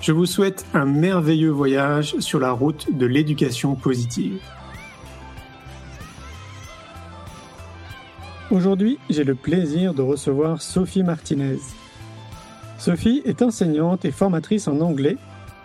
Je 0.00 0.12
vous 0.12 0.24
souhaite 0.24 0.64
un 0.72 0.86
merveilleux 0.86 1.50
voyage 1.50 2.18
sur 2.20 2.40
la 2.40 2.52
route 2.52 2.96
de 2.96 3.04
l'éducation 3.04 3.74
positive. 3.74 4.40
Aujourd'hui, 8.50 8.98
j'ai 9.10 9.24
le 9.24 9.34
plaisir 9.34 9.92
de 9.92 10.00
recevoir 10.00 10.62
Sophie 10.62 11.02
Martinez. 11.02 11.58
Sophie 12.78 13.20
est 13.26 13.42
enseignante 13.42 14.06
et 14.06 14.10
formatrice 14.10 14.68
en 14.68 14.80
anglais, 14.80 15.18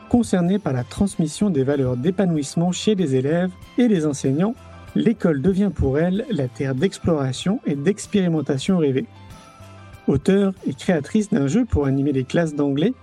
concernée 0.09 0.59
par 0.59 0.73
la 0.73 0.83
transmission 0.83 1.49
des 1.49 1.63
valeurs 1.63 1.95
d'épanouissement 1.95 2.73
chez 2.73 2.93
les 2.93 3.15
élèves 3.15 3.51
et 3.77 3.87
les 3.87 4.05
enseignants. 4.05 4.53
L'école 4.95 5.41
devient 5.41 5.71
pour 5.73 5.97
elle 5.97 6.25
la 6.29 6.49
terre 6.49 6.75
d'exploration 6.75 7.61
et 7.65 7.75
d'expérimentation 7.75 8.79
rêvée. 8.79 9.05
Auteure 10.07 10.51
et 10.67 10.73
créatrice 10.73 11.29
d'un 11.29 11.47
jeu 11.47 11.63
pour 11.63 11.85
animer 11.85 12.11
les 12.11 12.25
classes 12.25 12.53
d'anglais, 12.53 12.93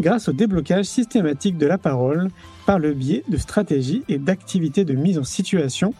grâce 0.00 0.28
au 0.28 0.32
déblocage 0.32 0.86
systématique 0.86 1.58
de 1.58 1.66
la 1.66 1.78
parole 1.78 2.30
par 2.66 2.78
le 2.78 2.92
biais 2.92 3.24
de 3.28 3.36
stratégies 3.36 4.04
et 4.08 4.18
d'activités 4.18 4.84
de 4.84 4.94
mise 4.94 5.18
en 5.18 5.24
situation, 5.24 5.94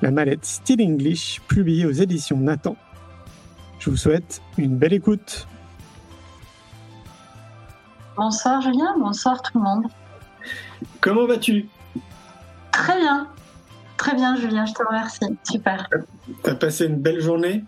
la 0.00 0.10
mallette 0.10 0.44
Still 0.44 0.82
English 0.82 1.40
publiée 1.48 1.86
aux 1.86 1.92
éditions 1.92 2.36
Nathan. 2.36 2.76
Je 3.78 3.90
vous 3.90 3.96
souhaite 3.96 4.42
une 4.58 4.76
belle 4.76 4.92
écoute. 4.92 5.46
Bonsoir 8.16 8.60
Julien, 8.60 8.94
bonsoir 8.98 9.42
tout 9.42 9.58
le 9.58 9.64
monde. 9.64 9.84
Comment 11.00 11.26
vas-tu? 11.26 11.68
Très 12.72 12.98
bien, 12.98 13.28
très 13.96 14.14
bien 14.14 14.36
Julien, 14.36 14.66
je 14.66 14.74
te 14.74 14.82
remercie. 14.86 15.38
Super. 15.44 15.88
T'as 16.42 16.54
passé 16.54 16.86
une 16.86 17.00
belle 17.00 17.20
journée? 17.20 17.64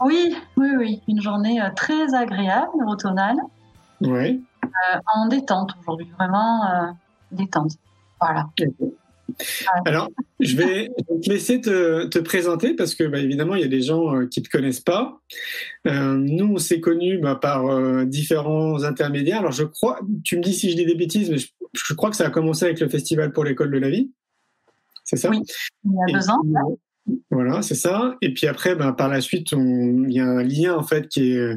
Oui, 0.00 0.36
oui, 0.56 0.68
oui, 0.76 1.02
une 1.08 1.20
journée 1.20 1.60
euh, 1.60 1.70
très 1.74 2.14
agréable, 2.14 2.84
automnale. 2.86 3.36
Oui. 4.00 4.42
Euh, 4.64 4.98
en 5.14 5.28
détente 5.28 5.74
aujourd'hui, 5.80 6.10
vraiment 6.18 6.64
euh, 6.66 6.92
détente. 7.32 7.72
Voilà. 8.20 8.48
Alors, 9.86 10.08
je 10.38 10.56
vais 10.56 10.90
te 11.22 11.30
laisser 11.30 11.60
te, 11.60 12.18
présenter 12.20 12.74
parce 12.74 12.94
que, 12.94 13.04
bah, 13.04 13.18
évidemment, 13.18 13.54
il 13.54 13.62
y 13.62 13.64
a 13.64 13.68
des 13.68 13.82
gens 13.82 14.14
euh, 14.14 14.26
qui 14.26 14.40
ne 14.40 14.44
te 14.44 14.50
connaissent 14.50 14.80
pas. 14.80 15.20
nous, 15.84 16.52
on 16.54 16.58
s'est 16.58 16.80
connus 16.80 17.18
bah, 17.18 17.34
par 17.34 18.06
différents 18.06 18.84
intermédiaires. 18.84 19.40
Alors, 19.40 19.52
je 19.52 19.64
crois, 19.64 20.00
tu 20.22 20.36
me 20.36 20.42
dis 20.42 20.54
si 20.54 20.70
je 20.70 20.76
dis 20.76 20.86
des 20.86 20.94
bêtises, 20.94 21.30
mais 21.30 21.38
je, 21.38 21.94
crois 21.94 22.10
que 22.10 22.16
ça 22.16 22.26
a 22.26 22.30
commencé 22.30 22.64
avec 22.64 22.80
le 22.80 22.88
Festival 22.88 23.32
pour 23.32 23.44
l'école 23.44 23.70
de 23.70 23.78
la 23.78 23.90
vie. 23.90 24.12
C'est 25.04 25.16
ça? 25.16 25.28
Oui, 25.28 25.42
il 25.84 25.92
y 25.92 26.14
a 26.14 26.18
deux 26.18 26.30
ans. 26.30 26.40
Voilà, 27.30 27.60
c'est 27.60 27.74
ça. 27.74 28.16
Et 28.22 28.32
puis 28.32 28.46
après, 28.46 28.74
ben, 28.74 28.92
par 28.92 29.08
la 29.08 29.20
suite, 29.20 29.52
il 29.52 30.12
y 30.12 30.20
a 30.20 30.26
un 30.26 30.42
lien 30.42 30.74
en 30.74 30.82
fait 30.82 31.08
qui 31.08 31.32
est, 31.32 31.56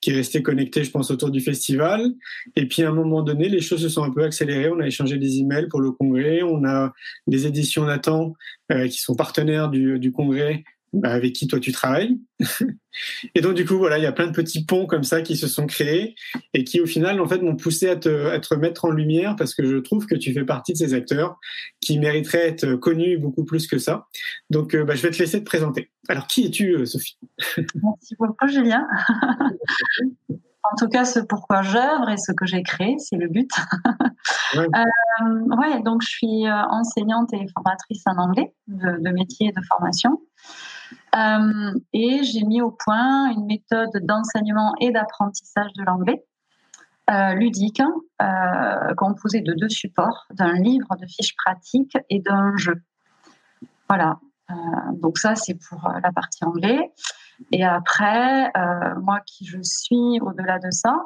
qui 0.00 0.10
est 0.10 0.14
resté 0.14 0.42
connecté, 0.42 0.84
je 0.84 0.90
pense, 0.90 1.10
autour 1.10 1.30
du 1.30 1.40
festival. 1.40 2.12
Et 2.54 2.66
puis 2.66 2.82
à 2.82 2.88
un 2.88 2.94
moment 2.94 3.22
donné, 3.22 3.48
les 3.48 3.60
choses 3.60 3.82
se 3.82 3.88
sont 3.90 4.04
un 4.04 4.10
peu 4.10 4.22
accélérées. 4.22 4.70
On 4.70 4.80
a 4.80 4.86
échangé 4.86 5.18
des 5.18 5.38
emails 5.38 5.68
pour 5.68 5.80
le 5.80 5.92
congrès. 5.92 6.42
On 6.42 6.64
a 6.64 6.92
les 7.26 7.46
éditions 7.46 7.84
Nathan 7.84 8.34
euh, 8.72 8.88
qui 8.88 9.00
sont 9.00 9.14
partenaires 9.14 9.68
du, 9.68 9.98
du 9.98 10.12
congrès 10.12 10.64
bah, 10.92 11.10
avec 11.10 11.32
qui 11.32 11.46
toi 11.46 11.60
tu 11.60 11.72
travailles. 11.72 12.18
et 13.34 13.40
donc 13.40 13.54
du 13.54 13.66
coup 13.66 13.76
voilà, 13.76 13.98
il 13.98 14.02
y 14.02 14.06
a 14.06 14.12
plein 14.12 14.26
de 14.26 14.32
petits 14.32 14.64
ponts 14.64 14.86
comme 14.86 15.02
ça 15.02 15.20
qui 15.20 15.36
se 15.36 15.46
sont 15.46 15.66
créés 15.66 16.14
et 16.54 16.64
qui 16.64 16.80
au 16.80 16.86
final 16.86 17.20
en 17.20 17.26
fait 17.26 17.42
m'ont 17.42 17.56
poussé 17.56 17.88
à 17.88 17.96
te, 17.96 18.28
à 18.28 18.38
te 18.38 18.54
remettre 18.54 18.84
en 18.84 18.90
lumière 18.90 19.36
parce 19.36 19.54
que 19.54 19.66
je 19.66 19.76
trouve 19.76 20.06
que 20.06 20.14
tu 20.14 20.32
fais 20.32 20.44
partie 20.44 20.72
de 20.72 20.78
ces 20.78 20.94
acteurs 20.94 21.38
qui 21.80 21.98
mériteraient 21.98 22.48
être 22.48 22.76
connus 22.76 23.18
beaucoup 23.18 23.44
plus 23.44 23.66
que 23.66 23.78
ça. 23.78 24.06
Donc 24.48 24.74
euh, 24.74 24.84
bah, 24.84 24.94
je 24.94 25.02
vais 25.02 25.10
te 25.10 25.18
laisser 25.18 25.40
te 25.40 25.44
présenter. 25.44 25.90
Alors 26.08 26.26
qui 26.26 26.46
es-tu 26.46 26.76
euh, 26.76 26.86
Sophie? 26.86 27.18
Merci 27.56 28.14
beaucoup 28.18 28.48
Julien. 28.48 28.86
en 30.30 30.76
tout 30.78 30.88
cas, 30.88 31.04
ce 31.04 31.20
pourquoi 31.20 31.62
j'œuvre 31.62 32.08
et 32.10 32.16
ce 32.16 32.32
que 32.32 32.46
j'ai 32.46 32.62
créé, 32.62 32.94
c'est 32.98 33.16
le 33.16 33.28
but. 33.28 33.50
ouais. 34.56 34.66
Euh, 34.66 35.80
donc 35.84 36.02
je 36.02 36.08
suis 36.08 36.48
enseignante 36.48 37.34
et 37.34 37.46
formatrice 37.52 38.02
en 38.06 38.16
anglais 38.16 38.54
de, 38.68 39.02
de 39.02 39.10
métier 39.10 39.48
et 39.48 39.52
de 39.52 39.64
formation. 39.66 40.20
Euh, 41.16 41.72
et 41.92 42.22
j'ai 42.24 42.42
mis 42.44 42.60
au 42.60 42.70
point 42.70 43.30
une 43.30 43.46
méthode 43.46 43.90
d'enseignement 44.02 44.74
et 44.80 44.90
d'apprentissage 44.90 45.72
de 45.74 45.84
l'anglais 45.84 46.24
euh, 47.10 47.34
ludique, 47.34 47.82
euh, 48.20 48.94
composée 48.96 49.40
de 49.40 49.52
deux 49.54 49.68
supports, 49.68 50.26
d'un 50.32 50.52
livre 50.54 50.88
de 51.00 51.06
fiches 51.06 51.34
pratiques 51.36 51.96
et 52.10 52.20
d'un 52.20 52.56
jeu. 52.56 52.82
Voilà. 53.88 54.18
donc 54.94 55.18
ça, 55.18 55.36
c'est 55.36 55.54
pour 55.68 55.88
la 55.88 56.12
partie 56.12 56.44
anglais. 56.44 56.92
Et 57.52 57.64
après, 57.64 58.50
moi 59.00 59.20
qui 59.24 59.46
je 59.46 59.62
suis 59.62 60.20
au-delà 60.20 60.58
de 60.58 60.70
ça, 60.72 60.96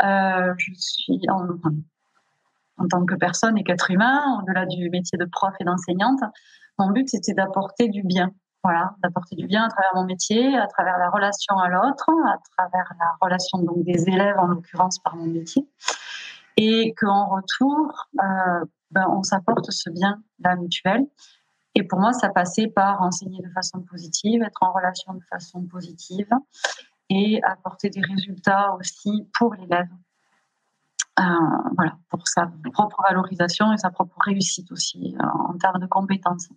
je 0.00 0.72
suis 0.76 1.20
en, 1.28 1.48
en, 2.78 2.88
tant 2.88 3.04
que 3.04 3.16
personne 3.16 3.58
et 3.58 3.64
qu'être 3.64 3.90
humain, 3.90 4.40
au-delà 4.40 4.66
du 4.66 4.88
métier 4.90 5.18
de 5.18 5.24
prof 5.24 5.52
et 5.58 5.64
d'enseignante, 5.64 6.20
mon 6.78 6.90
but 6.90 7.08
c'était 7.08 7.34
d'apporter 7.34 7.88
du 7.88 8.04
bien 8.04 8.32
voilà, 8.62 8.94
d'apporter 9.02 9.34
du 9.34 9.46
bien 9.46 9.64
à 9.64 9.68
travers 9.68 9.90
mon 9.94 10.04
métier, 10.04 10.56
à 10.56 10.66
travers 10.66 10.98
la 10.98 11.10
relation 11.10 11.56
à 11.58 11.68
l'autre, 11.68 12.08
à 12.26 12.38
travers 12.56 12.92
la 12.98 13.16
relation 13.20 13.58
donc 13.58 13.82
des 13.84 14.08
élèves 14.08 14.38
en 14.38 14.46
l'occurrence 14.46 14.98
par 15.00 15.16
mon 15.16 15.26
métier, 15.26 15.66
et 16.56 16.94
qu'en 16.94 17.26
retour, 17.26 18.08
euh, 18.22 18.64
ben, 18.90 19.06
on 19.08 19.22
s'apporte 19.22 19.70
ce 19.70 19.90
bien 19.90 20.22
la 20.38 20.56
mutuelle. 20.56 21.06
Et 21.74 21.82
pour 21.82 21.98
moi, 21.98 22.12
ça 22.12 22.28
passait 22.28 22.68
par 22.68 23.02
enseigner 23.02 23.40
de 23.42 23.48
façon 23.50 23.80
positive, 23.80 24.42
être 24.42 24.62
en 24.62 24.72
relation 24.72 25.14
de 25.14 25.22
façon 25.30 25.62
positive 25.62 26.28
et 27.08 27.42
apporter 27.42 27.90
des 27.90 28.02
résultats 28.02 28.74
aussi 28.74 29.28
pour 29.38 29.54
l'élève. 29.54 29.88
Euh, 31.18 31.22
voilà, 31.76 31.96
pour 32.10 32.26
sa 32.26 32.50
propre 32.72 33.02
valorisation 33.02 33.72
et 33.72 33.76
sa 33.76 33.90
propre 33.90 34.16
réussite 34.20 34.70
aussi 34.72 35.14
euh, 35.20 35.26
en 35.26 35.58
termes 35.58 35.78
de 35.78 35.86
compétences 35.86 36.48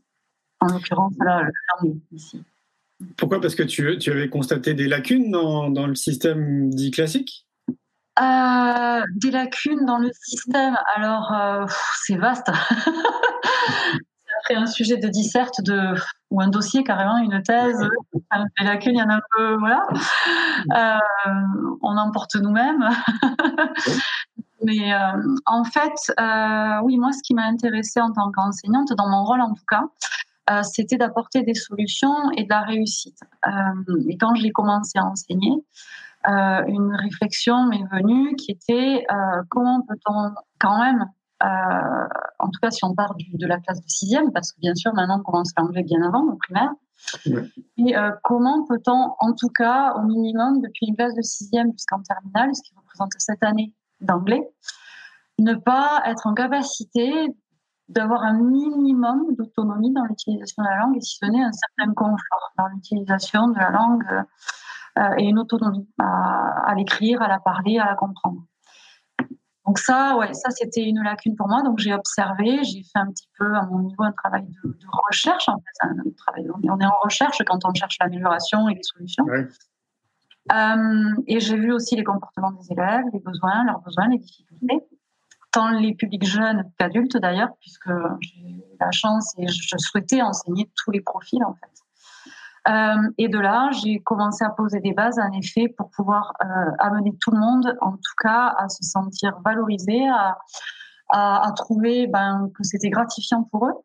en 0.61 0.67
l'occurrence 0.67 1.13
la 1.19 1.43
ici. 2.11 2.43
Pourquoi? 3.17 3.41
Parce 3.41 3.55
que 3.55 3.63
tu, 3.63 3.97
tu, 3.99 4.11
avais 4.11 4.29
constaté 4.29 4.73
des 4.73 4.87
lacunes 4.87 5.29
dans, 5.31 5.69
dans 5.69 5.87
le 5.87 5.95
système 5.95 6.69
dit 6.69 6.91
classique? 6.91 7.45
Euh, 8.19 9.01
Des 9.15 9.31
lacunes 9.31 9.85
dans 9.85 9.97
le 9.97 10.09
système, 10.13 10.77
alors 10.95 11.33
euh, 11.33 11.65
c'est 12.05 12.15
vaste. 12.15 12.49
Après 14.39 14.55
un 14.55 14.67
sujet 14.67 14.97
de 14.97 15.07
disserte 15.09 15.61
de, 15.61 15.95
ou 16.29 16.39
un 16.39 16.47
dossier 16.47 16.83
carrément, 16.83 17.17
une 17.17 17.41
thèse, 17.41 17.79
des 18.59 18.63
lacunes, 18.63 18.95
il 18.95 18.99
y 18.99 19.01
en 19.01 19.09
a 19.09 19.15
un 19.15 19.21
peu, 19.35 19.55
voilà. 19.55 19.87
Euh, 20.73 20.99
on 21.81 21.97
en 21.97 22.11
porte 22.11 22.35
nous-mêmes. 22.35 22.87
Mais 24.63 24.93
en 25.45 25.63
fait, 25.63 26.13
oui, 26.83 26.97
moi, 26.97 27.11
ce 27.11 27.21
qui 27.23 27.33
m'a 27.33 27.45
intéressée 27.45 27.99
en 27.99 28.11
tant 28.11 28.31
qu'enseignante, 28.31 28.93
dans 28.93 29.09
mon 29.09 29.23
rôle 29.23 29.41
en 29.41 29.53
tout 29.53 29.65
cas, 29.67 29.83
euh, 30.49 30.61
c'était 30.63 30.97
d'apporter 30.97 31.41
des 31.41 31.55
solutions 31.55 32.31
et 32.37 32.43
de 32.43 32.49
la 32.49 32.61
réussite. 32.61 33.19
Euh, 33.47 34.09
et 34.09 34.17
quand 34.17 34.35
j'ai 34.35 34.51
commencé 34.51 34.99
à 34.99 35.05
enseigner, 35.05 35.53
euh, 36.27 36.63
une 36.67 36.93
réflexion 36.93 37.65
m'est 37.65 37.85
venue 37.91 38.35
qui 38.35 38.51
était 38.51 39.05
comment 39.49 39.81
peut-on 39.81 40.31
quand 40.59 40.79
même, 40.79 41.05
en 41.41 42.49
tout 42.49 42.59
cas 42.61 42.71
si 42.71 42.83
on 42.83 42.95
part 42.95 43.15
de 43.15 43.47
la 43.47 43.59
classe 43.59 43.81
de 43.81 43.89
sixième, 43.89 44.31
parce 44.31 44.51
que 44.51 44.59
bien 44.59 44.73
sûr 44.75 44.93
maintenant 44.93 45.19
on 45.19 45.23
commence 45.23 45.51
l'anglais 45.57 45.83
bien 45.83 46.01
avant, 46.01 46.23
au 46.23 46.35
primaire, 46.35 46.71
et 47.77 47.93
comment 48.23 48.65
peut-on, 48.65 49.13
en 49.19 49.33
tout 49.33 49.49
cas, 49.49 49.93
au 49.95 50.01
minimum, 50.03 50.61
depuis 50.61 50.87
une 50.87 50.95
classe 50.95 51.13
de 51.13 51.21
sixième 51.21 51.71
jusqu'en 51.73 52.01
terminale, 52.01 52.55
ce 52.55 52.63
qui 52.63 52.73
représente 52.75 53.11
cette 53.17 53.43
année 53.43 53.73
d'anglais, 54.01 54.49
ne 55.37 55.53
pas 55.53 56.01
être 56.05 56.25
en 56.25 56.33
capacité 56.33 57.11
d'avoir 57.87 58.23
un 58.23 58.33
minimum 58.33 59.35
d'autonomie 59.35 59.93
dans 59.93 60.05
l'utilisation 60.05 60.63
de 60.63 60.67
la 60.67 60.77
langue 60.77 60.97
et 60.97 61.01
si 61.01 61.17
ce 61.17 61.25
n'est 61.25 61.43
un 61.43 61.51
certain 61.51 61.93
confort 61.93 62.53
dans 62.57 62.67
l'utilisation 62.67 63.47
de 63.49 63.59
la 63.59 63.69
langue 63.69 64.25
euh, 64.97 65.13
et 65.17 65.25
une 65.25 65.39
autonomie 65.39 65.87
à, 65.99 66.73
l'écrire, 66.75 67.21
à 67.21 67.27
la 67.27 67.39
parler, 67.39 67.77
à 67.77 67.85
la 67.85 67.95
comprendre. 67.95 68.41
Donc 69.65 69.79
ça, 69.79 70.15
ouais, 70.17 70.33
ça 70.33 70.51
c'était 70.51 70.83
une 70.83 71.01
lacune 71.03 71.35
pour 71.35 71.47
moi. 71.47 71.63
Donc 71.63 71.79
j'ai 71.79 71.93
observé, 71.93 72.63
j'ai 72.63 72.83
fait 72.83 72.99
un 72.99 73.07
petit 73.07 73.27
peu 73.37 73.55
à 73.55 73.65
mon 73.65 73.79
niveau 73.79 74.03
un 74.03 74.11
travail 74.11 74.43
de, 74.43 74.75
recherche. 75.07 75.49
En 75.49 75.57
fait, 75.57 75.87
un 75.87 75.95
travail, 76.17 76.47
on 76.53 76.79
est 76.79 76.85
en 76.85 76.99
recherche 77.03 77.41
quand 77.45 77.65
on 77.65 77.73
cherche 77.73 77.97
l'amélioration 77.99 78.69
et 78.69 78.75
les 78.75 78.83
solutions. 78.83 79.25
Euh, 80.51 81.23
et 81.25 81.39
j'ai 81.39 81.57
vu 81.57 81.71
aussi 81.71 81.95
les 81.95 82.03
comportements 82.03 82.51
des 82.51 82.71
élèves, 82.71 83.05
les 83.11 83.19
besoins, 83.19 83.63
leurs 83.65 83.81
besoins, 83.81 84.07
les 84.09 84.19
difficultés 84.19 84.85
tant 85.55 85.69
les 85.69 85.95
publics 85.95 86.25
jeunes 86.25 86.69
qu'adultes 86.77 87.15
d'ailleurs, 87.15 87.55
puisque 87.61 87.89
j'ai 88.19 88.61
la 88.79 88.91
chance 88.91 89.33
et 89.37 89.47
je 89.47 89.77
souhaitais 89.77 90.21
enseigner 90.21 90.69
tous 90.75 90.91
les 90.91 90.99
profils 90.99 91.43
en 91.45 91.53
fait. 91.53 91.71
Euh, 92.67 93.09
et 93.17 93.29
de 93.29 93.39
là, 93.39 93.69
j'ai 93.71 93.99
commencé 93.99 94.43
à 94.43 94.49
poser 94.49 94.79
des 94.79 94.91
bases, 94.91 95.19
en 95.19 95.31
effet, 95.37 95.67
pour 95.77 95.91
pouvoir 95.91 96.33
euh, 96.43 96.71
amener 96.79 97.15
tout 97.21 97.31
le 97.31 97.39
monde, 97.39 97.77
en 97.79 97.91
tout 97.91 98.15
cas, 98.21 98.55
à 98.57 98.67
se 98.69 98.83
sentir 98.83 99.39
valorisé, 99.45 100.07
à, 100.09 100.37
à, 101.11 101.51
trouver 101.55 102.07
ben, 102.07 102.49
que 102.55 102.63
c'était 102.63 102.89
gratifiant 102.89 103.43
pour 103.43 103.67
eux. 103.67 103.75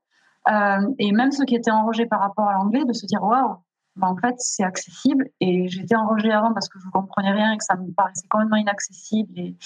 Euh, 0.50 0.94
et 0.98 1.12
même 1.12 1.30
ceux 1.30 1.44
qui 1.44 1.54
étaient 1.54 1.70
enragés 1.70 2.06
par 2.06 2.20
rapport 2.20 2.48
à 2.48 2.54
l'anglais, 2.54 2.84
de 2.86 2.94
se 2.94 3.04
dire 3.04 3.22
waouh, 3.22 3.56
ben, 3.96 4.08
en 4.08 4.16
fait, 4.16 4.34
c'est 4.38 4.64
accessible. 4.64 5.26
Et 5.40 5.68
j'étais 5.68 5.94
enragée 5.94 6.32
avant 6.32 6.54
parce 6.54 6.70
que 6.70 6.78
je 6.80 6.86
ne 6.86 6.90
comprenais 6.90 7.32
rien 7.32 7.52
et 7.52 7.58
que 7.58 7.64
ça 7.64 7.76
me 7.76 7.92
paraissait 7.92 8.26
complètement 8.30 8.56
inaccessible. 8.56 9.38
Et, 9.38 9.56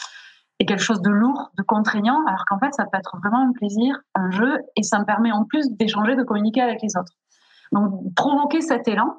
quelque 0.66 0.82
chose 0.82 1.02
de 1.02 1.10
lourd, 1.10 1.50
de 1.56 1.62
contraignant, 1.62 2.24
alors 2.26 2.44
qu'en 2.46 2.58
fait, 2.58 2.72
ça 2.74 2.84
peut 2.84 2.98
être 2.98 3.16
vraiment 3.18 3.48
un 3.48 3.52
plaisir, 3.52 4.00
un 4.14 4.30
jeu, 4.30 4.58
et 4.76 4.82
ça 4.82 4.98
me 4.98 5.04
permet 5.04 5.32
en 5.32 5.44
plus 5.44 5.70
d'échanger, 5.70 6.16
de 6.16 6.22
communiquer 6.22 6.62
avec 6.62 6.80
les 6.82 6.96
autres. 6.96 7.12
Donc, 7.72 8.14
provoquer 8.14 8.60
cet 8.60 8.86
élan 8.88 9.16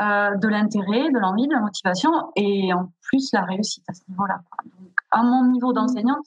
euh, 0.00 0.36
de 0.36 0.48
l'intérêt, 0.48 1.10
de 1.10 1.18
l'envie, 1.18 1.46
de 1.46 1.52
la 1.52 1.60
motivation, 1.60 2.10
et 2.36 2.72
en 2.72 2.92
plus 3.02 3.30
la 3.32 3.42
réussite 3.42 3.84
à 3.88 3.92
ce 3.92 4.00
niveau-là. 4.08 4.40
Donc, 4.64 4.92
à 5.10 5.22
mon 5.22 5.50
niveau 5.50 5.72
d'enseignante, 5.72 6.24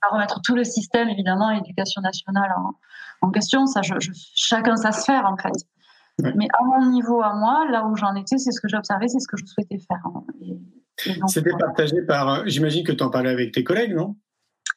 à 0.00 0.14
remettre 0.14 0.40
tout 0.42 0.54
le 0.54 0.64
système, 0.64 1.08
évidemment, 1.08 1.50
éducation 1.50 2.00
nationale 2.00 2.52
en, 3.20 3.30
question, 3.30 3.66
ça, 3.66 3.82
je, 3.82 3.94
chacun 4.34 4.76
sa 4.76 4.92
sphère, 4.92 5.26
en 5.26 5.36
fait. 5.36 5.52
Mais 6.36 6.48
à 6.58 6.64
mon 6.64 6.90
niveau, 6.90 7.22
à 7.22 7.34
moi, 7.34 7.66
là 7.70 7.86
où 7.86 7.96
j'en 7.96 8.14
étais, 8.14 8.38
c'est 8.38 8.50
ce 8.50 8.60
que 8.60 8.68
j'ai 8.68 8.76
observé, 8.76 9.08
c'est 9.08 9.20
ce 9.20 9.28
que 9.28 9.36
je 9.36 9.46
souhaitais 9.46 9.78
faire. 9.78 10.02
Et, 10.40 10.58
c'était 11.28 11.56
partagé 11.58 12.02
par. 12.02 12.28
Euh, 12.28 12.42
j'imagine 12.46 12.84
que 12.84 12.92
tu 12.92 13.02
en 13.02 13.10
parlais 13.10 13.30
avec 13.30 13.52
tes 13.52 13.64
collègues, 13.64 13.94
non? 13.94 14.16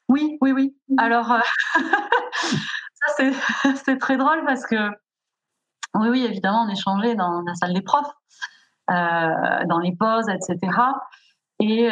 Oui, 0.10 0.38
oui, 0.42 0.51
oui. 0.51 0.75
Alors, 0.98 1.31
euh, 1.31 1.39
ça, 3.18 3.24
c'est 3.86 3.98
très 3.98 4.18
drôle 4.18 4.44
parce 4.45 4.66
que, 4.66 4.89
oui, 5.95 6.10
oui, 6.10 6.25
évidemment, 6.25 6.66
on 6.68 6.69
échangeait 6.69 7.16
dans 7.16 7.42
la 7.42 7.56
salle 7.56 7.74
des 7.74 7.81
profs, 7.81 8.12
euh, 8.92 9.66
dans 9.68 9.80
les 9.80 9.95
pauses, 9.95 10.30
etc. 10.30 10.77
Et 11.60 11.89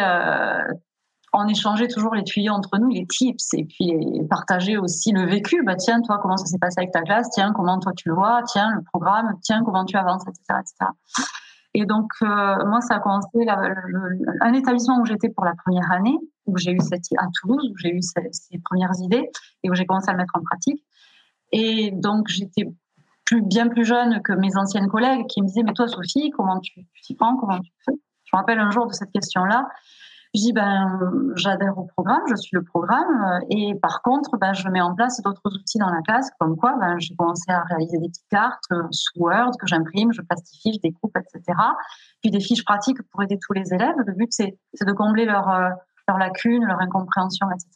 on 1.35 1.47
échangeait 1.47 1.87
toujours 1.87 2.13
les 2.13 2.23
tuyaux 2.23 2.53
entre 2.53 2.77
nous, 2.77 2.89
les 2.89 3.07
tips, 3.07 3.53
et 3.55 3.63
puis 3.63 3.93
partager 4.29 4.77
aussi 4.77 5.11
le 5.11 5.25
vécu. 5.25 5.63
Bah, 5.63 5.75
tiens, 5.75 6.01
toi, 6.01 6.19
comment 6.21 6.37
ça 6.37 6.45
s'est 6.45 6.59
passé 6.59 6.75
avec 6.79 6.91
ta 6.91 7.01
classe? 7.01 7.29
Tiens, 7.31 7.53
comment 7.53 7.79
toi 7.79 7.93
tu 7.95 8.09
le 8.09 8.15
vois? 8.15 8.41
Tiens, 8.45 8.71
le 8.75 8.83
programme? 8.83 9.33
Tiens, 9.41 9.63
comment 9.63 9.85
tu 9.85 9.97
avances, 9.97 10.23
etc. 10.27 10.59
etc. 10.59 10.91
Et 11.73 11.85
donc, 11.85 12.11
euh, 12.21 12.25
moi, 12.65 12.81
ça 12.81 12.95
a 12.95 12.99
commencé 12.99 13.27
un 14.41 14.53
établissement 14.53 14.99
où 14.99 15.05
j'étais 15.05 15.29
pour 15.29 15.43
la 15.43 15.53
première 15.55 15.91
année, 15.91 16.17
où 16.45 16.57
j'ai 16.57 16.71
eu 16.71 16.79
cette, 16.79 17.01
à 17.17 17.25
Toulouse, 17.41 17.67
où 17.71 17.77
j'ai 17.77 17.89
eu 17.89 18.01
ces, 18.01 18.59
premières 18.63 18.93
idées 19.01 19.27
et 19.63 19.69
où 19.69 19.73
j'ai 19.73 19.85
commencé 19.85 20.09
à 20.09 20.11
le 20.11 20.17
mettre 20.17 20.35
en 20.35 20.43
pratique. 20.43 20.83
Et 21.51 21.91
donc, 21.91 22.27
j'étais 22.27 22.67
bien 23.31 23.69
plus 23.69 23.85
jeune 23.85 24.21
que 24.21 24.33
mes 24.33 24.55
anciennes 24.55 24.87
collègues 24.87 25.25
qui 25.27 25.41
me 25.41 25.47
disaient, 25.47 25.63
mais 25.63 25.73
toi, 25.73 25.87
Sophie, 25.87 26.29
comment 26.29 26.59
tu 26.59 26.85
t'y 27.01 27.15
prends, 27.15 27.35
comment 27.37 27.59
tu 27.59 27.71
fais? 27.85 27.93
Je 28.25 28.35
me 28.35 28.39
rappelle 28.39 28.59
un 28.59 28.69
jour 28.69 28.85
de 28.87 28.93
cette 28.93 29.11
question-là. 29.11 29.67
Je 30.35 30.41
dis, 30.41 30.53
ben, 30.53 30.99
j'adhère 31.35 31.77
au 31.77 31.83
programme, 31.83 32.23
je 32.27 32.35
suis 32.35 32.55
le 32.55 32.63
programme, 32.63 33.23
euh, 33.23 33.45
et 33.51 33.75
par 33.75 34.01
contre, 34.01 34.35
ben, 34.37 34.51
je 34.53 34.67
mets 34.67 34.81
en 34.81 34.95
place 34.95 35.21
d'autres 35.21 35.41
outils 35.45 35.77
dans 35.77 35.91
la 35.91 36.01
classe, 36.01 36.31
comme 36.39 36.57
quoi, 36.57 36.75
ben, 36.79 36.97
j'ai 36.97 37.15
commencé 37.15 37.51
à 37.51 37.61
réaliser 37.69 37.99
des 37.99 38.07
petites 38.07 38.27
cartes 38.31 38.63
euh, 38.71 38.81
sous 38.89 39.19
Word 39.19 39.51
que 39.59 39.67
j'imprime, 39.67 40.11
je 40.11 40.23
plastifie, 40.23 40.73
je 40.73 40.79
découpe, 40.79 41.15
etc. 41.17 41.55
Puis 42.21 42.31
des 42.31 42.39
fiches 42.39 42.65
pratiques 42.65 42.97
pour 43.11 43.21
aider 43.21 43.37
tous 43.39 43.53
les 43.53 43.75
élèves. 43.75 43.93
Le 44.07 44.13
but, 44.13 44.29
c'est 44.31 44.57
de 44.81 44.91
combler 44.93 45.25
leurs 45.25 45.49
euh, 45.49 45.69
lacunes, 46.17 46.65
leur 46.65 46.81
incompréhension, 46.81 47.47
etc. 47.51 47.69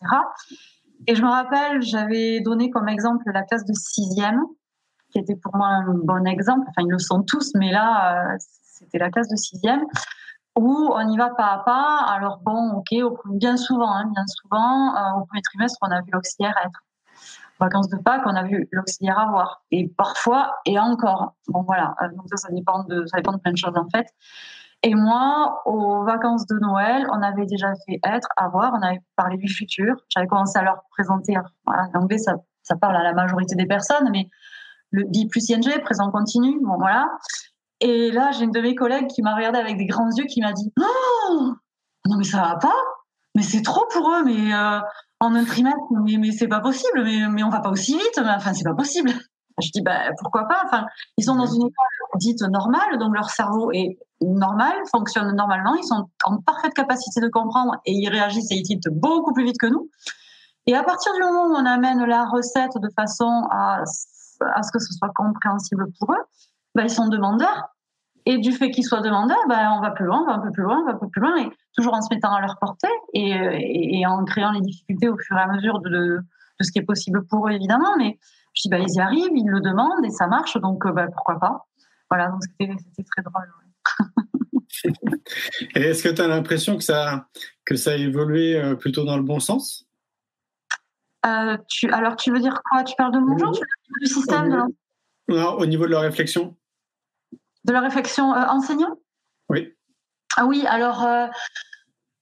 Et 1.05 1.13
je 1.13 1.21
me 1.21 1.29
rappelle, 1.29 1.83
j'avais 1.83 2.39
donné 2.39 2.71
comme 2.71 2.89
exemple 2.89 3.23
la 3.31 3.43
classe 3.43 3.65
de 3.65 3.73
sixième, 3.73 4.41
qui 5.11 5.19
était 5.19 5.35
pour 5.35 5.55
moi 5.55 5.67
un 5.67 5.93
bon 5.93 6.25
exemple. 6.25 6.65
Enfin, 6.69 6.81
ils 6.87 6.91
le 6.91 6.97
sont 6.97 7.21
tous, 7.21 7.51
mais 7.53 7.71
là, 7.71 8.35
c'était 8.39 8.97
la 8.97 9.11
classe 9.11 9.27
de 9.27 9.35
sixième 9.35 9.83
où 10.57 10.91
on 10.93 11.07
y 11.09 11.17
va 11.17 11.29
pas 11.29 11.53
à 11.53 11.57
pas. 11.59 12.05
Alors 12.07 12.39
bon, 12.43 12.71
ok, 12.77 12.95
bien 13.25 13.57
souvent, 13.57 13.91
hein, 13.91 14.09
bien 14.13 14.25
souvent, 14.27 14.95
euh, 14.95 15.19
au 15.21 15.25
premier 15.25 15.41
trimestre, 15.41 15.77
on 15.81 15.91
a 15.91 16.01
vu 16.01 16.09
l'auxiliaire 16.11 16.55
être. 16.65 16.81
vacances 17.59 17.89
de 17.89 17.97
Pâques, 17.97 18.23
on 18.25 18.35
a 18.35 18.43
vu 18.43 18.67
l'auxiliaire 18.71 19.19
avoir. 19.19 19.63
Et 19.71 19.87
parfois, 19.97 20.55
et 20.65 20.79
encore. 20.79 21.35
Bon 21.47 21.63
voilà, 21.63 21.95
euh, 22.01 22.09
donc 22.15 22.25
ça, 22.29 22.37
ça 22.37 22.49
dépend 22.51 22.83
de, 22.83 23.05
ça 23.05 23.17
dépend 23.17 23.33
de 23.33 23.39
plein 23.39 23.51
de 23.51 23.57
choses 23.57 23.77
en 23.77 23.87
fait. 23.89 24.07
Et 24.83 24.93
moi, 24.93 25.61
aux 25.65 26.03
vacances 26.03 26.45
de 26.45 26.55
Noël, 26.59 27.07
on 27.11 27.21
avait 27.23 27.47
déjà 27.47 27.73
fait 27.85 27.99
être, 28.03 28.27
avoir, 28.37 28.73
on 28.73 28.81
avait 28.81 29.01
parlé 29.15 29.37
du 29.37 29.47
futur. 29.47 29.95
J'avais 30.09 30.27
commencé 30.27 30.59
à 30.59 30.61
leur 30.61 30.81
présenter, 30.91 31.35
voilà, 31.65 31.87
l'anglais, 31.93 32.19
ça, 32.19 32.35
ça 32.61 32.75
parle 32.75 32.95
à 32.95 33.03
la 33.03 33.13
majorité 33.13 33.55
des 33.55 33.65
personnes, 33.65 34.09
mais 34.11 34.29
le 34.91 35.03
B 35.05 35.29
plus 35.29 35.49
ING, 35.49 35.81
présent 35.81 36.11
continu, 36.11 36.59
bon 36.61 36.77
voilà. 36.77 37.09
Et 37.79 38.11
là, 38.11 38.31
j'ai 38.31 38.45
une 38.45 38.51
de 38.51 38.61
mes 38.61 38.75
collègues 38.75 39.07
qui 39.07 39.21
m'a 39.21 39.35
regardé 39.35 39.59
avec 39.59 39.77
des 39.77 39.85
grands 39.85 40.09
yeux, 40.15 40.25
qui 40.25 40.41
m'a 40.41 40.53
dit 40.53 40.71
oh 40.79 41.53
Non, 42.05 42.17
mais 42.17 42.23
ça 42.23 42.41
va 42.41 42.55
pas 42.55 42.75
Mais 43.35 43.43
c'est 43.43 43.61
trop 43.61 43.85
pour 43.91 44.11
eux, 44.11 44.23
mais 44.23 44.53
euh, 44.53 44.79
en 45.19 45.35
un 45.35 45.45
trimestre, 45.45 45.79
mais, 46.03 46.17
mais 46.17 46.31
c'est 46.31 46.47
pas 46.47 46.59
possible, 46.59 47.03
mais, 47.03 47.27
mais 47.29 47.43
on 47.43 47.49
va 47.49 47.59
pas 47.59 47.69
aussi 47.69 47.93
vite, 47.97 48.19
mais 48.19 48.31
enfin, 48.31 48.53
c'est 48.53 48.63
pas 48.63 48.75
possible. 48.75 49.11
Je 49.61 49.71
dis 49.71 49.81
bah, 49.81 50.11
pourquoi 50.21 50.47
pas 50.47 50.61
Enfin, 50.65 50.85
ils 51.17 51.23
sont 51.23 51.35
dans 51.35 51.47
une 51.47 51.61
école 51.61 52.19
dite 52.19 52.41
normale, 52.41 52.99
donc 52.99 53.15
leur 53.15 53.29
cerveau 53.29 53.71
est 53.71 53.97
normal, 54.21 54.75
fonctionne 54.91 55.35
normalement, 55.35 55.75
ils 55.75 55.83
sont 55.83 56.09
en 56.23 56.37
parfaite 56.37 56.73
capacité 56.73 57.21
de 57.21 57.27
comprendre 57.27 57.73
et 57.85 57.91
ils 57.91 58.09
réagissent 58.09 58.51
et 58.51 58.55
ils 58.55 58.63
tiltent 58.63 58.89
beaucoup 58.91 59.33
plus 59.33 59.43
vite 59.43 59.57
que 59.59 59.67
nous. 59.67 59.89
Et 60.67 60.75
à 60.75 60.83
partir 60.83 61.13
du 61.13 61.21
moment 61.21 61.47
où 61.47 61.55
on 61.55 61.65
amène 61.65 62.03
la 62.05 62.25
recette 62.25 62.73
de 62.75 62.89
façon 62.95 63.47
à, 63.49 63.81
à 63.81 64.63
ce 64.63 64.71
que 64.71 64.79
ce 64.79 64.93
soit 64.93 65.09
compréhensible 65.15 65.87
pour 65.99 66.13
eux, 66.13 66.23
bah, 66.77 66.83
ils 66.83 66.91
sont 66.91 67.07
demandeurs. 67.09 67.69
Et 68.27 68.37
du 68.37 68.51
fait 68.51 68.69
qu'ils 68.69 68.83
soient 68.85 69.01
demandeurs, 69.01 69.37
bah, 69.49 69.73
on 69.75 69.81
va 69.81 69.91
plus 69.91 70.05
loin, 70.05 70.21
on 70.21 70.25
va 70.25 70.33
un 70.33 70.39
peu 70.39 70.51
plus 70.51 70.63
loin, 70.63 70.81
on 70.81 70.85
va 70.85 70.91
un 70.91 70.97
peu 70.97 71.09
plus 71.09 71.21
loin, 71.21 71.37
et 71.37 71.49
toujours 71.75 71.93
en 71.93 72.01
se 72.01 72.13
mettant 72.13 72.33
à 72.33 72.41
leur 72.41 72.57
portée 72.59 72.87
et, 73.13 74.05
en 74.05 74.23
créant 74.25 74.51
les 74.51 74.61
difficultés 74.61 75.09
au 75.09 75.17
fur 75.17 75.37
et 75.37 75.39
à 75.39 75.47
mesure 75.47 75.79
de, 75.79 76.19
ce 76.61 76.71
qui 76.71 76.79
est 76.79 76.83
possible 76.83 77.25
pour 77.25 77.47
eux, 77.47 77.51
évidemment. 77.51 77.95
Mais 77.97 78.19
je 78.53 78.63
dis, 78.63 78.69
bah, 78.69 78.79
ils 78.79 78.93
y 78.93 78.99
arrivent, 78.99 79.31
ils 79.33 79.47
le 79.47 79.61
demandent 79.61 80.05
et 80.05 80.11
ça 80.11 80.27
marche, 80.27 80.57
donc 80.57 80.85
euh, 80.85 80.91
bah, 80.91 81.07
pourquoi 81.07 81.39
pas. 81.39 81.65
Voilà, 82.11 82.27
donc 82.27 82.41
c'était 82.43 82.75
très 83.03 83.23
drôle. 83.23 83.49
et 85.75 85.81
est-ce 85.81 86.03
que 86.03 86.09
tu 86.09 86.21
as 86.21 86.27
l'impression 86.27 86.77
que 86.77 86.83
ça, 86.83 87.27
que 87.65 87.75
ça 87.75 87.91
a 87.91 87.95
évolué 87.95 88.55
euh, 88.55 88.75
plutôt 88.75 89.03
dans 89.03 89.17
le 89.17 89.23
bon 89.23 89.39
sens? 89.39 89.87
Euh, 91.25 91.57
tu, 91.69 91.89
Alors, 91.91 92.17
tu 92.17 92.31
veux 92.31 92.39
dire 92.39 92.61
quoi? 92.69 92.83
Tu 92.83 92.93
parles 92.97 93.13
de 93.13 93.19
mon 93.19 93.37
genre? 93.37 93.57
Du 94.01 94.07
système? 94.07 94.49
De 94.49 94.75
non, 95.27 95.53
au 95.53 95.65
niveau 95.65 95.85
de 95.85 95.91
leur 95.91 96.01
réflexion 96.01 96.55
de 97.65 97.73
la 97.73 97.81
réflexion 97.81 98.33
euh, 98.33 98.45
enseignant? 98.47 98.95
Oui. 99.49 99.73
Ah 100.35 100.45
oui, 100.45 100.65
alors 100.67 101.03
euh, 101.03 101.27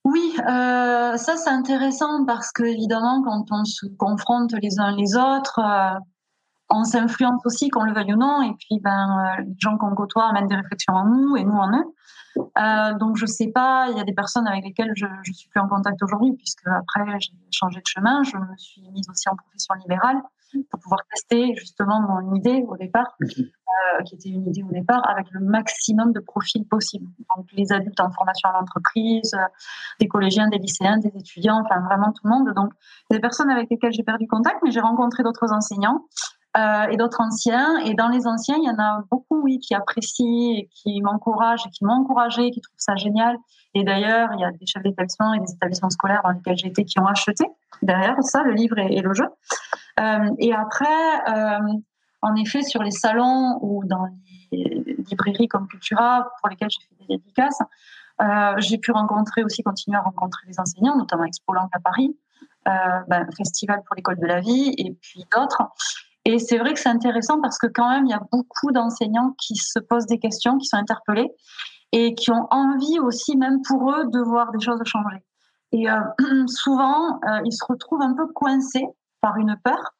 oui, 0.04 0.34
euh, 0.38 1.16
ça 1.16 1.36
c'est 1.36 1.50
intéressant 1.50 2.24
parce 2.24 2.52
que 2.52 2.62
évidemment 2.62 3.22
quand 3.22 3.44
on 3.50 3.64
se 3.64 3.86
confronte 3.98 4.52
les 4.62 4.78
uns 4.78 4.94
les 4.96 5.16
autres, 5.16 5.60
on 6.68 6.84
s'influence 6.84 7.44
aussi, 7.44 7.68
qu'on 7.68 7.84
le 7.84 7.92
veuille 7.92 8.14
ou 8.14 8.16
non, 8.16 8.42
et 8.42 8.54
puis 8.58 8.80
ben 8.80 9.36
les 9.40 9.54
gens 9.58 9.76
qu'on 9.76 9.94
côtoie 9.94 10.28
amènent 10.28 10.48
des 10.48 10.56
réflexions 10.56 10.94
en 10.94 11.04
nous 11.04 11.36
et 11.36 11.44
nous 11.44 11.52
en 11.52 11.70
eux. 11.72 12.98
donc 12.98 13.16
je 13.16 13.26
sais 13.26 13.48
pas, 13.48 13.88
il 13.90 13.98
y 13.98 14.00
a 14.00 14.04
des 14.04 14.14
personnes 14.14 14.46
avec 14.46 14.64
lesquelles 14.64 14.92
je, 14.94 15.06
je 15.22 15.32
suis 15.32 15.48
plus 15.48 15.60
en 15.60 15.68
contact 15.68 16.02
aujourd'hui 16.02 16.32
puisque 16.36 16.66
après 16.66 17.04
j'ai 17.18 17.32
changé 17.50 17.80
de 17.80 17.86
chemin, 17.86 18.22
je 18.22 18.36
me 18.36 18.56
suis 18.56 18.88
mise 18.92 19.08
aussi 19.10 19.28
en 19.28 19.36
profession 19.36 19.74
libérale 19.74 20.22
pour 20.70 20.80
pouvoir 20.80 21.00
tester 21.12 21.54
justement 21.56 22.00
mon 22.00 22.34
idée 22.34 22.64
au 22.66 22.76
départ, 22.76 23.16
euh, 23.20 24.02
qui 24.04 24.14
était 24.14 24.28
une 24.28 24.46
idée 24.46 24.62
au 24.62 24.72
départ, 24.72 25.02
avec 25.08 25.26
le 25.30 25.40
maximum 25.40 26.12
de 26.12 26.20
profils 26.20 26.66
possibles. 26.66 27.06
Donc 27.36 27.46
les 27.52 27.72
adultes 27.72 28.00
en 28.00 28.10
formation 28.10 28.48
à 28.48 28.52
l'entreprise, 28.52 29.34
euh, 29.34 29.46
des 30.00 30.08
collégiens, 30.08 30.48
des 30.48 30.58
lycéens, 30.58 30.98
des 30.98 31.12
étudiants, 31.16 31.62
enfin 31.64 31.80
vraiment 31.80 32.12
tout 32.12 32.22
le 32.24 32.30
monde. 32.30 32.54
Donc 32.54 32.72
des 33.10 33.20
personnes 33.20 33.50
avec 33.50 33.70
lesquelles 33.70 33.92
j'ai 33.92 34.04
perdu 34.04 34.26
contact, 34.26 34.58
mais 34.64 34.70
j'ai 34.70 34.80
rencontré 34.80 35.22
d'autres 35.22 35.52
enseignants. 35.52 36.04
Euh, 36.56 36.86
et 36.90 36.96
d'autres 36.96 37.20
anciens. 37.20 37.78
Et 37.80 37.94
dans 37.94 38.08
les 38.08 38.26
anciens, 38.26 38.56
il 38.56 38.64
y 38.64 38.70
en 38.70 38.78
a 38.78 39.02
beaucoup, 39.10 39.42
oui, 39.42 39.58
qui 39.58 39.74
apprécient 39.74 40.54
et 40.54 40.68
qui 40.72 41.02
m'encouragent 41.02 41.66
et 41.66 41.70
qui 41.70 41.84
m'ont 41.84 41.94
encouragé, 41.94 42.50
qui 42.50 42.60
trouvent 42.62 42.74
ça 42.78 42.96
génial. 42.96 43.36
Et 43.74 43.84
d'ailleurs, 43.84 44.30
il 44.32 44.40
y 44.40 44.44
a 44.44 44.50
des 44.52 44.66
chefs 44.66 44.82
d'établissement 44.82 45.34
et 45.34 45.40
des 45.40 45.52
établissements 45.52 45.90
scolaires 45.90 46.22
dans 46.24 46.30
lesquels 46.30 46.56
j'ai 46.56 46.68
été 46.68 46.84
qui 46.84 46.98
ont 46.98 47.06
acheté 47.06 47.44
derrière 47.82 48.16
ça, 48.22 48.42
le 48.42 48.52
livre 48.52 48.78
et, 48.78 49.02
le 49.02 49.12
jeu. 49.12 49.26
et 50.38 50.54
après, 50.54 50.86
en 52.22 52.34
effet, 52.36 52.62
sur 52.62 52.82
les 52.82 52.90
salons 52.90 53.58
ou 53.60 53.84
dans 53.84 54.06
les 54.50 54.96
librairies 55.10 55.48
comme 55.48 55.68
Cultura, 55.68 56.26
pour 56.40 56.48
lesquelles 56.48 56.70
j'ai 56.70 56.86
fait 56.88 57.06
des 57.06 57.18
dédicaces, 57.18 57.60
j'ai 58.56 58.78
pu 58.78 58.92
rencontrer 58.92 59.44
aussi, 59.44 59.62
continuer 59.62 59.98
à 59.98 60.00
rencontrer 60.00 60.46
les 60.48 60.58
enseignants, 60.58 60.96
notamment 60.96 61.24
Expo 61.24 61.52
à 61.54 61.80
Paris, 61.80 62.16
ben, 62.64 63.28
Festival 63.36 63.82
pour 63.86 63.94
l'école 63.94 64.18
de 64.18 64.26
la 64.26 64.40
vie, 64.40 64.72
et 64.78 64.96
puis 65.02 65.26
d'autres. 65.36 65.62
Et 66.26 66.40
c'est 66.40 66.58
vrai 66.58 66.74
que 66.74 66.80
c'est 66.80 66.88
intéressant 66.88 67.40
parce 67.40 67.56
que 67.56 67.68
quand 67.68 67.88
même, 67.88 68.04
il 68.04 68.10
y 68.10 68.12
a 68.12 68.20
beaucoup 68.32 68.72
d'enseignants 68.72 69.36
qui 69.38 69.54
se 69.54 69.78
posent 69.78 70.06
des 70.06 70.18
questions, 70.18 70.58
qui 70.58 70.66
sont 70.66 70.76
interpellés 70.76 71.30
et 71.92 72.16
qui 72.16 72.32
ont 72.32 72.48
envie 72.50 72.98
aussi, 72.98 73.36
même 73.36 73.62
pour 73.62 73.92
eux, 73.92 74.06
de 74.06 74.18
voir 74.18 74.50
des 74.50 74.58
choses 74.58 74.80
changer. 74.84 75.22
Et 75.70 75.88
euh, 75.88 76.00
souvent, 76.48 77.20
euh, 77.28 77.42
ils 77.44 77.52
se 77.52 77.64
retrouvent 77.64 78.02
un 78.02 78.14
peu 78.14 78.26
coincés 78.26 78.88
par 79.20 79.36
une 79.36 79.56
peur 79.62 79.94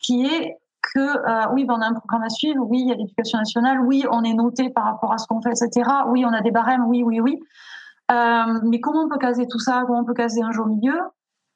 qui 0.00 0.24
est 0.24 0.56
que 0.94 0.98
euh, 0.98 1.52
oui, 1.52 1.66
ben, 1.66 1.74
on 1.74 1.82
a 1.82 1.88
un 1.88 1.92
programme 1.92 2.22
à 2.22 2.30
suivre, 2.30 2.64
oui, 2.64 2.80
il 2.80 2.88
y 2.88 2.92
a 2.92 2.94
l'éducation 2.94 3.38
nationale, 3.38 3.78
oui, 3.82 4.06
on 4.10 4.24
est 4.24 4.32
noté 4.32 4.70
par 4.70 4.84
rapport 4.84 5.12
à 5.12 5.18
ce 5.18 5.26
qu'on 5.26 5.42
fait, 5.42 5.50
etc. 5.50 5.90
Oui, 6.08 6.24
on 6.24 6.32
a 6.32 6.40
des 6.40 6.52
barèmes, 6.52 6.86
oui, 6.86 7.02
oui, 7.02 7.20
oui. 7.20 7.38
mais 8.08 8.80
comment 8.80 9.02
on 9.02 9.08
peut 9.10 9.18
caser 9.18 9.46
tout 9.46 9.58
ça? 9.58 9.82
Comment 9.86 10.00
on 10.00 10.04
peut 10.04 10.14
caser 10.14 10.40
un 10.40 10.52
jeu 10.52 10.62
au 10.62 10.68
milieu? 10.68 10.98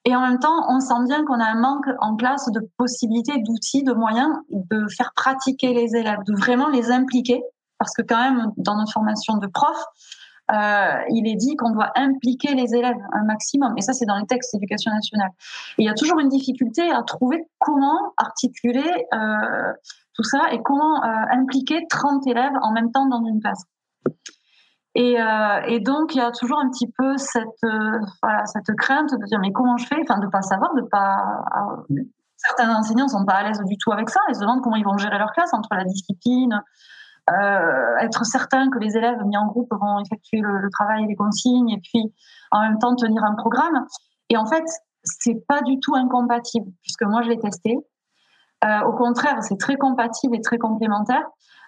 Et 0.05 0.17
en 0.17 0.23
même 0.23 0.39
temps, 0.39 0.65
on 0.69 0.81
sent 0.81 1.05
bien 1.07 1.25
qu'on 1.25 1.41
a 1.41 1.45
un 1.45 1.61
manque 1.61 1.87
en 1.99 2.17
classe 2.17 2.51
de 2.51 2.61
possibilités, 2.79 3.39
d'outils, 3.43 3.83
de 3.83 3.93
moyens 3.93 4.31
de 4.51 4.87
faire 4.89 5.13
pratiquer 5.15 5.75
les 5.75 5.95
élèves, 5.95 6.21
de 6.27 6.35
vraiment 6.35 6.69
les 6.69 6.91
impliquer. 6.91 7.43
Parce 7.79 7.93
que 7.95 8.03
quand 8.03 8.19
même, 8.19 8.53
dans 8.57 8.77
notre 8.77 8.93
formation 8.93 9.37
de 9.37 9.47
prof, 9.47 9.77
euh, 10.53 11.03
il 11.11 11.29
est 11.29 11.37
dit 11.37 11.55
qu'on 11.57 11.71
doit 11.71 11.93
impliquer 11.97 12.55
les 12.55 12.75
élèves 12.75 12.97
un 13.13 13.25
maximum. 13.25 13.75
Et 13.77 13.83
ça, 13.83 13.93
c'est 13.93 14.07
dans 14.07 14.17
les 14.17 14.27
textes 14.27 14.55
d'éducation 14.55 14.91
nationale. 14.91 15.31
Il 15.79 15.85
y 15.85 15.89
a 15.89 15.95
toujours 15.95 16.19
une 16.19 16.29
difficulté 16.29 16.91
à 16.91 17.03
trouver 17.03 17.45
comment 17.59 18.13
articuler 18.17 19.07
euh, 19.15 19.73
tout 20.15 20.25
ça 20.25 20.53
et 20.53 20.61
comment 20.63 21.05
euh, 21.05 21.09
impliquer 21.31 21.87
30 21.89 22.27
élèves 22.27 22.53
en 22.63 22.73
même 22.73 22.91
temps 22.91 23.07
dans 23.07 23.25
une 23.25 23.41
classe. 23.41 23.65
Et, 24.95 25.21
euh, 25.21 25.61
et, 25.67 25.81
donc, 25.81 26.15
il 26.15 26.19
y 26.19 26.21
a 26.21 26.33
toujours 26.33 26.59
un 26.59 26.69
petit 26.69 26.91
peu 26.99 27.17
cette, 27.17 27.47
euh, 27.65 28.75
crainte 28.77 29.11
de 29.13 29.25
dire 29.27 29.39
mais 29.41 29.53
comment 29.53 29.77
je 29.77 29.87
fais? 29.87 30.01
Enfin, 30.03 30.19
de 30.19 30.27
pas 30.27 30.43
savoir, 30.43 30.75
de 30.75 30.83
pas. 30.83 31.45
Euh, 31.91 32.03
certains 32.37 32.75
enseignants 32.75 33.09
sont 33.09 33.25
pas 33.25 33.35
à 33.35 33.43
l'aise 33.45 33.61
du 33.65 33.77
tout 33.79 33.93
avec 33.93 34.11
ça. 34.11 34.21
Ils 34.29 34.35
se 34.35 34.41
demandent 34.41 34.63
comment 34.63 34.77
ils 34.77 34.85
vont 34.85 34.99
gérer 34.99 35.19
leur 35.19 35.33
classe 35.33 35.53
entre 35.53 35.69
la 35.73 35.85
discipline, 35.85 36.61
euh, 37.31 37.97
être 38.01 38.25
certain 38.25 38.69
que 38.71 38.79
les 38.79 38.97
élèves 38.97 39.23
mis 39.27 39.37
en 39.37 39.47
groupe 39.47 39.69
vont 39.71 40.01
effectuer 40.01 40.41
le, 40.41 40.59
le, 40.59 40.71
travail 40.71 41.05
et 41.05 41.07
les 41.07 41.17
consignes, 41.17 41.71
et 41.71 41.81
puis 41.81 42.13
en 42.51 42.63
même 42.63 42.79
temps 42.79 42.97
tenir 42.97 43.23
un 43.23 43.35
programme. 43.35 43.87
Et 44.29 44.37
en 44.37 44.47
fait, 44.47 44.65
c'est 45.05 45.47
pas 45.47 45.63
du 45.63 45.79
tout 45.79 45.95
incompatible, 45.95 46.71
puisque 46.83 47.03
moi 47.03 47.23
je 47.23 47.29
l'ai 47.29 47.39
testé. 47.39 47.79
Euh, 48.65 48.81
au 48.87 48.93
contraire, 48.93 49.39
c'est 49.43 49.59
très 49.59 49.77
compatible 49.77 50.37
et 50.37 50.41
très 50.41 50.59
complémentaire. 50.59 51.25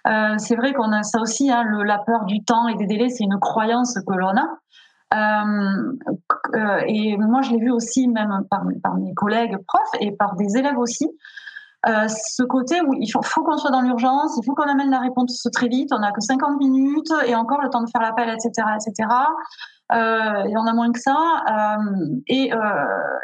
Euh, 0.07 0.35
c'est 0.39 0.57
vrai 0.57 0.73
qu'on 0.73 0.93
a 0.93 1.03
ça 1.03 1.21
aussi, 1.21 1.51
hein, 1.51 1.63
le, 1.63 1.85
la 1.85 1.99
peur 1.99 2.25
du 2.25 2.45
temps 2.45 2.69
et 2.69 2.75
des 2.75 2.87
délais, 2.87 3.09
c'est 3.09 3.25
une 3.25 3.39
croyance 3.39 3.95
que 3.95 4.15
l'on 4.15 4.35
a. 4.37 4.49
Euh, 5.15 6.81
et 6.87 7.17
moi, 7.17 7.43
je 7.43 7.53
l'ai 7.53 7.59
vu 7.59 7.71
aussi 7.71 8.09
même 8.09 8.45
par, 8.51 8.63
par, 8.83 8.95
mes 8.97 9.15
collègues 9.15 9.57
profs 9.67 10.01
et 10.01 10.13
par 10.13 10.37
des 10.37 10.57
élèves 10.57 10.79
aussi. 10.79 11.09
Ce 11.85 12.43
côté 12.45 12.81
où 12.81 12.95
il 12.95 13.09
faut, 13.09 13.23
faut 13.23 13.43
qu'on 13.43 13.57
soit 13.57 13.71
dans 13.71 13.81
l'urgence, 13.81 14.39
il 14.41 14.45
faut 14.47 14.55
qu'on 14.55 14.71
amène 14.71 14.91
la 14.91 15.01
réponse 15.01 15.47
très 15.53 15.69
vite, 15.69 15.91
on 15.93 15.99
n'a 15.99 16.13
que 16.13 16.21
50 16.21 16.59
minutes 16.59 17.13
et 17.27 17.35
encore 17.35 17.61
le 17.61 17.71
temps 17.71 17.83
de 17.83 17.91
faire 17.91 18.01
l'appel, 18.01 18.29
etc., 18.29 18.51
etc. 18.77 19.09
Euh, 19.93 20.43
il 20.47 20.51
y 20.51 20.57
en 20.57 20.67
a 20.67 20.73
moins 20.73 20.91
que 20.93 21.01
ça. 21.01 21.17
Euh, 21.17 22.21
et, 22.27 22.51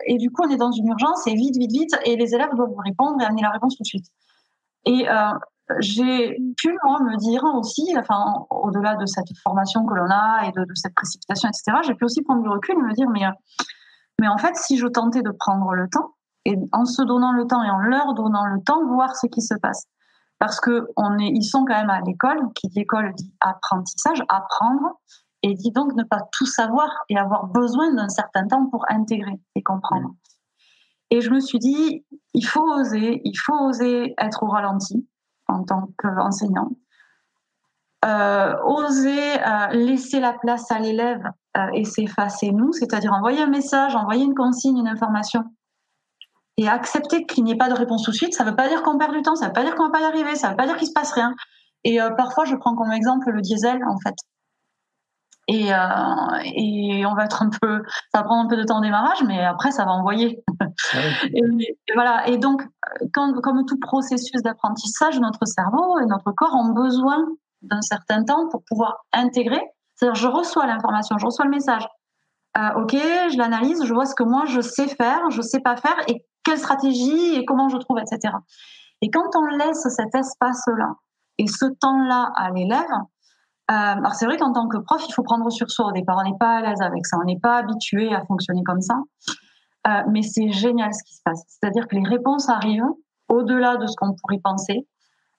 et 0.06 0.16
du 0.18 0.30
coup, 0.30 0.42
on 0.46 0.50
est 0.50 0.56
dans 0.56 0.72
une 0.72 0.88
urgence 0.88 1.26
et 1.26 1.34
vite, 1.34 1.56
vite, 1.56 1.72
vite, 1.72 1.98
et 2.04 2.16
les 2.16 2.34
élèves 2.34 2.54
doivent 2.54 2.70
vous 2.70 2.82
répondre 2.84 3.20
et 3.20 3.24
amener 3.24 3.42
la 3.42 3.50
réponse 3.50 3.76
tout 3.76 3.82
de 3.82 3.88
suite. 3.88 4.06
Et 4.84 5.06
j'ai 5.80 6.38
pu 6.56 6.76
moi 6.84 7.00
me 7.00 7.16
dire 7.16 7.44
aussi, 7.54 7.94
enfin 7.98 8.46
au-delà 8.50 8.96
de 8.96 9.06
cette 9.06 9.26
formation 9.42 9.84
que 9.84 9.94
l'on 9.94 10.10
a 10.10 10.46
et 10.46 10.52
de, 10.52 10.64
cette 10.74 10.94
précipitation, 10.94 11.48
etc. 11.48 11.78
J'ai 11.86 11.94
pu 11.94 12.04
aussi 12.04 12.22
prendre 12.22 12.42
du 12.42 12.48
recul 12.48 12.74
et 12.74 12.82
me 12.82 12.94
dire 12.94 13.08
mais 13.10 13.24
mais 14.20 14.28
en 14.28 14.38
fait 14.38 14.56
si 14.56 14.78
je 14.78 14.86
tentais 14.86 15.22
de 15.22 15.30
prendre 15.30 15.74
le 15.74 15.88
temps 15.88 16.14
et 16.44 16.56
en 16.72 16.84
se 16.84 17.02
donnant 17.02 17.32
le 17.32 17.46
temps 17.46 17.62
et 17.62 17.70
en 17.70 17.78
leur 17.78 18.14
donnant 18.14 18.46
le 18.46 18.62
temps 18.62 18.86
voir 18.86 19.14
ce 19.16 19.26
qui 19.26 19.42
se 19.42 19.54
passe 19.60 19.86
parce 20.38 20.60
que 20.60 20.86
sont 21.42 21.64
quand 21.64 21.74
même 21.74 21.90
à 21.90 22.00
l'école 22.00 22.40
qui 22.54 22.68
dit 22.68 22.80
école 22.80 23.12
dit 23.14 23.32
apprentissage 23.40 24.22
apprendre 24.28 24.98
et 25.42 25.54
dit 25.54 25.70
donc 25.70 25.94
ne 25.94 26.02
pas 26.04 26.20
tout 26.32 26.46
savoir 26.46 26.90
et 27.08 27.16
avoir 27.16 27.46
besoin 27.46 27.92
d'un 27.94 28.08
certain 28.08 28.46
temps 28.46 28.66
pour 28.66 28.84
intégrer 28.88 29.40
et 29.54 29.62
comprendre. 29.62 30.10
Et 31.10 31.20
je 31.20 31.30
me 31.30 31.40
suis 31.40 31.58
dit 31.58 32.04
il 32.34 32.46
faut 32.46 32.66
oser 32.68 33.20
il 33.24 33.36
faut 33.36 33.54
oser 33.54 34.14
être 34.18 34.42
au 34.42 34.48
ralenti 34.48 35.06
en 35.48 35.64
tant 35.64 35.88
qu'enseignant. 35.98 36.70
Euh, 38.04 38.54
oser 38.64 39.40
euh, 39.40 39.66
laisser 39.72 40.20
la 40.20 40.32
place 40.32 40.70
à 40.70 40.78
l'élève 40.78 41.24
euh, 41.56 41.66
et 41.74 41.84
s'effacer 41.84 42.52
nous, 42.52 42.72
c'est-à-dire 42.72 43.12
envoyer 43.12 43.42
un 43.42 43.48
message, 43.48 43.96
envoyer 43.96 44.24
une 44.24 44.36
consigne, 44.36 44.78
une 44.78 44.86
information, 44.86 45.42
et 46.58 46.68
accepter 46.68 47.26
qu'il 47.26 47.42
n'y 47.42 47.52
ait 47.52 47.56
pas 47.56 47.68
de 47.68 47.74
réponse 47.74 48.04
tout 48.04 48.12
de 48.12 48.16
suite, 48.16 48.34
ça 48.34 48.44
ne 48.44 48.50
veut 48.50 48.56
pas 48.56 48.68
dire 48.68 48.84
qu'on 48.84 48.98
perd 48.98 49.12
du 49.12 49.22
temps, 49.22 49.34
ça 49.34 49.46
ne 49.46 49.48
veut 49.48 49.54
pas 49.54 49.64
dire 49.64 49.74
qu'on 49.74 49.88
ne 49.88 49.88
va 49.88 49.98
pas 49.98 50.04
y 50.04 50.04
arriver, 50.04 50.36
ça 50.36 50.46
ne 50.46 50.52
veut 50.52 50.56
pas 50.56 50.66
dire 50.66 50.76
qu'il 50.76 50.86
se 50.86 50.92
passe 50.92 51.10
rien. 51.12 51.34
Et 51.82 51.98
parfois, 52.16 52.44
je 52.44 52.54
prends 52.56 52.74
comme 52.74 52.92
exemple 52.92 53.30
le 53.30 53.40
diesel, 53.40 53.80
en 53.84 53.96
fait. 53.98 54.14
Et, 55.50 55.72
euh, 55.72 55.76
et, 56.44 57.06
on 57.06 57.14
va 57.14 57.24
être 57.24 57.42
un 57.42 57.48
peu, 57.48 57.82
ça 58.12 58.20
va 58.20 58.24
prendre 58.24 58.44
un 58.44 58.48
peu 58.48 58.56
de 58.56 58.64
temps 58.64 58.78
au 58.78 58.82
démarrage, 58.82 59.24
mais 59.26 59.42
après 59.42 59.70
ça 59.70 59.86
va 59.86 59.92
envoyer. 59.92 60.44
Ah 60.60 60.66
et, 61.34 61.40
et, 61.40 61.76
voilà. 61.94 62.28
Et 62.28 62.36
donc, 62.36 62.62
quand, 63.14 63.32
comme 63.40 63.64
tout 63.64 63.78
processus 63.80 64.42
d'apprentissage, 64.42 65.18
notre 65.20 65.46
cerveau 65.46 65.98
et 66.00 66.06
notre 66.06 66.32
corps 66.32 66.54
ont 66.54 66.74
besoin 66.74 67.24
d'un 67.62 67.80
certain 67.80 68.24
temps 68.24 68.48
pour 68.50 68.62
pouvoir 68.68 69.06
intégrer. 69.14 69.62
C'est-à-dire, 69.96 70.14
je 70.14 70.28
reçois 70.28 70.66
l'information, 70.66 71.16
je 71.18 71.24
reçois 71.24 71.46
le 71.46 71.50
message. 71.50 71.86
Euh, 72.58 72.82
ok, 72.82 72.92
je 72.92 73.38
l'analyse, 73.38 73.84
je 73.84 73.94
vois 73.94 74.06
ce 74.06 74.14
que 74.14 74.22
moi 74.22 74.44
je 74.46 74.60
sais 74.60 74.88
faire, 74.88 75.30
je 75.30 75.42
sais 75.42 75.60
pas 75.60 75.76
faire, 75.76 75.96
et 76.08 76.24
quelle 76.44 76.58
stratégie 76.58 77.34
et 77.34 77.44
comment 77.44 77.68
je 77.68 77.76
trouve, 77.78 77.98
etc. 77.98 78.34
Et 79.02 79.10
quand 79.10 79.36
on 79.36 79.44
laisse 79.46 79.86
cet 79.88 80.14
espace-là 80.14 80.94
et 81.38 81.46
ce 81.46 81.66
temps-là 81.80 82.32
à 82.34 82.50
l'élève, 82.50 82.84
euh, 83.70 83.74
alors 83.74 84.14
c'est 84.14 84.24
vrai 84.24 84.38
qu'en 84.38 84.52
tant 84.52 84.66
que 84.66 84.78
prof, 84.78 85.02
il 85.06 85.12
faut 85.12 85.22
prendre 85.22 85.50
sur 85.50 85.70
soi 85.70 85.88
au 85.88 85.92
départ. 85.92 86.16
On 86.18 86.28
n'est 86.28 86.38
pas 86.38 86.58
à 86.58 86.62
l'aise 86.62 86.80
avec 86.80 87.06
ça, 87.06 87.18
on 87.20 87.24
n'est 87.24 87.38
pas 87.38 87.58
habitué 87.58 88.14
à 88.14 88.24
fonctionner 88.24 88.62
comme 88.64 88.80
ça. 88.80 88.94
Euh, 89.86 90.02
mais 90.10 90.22
c'est 90.22 90.50
génial 90.50 90.92
ce 90.94 91.04
qui 91.04 91.14
se 91.14 91.20
passe. 91.22 91.44
C'est-à-dire 91.48 91.86
que 91.86 91.96
les 91.96 92.08
réponses 92.08 92.48
arrivent 92.48 92.82
au-delà 93.28 93.76
de 93.76 93.86
ce 93.86 93.94
qu'on 93.96 94.14
pourrait 94.14 94.40
penser. 94.42 94.86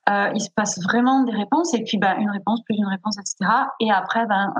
Euh, 0.08 0.30
il 0.34 0.40
se 0.40 0.50
passe 0.54 0.80
vraiment 0.82 1.24
des 1.24 1.32
réponses 1.32 1.74
et 1.74 1.82
puis 1.82 1.98
ben, 1.98 2.16
une 2.18 2.30
réponse 2.30 2.62
plus 2.64 2.76
une 2.76 2.86
réponse, 2.86 3.16
etc. 3.18 3.50
Et 3.80 3.90
après, 3.90 4.26
ben, 4.26 4.52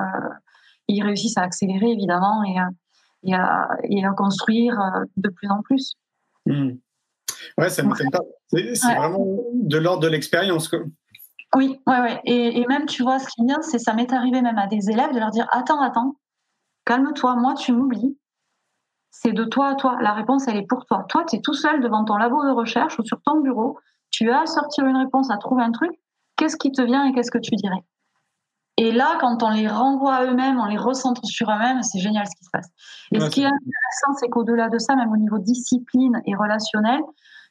ils 0.88 1.02
réussissent 1.02 1.38
à 1.38 1.42
accélérer 1.42 1.92
évidemment 1.92 2.42
et, 2.44 2.56
et, 3.22 3.34
à, 3.34 3.68
et 3.84 4.04
à, 4.04 4.10
construire 4.10 4.76
de 5.16 5.28
plus 5.30 5.48
en 5.48 5.62
plus. 5.62 5.94
Mmh. 6.46 6.72
Ouais, 7.56 7.70
ça 7.70 7.82
ne 7.82 7.88
m'étonne 7.88 8.10
pas. 8.10 8.20
C'est 8.48 8.86
ouais. 8.86 8.96
vraiment 8.96 9.24
de 9.54 9.78
l'ordre 9.78 10.02
de 10.02 10.08
l'expérience. 10.08 10.68
Oui, 11.54 11.80
ouais, 11.86 12.00
ouais. 12.00 12.20
Et, 12.24 12.60
et, 12.60 12.66
même, 12.66 12.86
tu 12.86 13.02
vois, 13.02 13.18
ce 13.18 13.26
qui 13.26 13.42
est 13.42 13.44
bien, 13.44 13.60
c'est 13.62 13.78
ça 13.78 13.92
m'est 13.92 14.12
arrivé 14.12 14.40
même 14.40 14.58
à 14.58 14.66
des 14.66 14.90
élèves 14.90 15.12
de 15.12 15.18
leur 15.18 15.30
dire 15.30 15.48
Attends, 15.50 15.80
attends, 15.80 16.16
calme-toi, 16.84 17.36
moi, 17.36 17.54
tu 17.54 17.72
m'oublies. 17.72 18.16
C'est 19.10 19.32
de 19.32 19.44
toi 19.44 19.68
à 19.70 19.74
toi. 19.74 19.98
La 20.00 20.12
réponse, 20.12 20.46
elle 20.46 20.56
est 20.56 20.66
pour 20.66 20.86
toi. 20.86 21.04
Toi, 21.08 21.24
tu 21.28 21.36
es 21.36 21.40
tout 21.40 21.54
seul 21.54 21.80
devant 21.80 22.04
ton 22.04 22.16
labo 22.16 22.44
de 22.44 22.50
recherche 22.50 22.98
ou 22.98 23.04
sur 23.04 23.20
ton 23.22 23.40
bureau. 23.40 23.78
Tu 24.10 24.30
as 24.30 24.42
à 24.42 24.46
sortir 24.46 24.86
une 24.86 24.96
réponse, 24.96 25.30
à 25.30 25.36
trouver 25.38 25.64
un 25.64 25.72
truc. 25.72 25.90
Qu'est-ce 26.36 26.56
qui 26.56 26.70
te 26.70 26.82
vient 26.82 27.04
et 27.04 27.12
qu'est-ce 27.12 27.30
que 27.30 27.38
tu 27.38 27.56
dirais? 27.56 27.84
Et 28.76 28.92
là, 28.92 29.18
quand 29.20 29.42
on 29.42 29.50
les 29.50 29.68
renvoie 29.68 30.14
à 30.14 30.24
eux-mêmes, 30.24 30.58
on 30.58 30.64
les 30.64 30.78
recentre 30.78 31.24
sur 31.26 31.50
eux-mêmes, 31.50 31.82
c'est 31.82 31.98
génial 31.98 32.26
ce 32.26 32.34
qui 32.36 32.44
se 32.44 32.50
passe. 32.50 32.68
Et 33.12 33.18
ouais, 33.18 33.26
ce 33.26 33.30
qui 33.30 33.42
est 33.42 33.46
intéressant, 33.46 34.14
c'est 34.18 34.28
qu'au-delà 34.28 34.68
de 34.68 34.78
ça, 34.78 34.94
même 34.94 35.12
au 35.12 35.16
niveau 35.16 35.38
discipline 35.38 36.22
et 36.24 36.34
relationnel, 36.34 37.00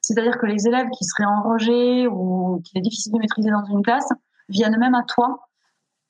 c'est-à-dire 0.01 0.37
que 0.37 0.45
les 0.45 0.67
élèves 0.67 0.89
qui 0.89 1.03
seraient 1.05 1.25
en 1.25 1.43
rejet 1.43 2.07
ou 2.07 2.61
qu'il 2.63 2.77
est 2.77 2.81
difficile 2.81 3.13
de 3.13 3.19
maîtriser 3.19 3.51
dans 3.51 3.65
une 3.65 3.81
classe 3.81 4.09
viennent 4.47 4.77
même 4.77 4.95
à 4.95 5.03
toi. 5.03 5.47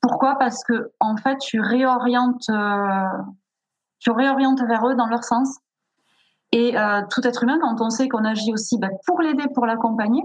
Pourquoi? 0.01 0.37
Parce 0.37 0.63
que 0.63 0.91
en 0.99 1.17
fait, 1.17 1.37
tu 1.39 1.59
réorientes, 1.59 2.49
euh, 2.49 3.07
tu 3.99 4.11
réorientes 4.11 4.61
vers 4.61 4.87
eux 4.87 4.95
dans 4.95 5.07
leur 5.07 5.23
sens. 5.23 5.57
Et 6.51 6.77
euh, 6.77 7.01
tout 7.11 7.25
être 7.27 7.43
humain, 7.43 7.59
quand 7.61 7.81
on 7.81 7.89
sait 7.89 8.07
qu'on 8.07 8.25
agit 8.25 8.53
aussi 8.53 8.79
bah, 8.79 8.89
pour 9.05 9.21
l'aider, 9.21 9.45
pour 9.53 9.65
l'accompagner, 9.65 10.23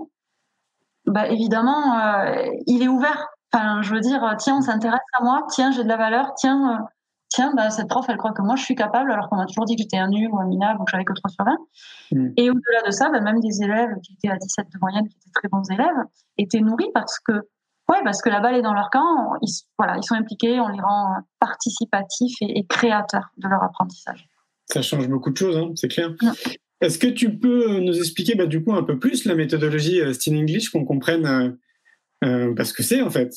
bah, 1.06 1.28
évidemment, 1.28 1.99
euh, 1.99 2.47
il 2.66 2.83
est 2.83 2.88
ouvert. 2.88 3.28
Enfin, 3.52 3.83
je 3.83 3.94
veux 3.94 4.00
dire, 4.00 4.35
tiens, 4.38 4.56
on 4.59 4.62
s'intéresse 4.62 5.00
à 5.18 5.23
moi, 5.23 5.47
tiens, 5.50 5.71
j'ai 5.71 5.85
de 5.85 5.88
la 5.88 5.97
valeur, 5.97 6.35
tiens, 6.35 6.73
euh, 6.73 6.85
tiens, 7.34 7.52
bah, 7.56 7.70
cette 7.70 7.88
prof, 7.88 8.06
elle 8.08 8.16
croit 8.16 8.32
que 8.32 8.42
moi, 8.42 8.54
je 8.54 8.62
suis 8.62 8.76
capable, 8.76 9.10
alors 9.10 9.28
qu'on 9.28 9.36
m'a 9.36 9.46
toujours 9.46 9.64
dit 9.64 9.74
que 9.74 9.82
j'étais 9.82 9.98
un 9.98 10.08
nul 10.08 10.28
ou 10.30 10.38
un 10.38 10.46
minable 10.46 10.80
ou 10.80 10.84
que 10.84 10.90
j'avais 10.90 11.04
que 11.04 11.12
3 11.12 11.30
sur 11.30 11.44
20. 11.44 11.56
Mm. 12.12 12.32
Et 12.36 12.50
au-delà 12.50 12.82
de 12.86 12.90
ça, 12.92 13.10
bah, 13.10 13.20
même 13.20 13.40
des 13.40 13.62
élèves 13.62 13.90
qui 14.02 14.14
étaient 14.14 14.32
à 14.32 14.36
17 14.36 14.66
de 14.72 14.78
moyenne, 14.80 15.08
qui 15.08 15.16
étaient 15.16 15.30
très 15.34 15.48
bons 15.48 15.64
élèves, 15.70 16.04
étaient 16.38 16.60
nourris 16.60 16.90
parce 16.94 17.18
que, 17.18 17.32
ouais, 17.32 17.98
parce 18.04 18.22
que 18.22 18.28
la 18.30 18.40
balle 18.40 18.54
est 18.54 18.62
dans 18.62 18.72
leur 18.72 18.88
camp, 18.90 19.34
ils, 19.42 19.52
voilà, 19.78 19.96
ils 19.96 20.04
sont 20.04 20.14
impliqués, 20.14 20.60
on 20.60 20.68
les 20.68 20.80
rend 20.80 21.16
participatifs 21.40 22.36
et, 22.40 22.58
et 22.58 22.66
créateurs 22.66 23.30
de 23.36 23.48
leur 23.48 23.62
apprentissage. 23.62 24.28
Ça 24.66 24.80
change 24.80 25.08
beaucoup 25.08 25.30
de 25.30 25.36
choses, 25.36 25.56
hein, 25.56 25.72
c'est 25.74 25.88
clair. 25.88 26.14
Est-ce 26.80 26.98
que 26.98 27.06
tu 27.06 27.38
peux 27.38 27.80
nous 27.80 27.98
expliquer 27.98 28.34
bah, 28.34 28.46
du 28.46 28.62
coup 28.62 28.74
un 28.74 28.82
peu 28.82 28.98
plus 28.98 29.24
la 29.24 29.34
méthodologie 29.34 30.00
Still 30.14 30.36
English, 30.36 30.70
qu'on 30.70 30.84
comprenne 30.84 31.56
euh, 32.24 32.64
ce 32.64 32.72
que 32.72 32.82
c'est 32.82 33.02
en 33.02 33.10
fait? 33.10 33.32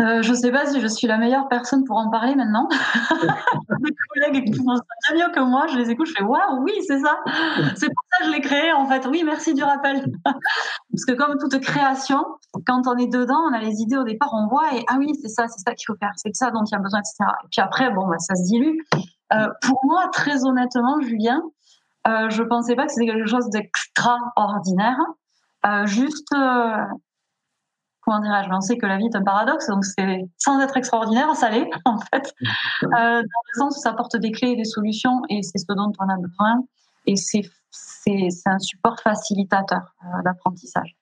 Euh, 0.00 0.22
je 0.22 0.30
ne 0.30 0.36
sais 0.36 0.52
pas 0.52 0.64
si 0.66 0.80
je 0.80 0.86
suis 0.86 1.08
la 1.08 1.18
meilleure 1.18 1.48
personne 1.48 1.82
pour 1.84 1.96
en 1.96 2.08
parler 2.08 2.36
maintenant. 2.36 2.68
Mes 3.80 3.90
collègues 4.14 4.44
qui 4.44 4.54
font 4.54 4.76
ça 4.76 4.82
bien 5.12 5.26
mieux 5.26 5.32
que 5.32 5.40
moi, 5.40 5.66
je 5.66 5.76
les 5.76 5.90
écoute, 5.90 6.06
je 6.06 6.12
fais 6.16 6.22
waouh, 6.22 6.62
oui, 6.62 6.72
c'est 6.86 7.00
ça. 7.00 7.18
C'est 7.74 7.88
pour 7.88 8.04
ça 8.12 8.18
que 8.20 8.26
je 8.26 8.30
l'ai 8.30 8.40
créé 8.40 8.72
en 8.72 8.86
fait. 8.86 9.04
Oui, 9.08 9.24
merci 9.24 9.54
du 9.54 9.64
rappel. 9.64 10.04
Parce 10.24 11.04
que 11.04 11.14
comme 11.14 11.36
toute 11.38 11.58
création, 11.60 12.24
quand 12.64 12.86
on 12.86 12.96
est 12.96 13.12
dedans, 13.12 13.40
on 13.50 13.52
a 13.52 13.58
les 13.58 13.80
idées 13.80 13.96
au 13.96 14.04
départ, 14.04 14.30
on 14.34 14.46
voit 14.46 14.72
et 14.74 14.84
ah 14.88 14.96
oui, 14.98 15.14
c'est 15.20 15.28
ça, 15.28 15.48
c'est 15.48 15.58
ça 15.58 15.74
qu'il 15.74 15.86
faut 15.86 15.96
faire, 15.96 16.12
c'est 16.14 16.34
ça 16.36 16.52
dont 16.52 16.62
il 16.64 16.70
y 16.70 16.76
a 16.76 16.78
besoin, 16.78 17.00
etc. 17.00 17.16
Et 17.44 17.48
puis 17.50 17.60
après, 17.60 17.90
bon, 17.90 18.06
bah, 18.06 18.18
ça 18.18 18.36
se 18.36 18.44
dilue. 18.44 18.78
Euh, 19.32 19.48
pour 19.62 19.80
moi, 19.84 20.08
très 20.12 20.44
honnêtement, 20.44 21.00
Julien, 21.00 21.42
euh, 22.06 22.30
je 22.30 22.44
pensais 22.44 22.76
pas 22.76 22.86
que 22.86 22.92
c'était 22.92 23.06
quelque 23.06 23.26
chose 23.26 23.50
d'extraordinaire. 23.50 24.98
Juste 25.86 26.32
comment 28.08 28.20
dirais-je, 28.20 28.50
on 28.50 28.60
sait 28.60 28.78
que 28.78 28.86
la 28.86 28.96
vie 28.96 29.06
est 29.06 29.16
un 29.16 29.22
paradoxe, 29.22 29.68
donc 29.68 29.84
c'est 29.84 30.28
sans 30.38 30.58
être 30.60 30.76
extraordinaire, 30.76 31.34
ça 31.34 31.50
l'est 31.50 31.68
en 31.84 31.98
fait, 31.98 32.32
euh, 32.84 32.88
dans 32.90 33.20
le 33.20 33.58
sens 33.58 33.76
où 33.76 33.80
ça 33.80 33.90
apporte 33.90 34.16
des 34.16 34.30
clés 34.30 34.52
et 34.52 34.56
des 34.56 34.64
solutions, 34.64 35.20
et 35.28 35.42
c'est 35.42 35.58
ce 35.58 35.72
dont 35.74 35.92
on 35.98 36.08
a 36.08 36.16
besoin, 36.16 36.64
et 37.06 37.16
c'est 37.16 37.42
un 38.46 38.58
support 38.58 38.98
facilitateur 39.00 39.94
euh, 40.04 40.22
d'apprentissage. 40.24 40.96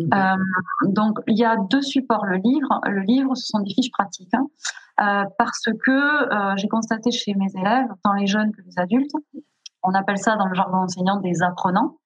Euh, 0.00 0.36
donc 0.84 1.18
il 1.26 1.36
y 1.36 1.44
a 1.44 1.56
deux 1.56 1.82
supports 1.82 2.24
le 2.24 2.36
livre. 2.36 2.80
Le 2.84 3.00
livre, 3.00 3.34
ce 3.34 3.46
sont 3.48 3.58
des 3.58 3.74
fiches 3.74 3.90
pratiques, 3.90 4.32
hein. 4.32 5.26
parce 5.38 5.64
que 5.84 6.56
j'ai 6.56 6.68
constaté 6.68 7.10
chez 7.10 7.34
mes 7.34 7.52
élèves, 7.60 7.88
tant 8.02 8.14
les 8.14 8.26
jeunes 8.26 8.52
que 8.52 8.62
les 8.62 8.78
adultes, 8.78 9.12
on 9.82 9.92
appelle 9.92 10.18
ça 10.18 10.36
dans 10.36 10.46
le 10.46 10.54
jargon 10.54 10.78
enseignant 10.78 11.16
des 11.16 11.42
apprenants, 11.42 11.98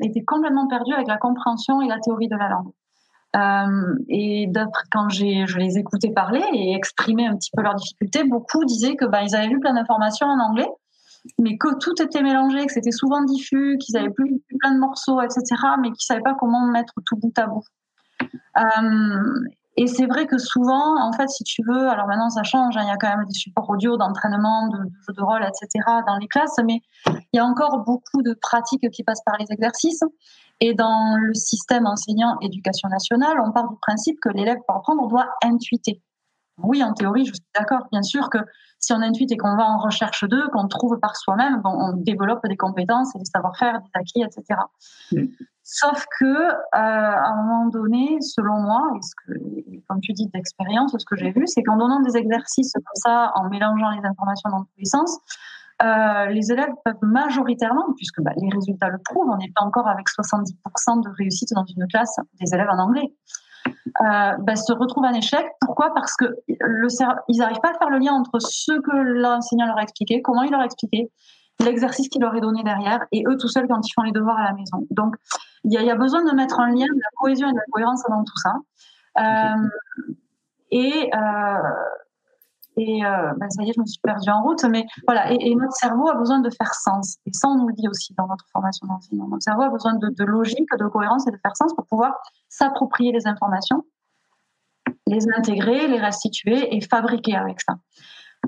étaient 0.00 0.24
complètement 0.24 0.66
perdus 0.66 0.94
avec 0.94 1.06
la 1.06 1.18
compréhension 1.18 1.82
et 1.82 1.88
la 1.88 2.00
théorie 2.00 2.28
de 2.28 2.36
la 2.36 2.48
langue. 2.48 2.72
Euh, 3.34 3.94
et 4.08 4.46
d'après 4.48 4.84
quand 4.90 5.08
je 5.08 5.58
les 5.58 5.78
écoutais 5.78 6.10
parler 6.10 6.42
et 6.52 6.74
exprimer 6.74 7.26
un 7.26 7.36
petit 7.36 7.50
peu 7.56 7.62
leurs 7.62 7.74
difficultés, 7.74 8.24
beaucoup 8.24 8.64
disaient 8.64 8.94
que 8.94 9.06
bah, 9.06 9.22
ils 9.22 9.34
avaient 9.34 9.48
vu 9.48 9.58
plein 9.58 9.72
d'informations 9.72 10.26
en 10.26 10.38
anglais, 10.38 10.68
mais 11.38 11.56
que 11.56 11.78
tout 11.78 11.94
était 12.02 12.22
mélangé, 12.22 12.66
que 12.66 12.72
c'était 12.72 12.90
souvent 12.90 13.22
diffus, 13.22 13.78
qu'ils 13.78 13.96
avaient 13.96 14.10
plus 14.10 14.42
plein 14.60 14.74
de 14.74 14.78
morceaux, 14.78 15.20
etc., 15.22 15.42
mais 15.80 15.88
qu'ils 15.88 16.04
savaient 16.04 16.22
pas 16.22 16.34
comment 16.38 16.66
mettre 16.66 16.94
tout 17.06 17.16
bout 17.16 17.32
à 17.38 17.46
bout. 17.46 17.64
Euh, 18.58 19.48
et 19.78 19.86
c'est 19.86 20.04
vrai 20.04 20.26
que 20.26 20.36
souvent, 20.36 21.02
en 21.02 21.12
fait, 21.12 21.28
si 21.30 21.44
tu 21.44 21.62
veux, 21.66 21.88
alors 21.88 22.06
maintenant 22.06 22.28
ça 22.28 22.42
change, 22.42 22.76
hein, 22.76 22.82
il 22.82 22.88
y 22.88 22.90
a 22.90 22.98
quand 22.98 23.16
même 23.16 23.26
des 23.26 23.32
supports 23.32 23.70
audio 23.70 23.96
d'entraînement, 23.96 24.68
de, 24.68 24.76
de 24.76 24.90
jeux 25.08 25.14
de 25.16 25.22
rôle, 25.22 25.42
etc. 25.42 25.82
dans 26.06 26.18
les 26.18 26.28
classes, 26.28 26.60
mais 26.66 26.82
il 27.06 27.36
y 27.36 27.38
a 27.38 27.44
encore 27.44 27.78
beaucoup 27.78 28.22
de 28.22 28.34
pratiques 28.34 28.90
qui 28.90 29.02
passent 29.02 29.24
par 29.24 29.38
les 29.38 29.46
exercices. 29.50 30.02
Et 30.64 30.74
dans 30.74 31.16
le 31.16 31.34
système 31.34 31.86
enseignant 31.88 32.38
éducation 32.40 32.88
nationale, 32.88 33.36
on 33.44 33.50
part 33.50 33.68
du 33.68 33.74
principe 33.80 34.20
que 34.20 34.28
l'élève, 34.28 34.58
pour 34.64 34.76
apprendre, 34.76 35.08
doit 35.08 35.26
intuiter. 35.42 36.00
Oui, 36.58 36.84
en 36.84 36.92
théorie, 36.94 37.24
je 37.24 37.32
suis 37.32 37.44
d'accord. 37.58 37.88
Bien 37.90 38.02
sûr 38.02 38.30
que 38.30 38.38
si 38.78 38.92
on 38.92 39.02
intuite 39.02 39.32
et 39.32 39.36
qu'on 39.36 39.56
va 39.56 39.64
en 39.64 39.78
recherche 39.78 40.22
d'eux, 40.28 40.46
qu'on 40.52 40.68
trouve 40.68 41.00
par 41.00 41.16
soi-même, 41.16 41.60
on 41.64 41.94
développe 41.94 42.46
des 42.46 42.56
compétences 42.56 43.12
et 43.16 43.18
des 43.18 43.24
savoir-faire, 43.24 43.80
des 43.80 43.90
acquis, 43.94 44.22
etc. 44.22 44.60
Sauf 45.64 46.04
que, 46.20 46.24
euh, 46.26 46.54
à 46.72 47.28
un 47.28 47.42
moment 47.42 47.66
donné, 47.66 48.18
selon 48.20 48.60
moi, 48.60 48.88
et 48.96 49.02
ce 49.02 49.14
que, 49.16 49.32
comme 49.88 50.00
tu 50.00 50.12
dis 50.12 50.28
d'expérience, 50.28 50.94
ce 50.96 51.04
que 51.04 51.16
j'ai 51.16 51.32
vu, 51.32 51.42
c'est 51.46 51.64
qu'en 51.64 51.76
donnant 51.76 51.98
des 52.02 52.16
exercices 52.16 52.72
comme 52.74 52.84
ça, 52.94 53.32
en 53.34 53.48
mélangeant 53.48 53.90
les 53.90 54.06
informations 54.06 54.50
dans 54.50 54.60
tous 54.60 54.78
les 54.78 54.84
sens, 54.84 55.18
euh, 55.82 56.26
les 56.26 56.52
élèves 56.52 56.72
peuvent 56.84 57.02
majoritairement, 57.02 57.92
puisque 57.96 58.20
bah, 58.20 58.32
les 58.36 58.48
résultats 58.50 58.88
le 58.88 58.98
prouvent, 58.98 59.28
on 59.30 59.36
n'est 59.36 59.52
pas 59.54 59.64
encore 59.64 59.88
avec 59.88 60.06
70% 60.08 61.02
de 61.02 61.08
réussite 61.16 61.52
dans 61.54 61.64
une 61.64 61.86
classe 61.88 62.16
des 62.40 62.54
élèves 62.54 62.68
en 62.70 62.78
anglais. 62.78 63.12
Euh, 63.66 64.32
bah, 64.40 64.56
se 64.56 64.72
retrouvent 64.72 65.04
en 65.04 65.12
échec. 65.12 65.44
Pourquoi? 65.60 65.92
Parce 65.94 66.14
que 66.16 66.24
le 66.48 66.88
ils 67.28 67.38
n'arrivent 67.38 67.60
pas 67.60 67.70
à 67.70 67.78
faire 67.78 67.90
le 67.90 67.98
lien 67.98 68.12
entre 68.12 68.38
ce 68.40 68.72
que 68.72 68.96
l'enseignant 68.96 69.66
leur 69.66 69.78
a 69.78 69.82
expliqué, 69.82 70.22
comment 70.22 70.42
il 70.42 70.50
leur 70.50 70.60
a 70.60 70.64
expliqué, 70.64 71.10
l'exercice 71.60 72.08
qu'il 72.08 72.22
leur 72.22 72.34
est 72.34 72.40
donné 72.40 72.62
derrière, 72.64 73.00
et 73.12 73.24
eux 73.28 73.36
tout 73.36 73.48
seuls 73.48 73.68
quand 73.68 73.80
ils 73.86 73.92
font 73.92 74.02
les 74.02 74.12
devoirs 74.12 74.38
à 74.38 74.44
la 74.44 74.52
maison. 74.52 74.86
Donc, 74.90 75.14
il 75.64 75.72
y, 75.72 75.90
a 75.90 75.94
besoin 75.94 76.24
de 76.24 76.34
mettre 76.34 76.58
un 76.58 76.68
lien, 76.68 76.86
de 76.86 77.00
la 77.00 77.10
cohésion 77.20 77.48
et 77.48 77.52
de 77.52 77.56
la 77.56 77.64
cohérence 77.70 78.02
dans 78.08 78.24
tout 78.24 78.36
ça. 78.36 78.54
Euh, 79.18 79.68
et 80.72 81.10
et 82.76 83.04
euh, 83.04 83.32
ben, 83.36 83.50
ça 83.50 83.62
y 83.62 83.70
est, 83.70 83.72
je 83.74 83.80
me 83.80 83.86
suis 83.86 84.00
perdue 84.00 84.30
en 84.30 84.42
route. 84.42 84.64
Mais 84.64 84.86
voilà, 85.06 85.30
et, 85.30 85.54
notre 85.54 85.74
cerveau 85.74 86.08
a 86.08 86.14
besoin 86.14 86.40
de 86.40 86.50
faire 86.50 86.74
sens. 86.74 87.18
Et 87.26 87.32
ça, 87.32 87.48
on 87.48 87.56
nous 87.56 87.68
le 87.68 87.74
dit 87.74 87.88
aussi 87.88 88.14
dans 88.14 88.26
notre 88.26 88.46
formation 88.50 88.86
d'enseignant. 88.86 89.28
Notre 89.28 89.42
cerveau 89.42 89.62
a 89.62 89.68
besoin 89.68 89.94
de, 89.94 90.24
logique, 90.24 90.68
de 90.78 90.86
cohérence 90.86 91.26
et 91.26 91.30
de 91.30 91.36
faire 91.36 91.56
sens 91.56 91.74
pour 91.74 91.86
pouvoir 91.86 92.14
s'approprier 92.48 93.12
les 93.12 93.26
informations, 93.26 93.84
les 95.06 95.26
intégrer, 95.36 95.86
les 95.88 95.98
restituer 95.98 96.74
et 96.74 96.80
fabriquer 96.80 97.36
avec 97.36 97.60
ça. 97.60 97.74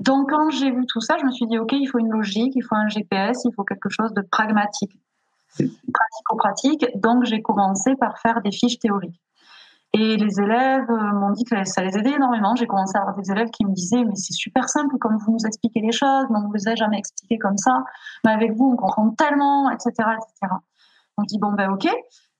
Donc, 0.01 0.29
quand 0.29 0.49
j'ai 0.49 0.71
vu 0.71 0.85
tout 0.87 1.01
ça, 1.01 1.17
je 1.19 1.25
me 1.25 1.31
suis 1.31 1.45
dit, 1.47 1.57
OK, 1.57 1.71
il 1.71 1.85
faut 1.87 1.99
une 1.99 2.11
logique, 2.11 2.53
il 2.55 2.63
faut 2.63 2.75
un 2.75 2.89
GPS, 2.89 3.43
il 3.45 3.53
faut 3.55 3.63
quelque 3.63 3.89
chose 3.89 4.13
de 4.13 4.21
pragmatique, 4.21 4.99
pratico-pratique. 5.57 6.85
Donc, 6.95 7.23
j'ai 7.23 7.41
commencé 7.41 7.95
par 7.95 8.19
faire 8.19 8.41
des 8.41 8.51
fiches 8.51 8.79
théoriques. 8.79 9.21
Et 9.97 10.17
les 10.17 10.41
élèves 10.41 10.89
euh, 10.89 11.13
m'ont 11.13 11.31
dit 11.31 11.45
que 11.45 11.63
ça 11.63 11.81
les 11.81 11.97
aidait 11.97 12.15
énormément. 12.15 12.53
J'ai 12.57 12.67
commencé 12.67 12.97
à 12.97 13.01
avoir 13.01 13.15
des 13.15 13.31
élèves 13.31 13.49
qui 13.49 13.65
me 13.65 13.71
disaient 13.71 14.03
mais 14.03 14.15
c'est 14.15 14.33
super 14.33 14.67
simple 14.67 14.97
comme 14.97 15.15
vous 15.17 15.31
nous 15.31 15.45
expliquez 15.45 15.79
les 15.79 15.93
choses, 15.93 16.25
mais 16.29 16.37
on 16.37 16.49
ne 16.49 16.57
vous 16.57 16.67
a 16.67 16.75
jamais 16.75 16.97
expliqué 16.97 17.37
comme 17.37 17.57
ça. 17.57 17.81
Mais 18.25 18.31
avec 18.31 18.51
vous 18.51 18.71
on 18.73 18.75
comprend 18.75 19.09
tellement, 19.11 19.69
etc., 19.69 19.91
etc. 19.91 20.53
On 21.17 21.23
dit 21.23 21.39
bon 21.39 21.53
ben 21.53 21.71
ok. 21.71 21.87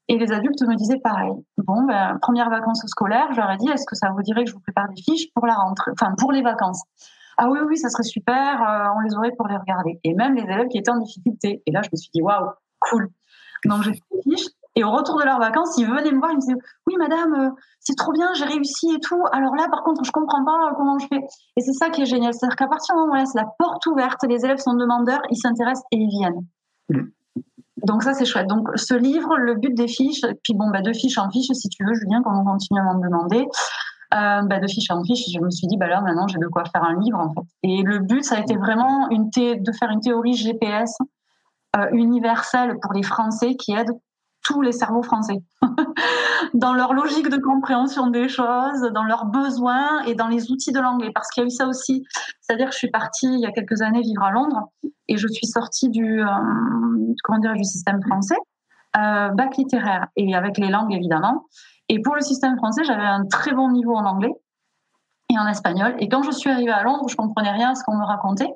Et 0.09 0.17
les 0.17 0.33
adultes 0.33 0.61
me 0.63 0.75
disaient 0.75 0.99
pareil. 0.99 1.31
Bon 1.57 1.83
ben 1.83 2.17
première 2.21 2.49
vacances 2.49 2.83
scolaires, 2.87 3.29
je 3.31 3.37
leur 3.37 3.49
ai 3.49 3.55
dit 3.55 3.69
est-ce 3.69 3.85
que 3.85 3.95
ça 3.95 4.09
vous 4.09 4.21
dirait 4.21 4.43
que 4.43 4.49
je 4.49 4.55
vous 4.55 4.61
prépare 4.61 4.89
des 4.89 5.01
fiches 5.01 5.31
pour 5.33 5.45
la 5.45 5.55
rentrée, 5.55 5.91
enfin 5.93 6.13
pour 6.17 6.33
les 6.33 6.41
vacances? 6.41 6.83
Ah 7.37 7.47
oui 7.49 7.59
oui 7.65 7.77
ça 7.77 7.87
serait 7.87 8.03
super, 8.03 8.61
euh, 8.61 8.89
on 8.97 8.99
les 8.99 9.15
aurait 9.15 9.31
pour 9.37 9.47
les 9.47 9.55
regarder. 9.55 10.01
Et 10.03 10.13
même 10.13 10.35
les 10.35 10.43
élèves 10.43 10.67
qui 10.67 10.77
étaient 10.77 10.91
en 10.91 10.99
difficulté. 10.99 11.63
Et 11.65 11.71
là 11.71 11.81
je 11.83 11.89
me 11.93 11.95
suis 11.95 12.09
dit 12.13 12.21
waouh 12.21 12.49
cool. 12.81 13.09
Donc 13.63 13.83
j'ai 13.83 13.93
fait 13.93 14.03
des 14.11 14.21
fiches 14.23 14.47
et 14.75 14.83
au 14.83 14.91
retour 14.91 15.17
de 15.19 15.23
leurs 15.23 15.39
vacances, 15.39 15.77
ils 15.77 15.87
venaient 15.87 16.11
me 16.11 16.19
voir, 16.19 16.31
ils 16.31 16.35
me 16.35 16.41
disaient 16.41 16.57
Oui, 16.87 16.95
madame, 16.97 17.33
euh, 17.33 17.49
c'est 17.79 17.95
trop 17.95 18.11
bien, 18.11 18.33
j'ai 18.33 18.45
réussi 18.45 18.93
et 18.93 18.99
tout. 18.99 19.23
Alors 19.31 19.55
là, 19.55 19.67
par 19.69 19.83
contre, 19.83 20.03
je 20.03 20.11
comprends 20.11 20.43
pas 20.43 20.73
comment 20.75 20.99
je 20.99 21.07
fais. 21.07 21.21
Et 21.55 21.61
c'est 21.61 21.73
ça 21.73 21.89
qui 21.89 22.01
est 22.01 22.05
génial. 22.05 22.33
C'est-à-dire 22.33 22.57
qu'à 22.57 22.67
partir 22.67 22.95
du 22.95 23.01
moment 23.01 23.13
où 23.13 23.15
on 23.15 23.19
laisse 23.19 23.33
la 23.35 23.45
porte 23.57 23.85
ouverte, 23.85 24.21
les 24.27 24.43
élèves 24.43 24.57
sont 24.57 24.73
demandeurs, 24.73 25.21
ils 25.29 25.37
s'intéressent 25.37 25.85
et 25.91 25.97
ils 25.97 26.09
viennent. 26.09 26.45
Mm. 26.89 27.09
Donc 27.85 28.03
ça, 28.03 28.13
c'est 28.13 28.25
chouette. 28.25 28.47
Donc 28.47 28.67
ce 28.75 28.95
livre, 28.95 29.37
le 29.37 29.55
but 29.55 29.73
des 29.73 29.87
fiches, 29.87 30.21
puis 30.43 30.53
bon, 30.53 30.69
bah, 30.71 30.81
de 30.81 30.91
fiche 30.91 31.17
en 31.17 31.29
fiche, 31.29 31.51
si 31.53 31.69
tu 31.69 31.85
veux, 31.85 31.93
Julien, 31.93 32.21
quand 32.23 32.37
on 32.37 32.43
continue 32.43 32.79
à 32.79 32.83
m'en 32.83 32.99
demander, 32.99 33.47
euh, 34.13 34.41
bah, 34.43 34.59
de 34.59 34.67
fiche 34.67 34.89
en 34.91 35.03
fiche, 35.03 35.25
je 35.33 35.39
me 35.39 35.51
suis 35.51 35.67
dit, 35.67 35.77
bah 35.77 35.87
là, 35.87 36.01
maintenant, 36.01 36.27
j'ai 36.27 36.39
de 36.39 36.47
quoi 36.47 36.63
faire 36.65 36.83
un 36.83 36.99
livre, 36.99 37.19
en 37.19 37.33
fait. 37.33 37.47
Et 37.63 37.81
le 37.83 37.99
but, 37.99 38.23
ça 38.23 38.35
a 38.35 38.39
été 38.39 38.55
vraiment 38.55 39.09
une 39.09 39.29
de 39.29 39.71
faire 39.71 39.89
une 39.89 39.99
théorie 39.99 40.33
GPS 40.33 40.97
euh, 41.75 41.87
universelle 41.91 42.77
pour 42.81 42.93
les 42.93 43.03
Français 43.03 43.55
qui 43.55 43.73
aide 43.73 43.91
tous 44.45 44.61
les 44.61 44.71
cerveaux 44.71 45.01
français, 45.01 45.43
dans 46.53 46.73
leur 46.73 46.93
logique 46.93 47.29
de 47.29 47.37
compréhension 47.37 48.07
des 48.07 48.29
choses, 48.29 48.81
dans 48.93 49.03
leurs 49.03 49.25
besoins 49.25 50.03
et 50.03 50.13
dans 50.13 50.27
les 50.27 50.51
outils 50.51 50.71
de 50.71 50.79
l'anglais. 50.79 51.11
Parce 51.13 51.29
qu'il 51.29 51.41
y 51.41 51.43
a 51.45 51.47
eu 51.47 51.51
ça 51.51 51.67
aussi. 51.67 52.05
C'est-à-dire 52.41 52.67
que 52.67 52.73
je 52.73 52.77
suis 52.77 52.91
partie 52.91 53.25
il 53.25 53.39
y 53.39 53.45
a 53.45 53.51
quelques 53.51 53.81
années 53.81 54.01
vivre 54.01 54.23
à 54.23 54.31
Londres 54.31 54.69
et 55.07 55.17
je 55.17 55.27
suis 55.27 55.47
sortie 55.47 55.89
du, 55.89 56.21
euh, 56.21 56.27
comment 57.23 57.39
dire, 57.39 57.53
du 57.53 57.63
système 57.63 58.01
français, 58.03 58.37
euh, 58.97 59.29
bac 59.29 59.57
littéraire, 59.57 60.07
et 60.15 60.35
avec 60.35 60.57
les 60.59 60.69
langues 60.69 60.93
évidemment. 60.93 61.45
Et 61.89 62.01
pour 62.01 62.15
le 62.15 62.21
système 62.21 62.55
français, 62.57 62.83
j'avais 62.83 63.03
un 63.03 63.25
très 63.25 63.53
bon 63.53 63.71
niveau 63.71 63.95
en 63.95 64.05
anglais 64.05 64.33
et 65.33 65.39
en 65.39 65.47
espagnol. 65.47 65.95
Et 65.99 66.07
quand 66.07 66.21
je 66.21 66.31
suis 66.31 66.51
arrivée 66.51 66.71
à 66.71 66.83
Londres, 66.83 67.09
je 67.09 67.15
comprenais 67.15 67.51
rien 67.51 67.71
à 67.71 67.75
ce 67.75 67.83
qu'on 67.83 67.97
me 67.97 68.05
racontait. 68.05 68.53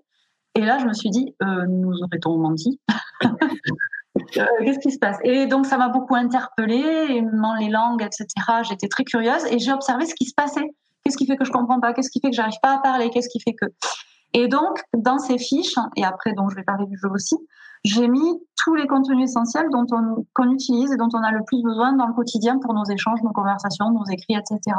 Et 0.54 0.62
là, 0.62 0.78
je 0.78 0.86
me 0.86 0.94
suis 0.94 1.10
dit, 1.10 1.36
euh, 1.42 1.66
nous 1.68 1.94
aurait-on 2.04 2.38
menti? 2.38 2.80
Euh, 4.38 4.46
qu'est-ce 4.64 4.80
qui 4.80 4.92
se 4.92 5.00
passe? 5.00 5.18
Et 5.24 5.48
donc, 5.48 5.66
ça 5.66 5.78
m'a 5.78 5.90
beaucoup 5.90 6.16
interpellée, 6.16 7.08
les 7.60 7.70
langues, 7.70 8.02
etc. 8.02 8.28
J'étais 8.64 8.88
très 8.88 9.04
curieuse 9.04 9.46
et 9.52 9.60
j'ai 9.60 9.72
observé 9.72 10.06
ce 10.06 10.16
qui 10.16 10.26
se 10.26 10.34
passait. 10.34 10.74
Qu'est-ce 11.04 11.18
qui 11.18 11.26
fait 11.26 11.38
que 11.38 11.46
je 11.46 11.52
comprends 11.52 11.80
pas? 11.80 11.94
Qu'est-ce 11.94 12.10
qui 12.10 12.20
fait 12.20 12.30
que 12.30 12.36
j'arrive 12.36 12.60
pas 12.62 12.76
à 12.76 12.80
parler? 12.80 13.10
Qu'est-ce 13.10 13.30
qui 13.30 13.40
fait 13.40 13.54
que? 13.54 13.66
Et 14.34 14.48
donc, 14.48 14.80
dans 14.96 15.18
ces 15.18 15.38
fiches, 15.38 15.76
et 15.96 16.06
après, 16.06 16.34
donc, 16.34 16.52
je 16.52 16.56
vais 16.56 16.64
parler 16.64 16.86
du 16.86 16.98
jeu 16.98 17.10
aussi, 17.10 17.36
j'ai 17.84 18.08
mis 18.08 18.40
tous 18.64 18.76
les 18.76 18.88
contenus 18.88 19.30
essentiels 19.30 19.68
dont 19.72 19.86
on 19.92 20.26
qu'on 20.34 20.52
utilise 20.52 20.92
et 20.92 20.98
dont 20.98 21.10
on 21.14 21.24
a 21.24 21.32
le 21.32 21.44
plus 21.46 21.64
besoin 21.64 21.94
dans 21.94 22.08
le 22.08 22.14
quotidien 22.14 22.60
pour 22.60 22.74
nos 22.74 22.84
échanges, 22.86 23.22
nos 23.24 23.32
conversations, 23.32 23.90
nos 23.92 24.06
écrits, 24.06 24.36
etc. 24.36 24.78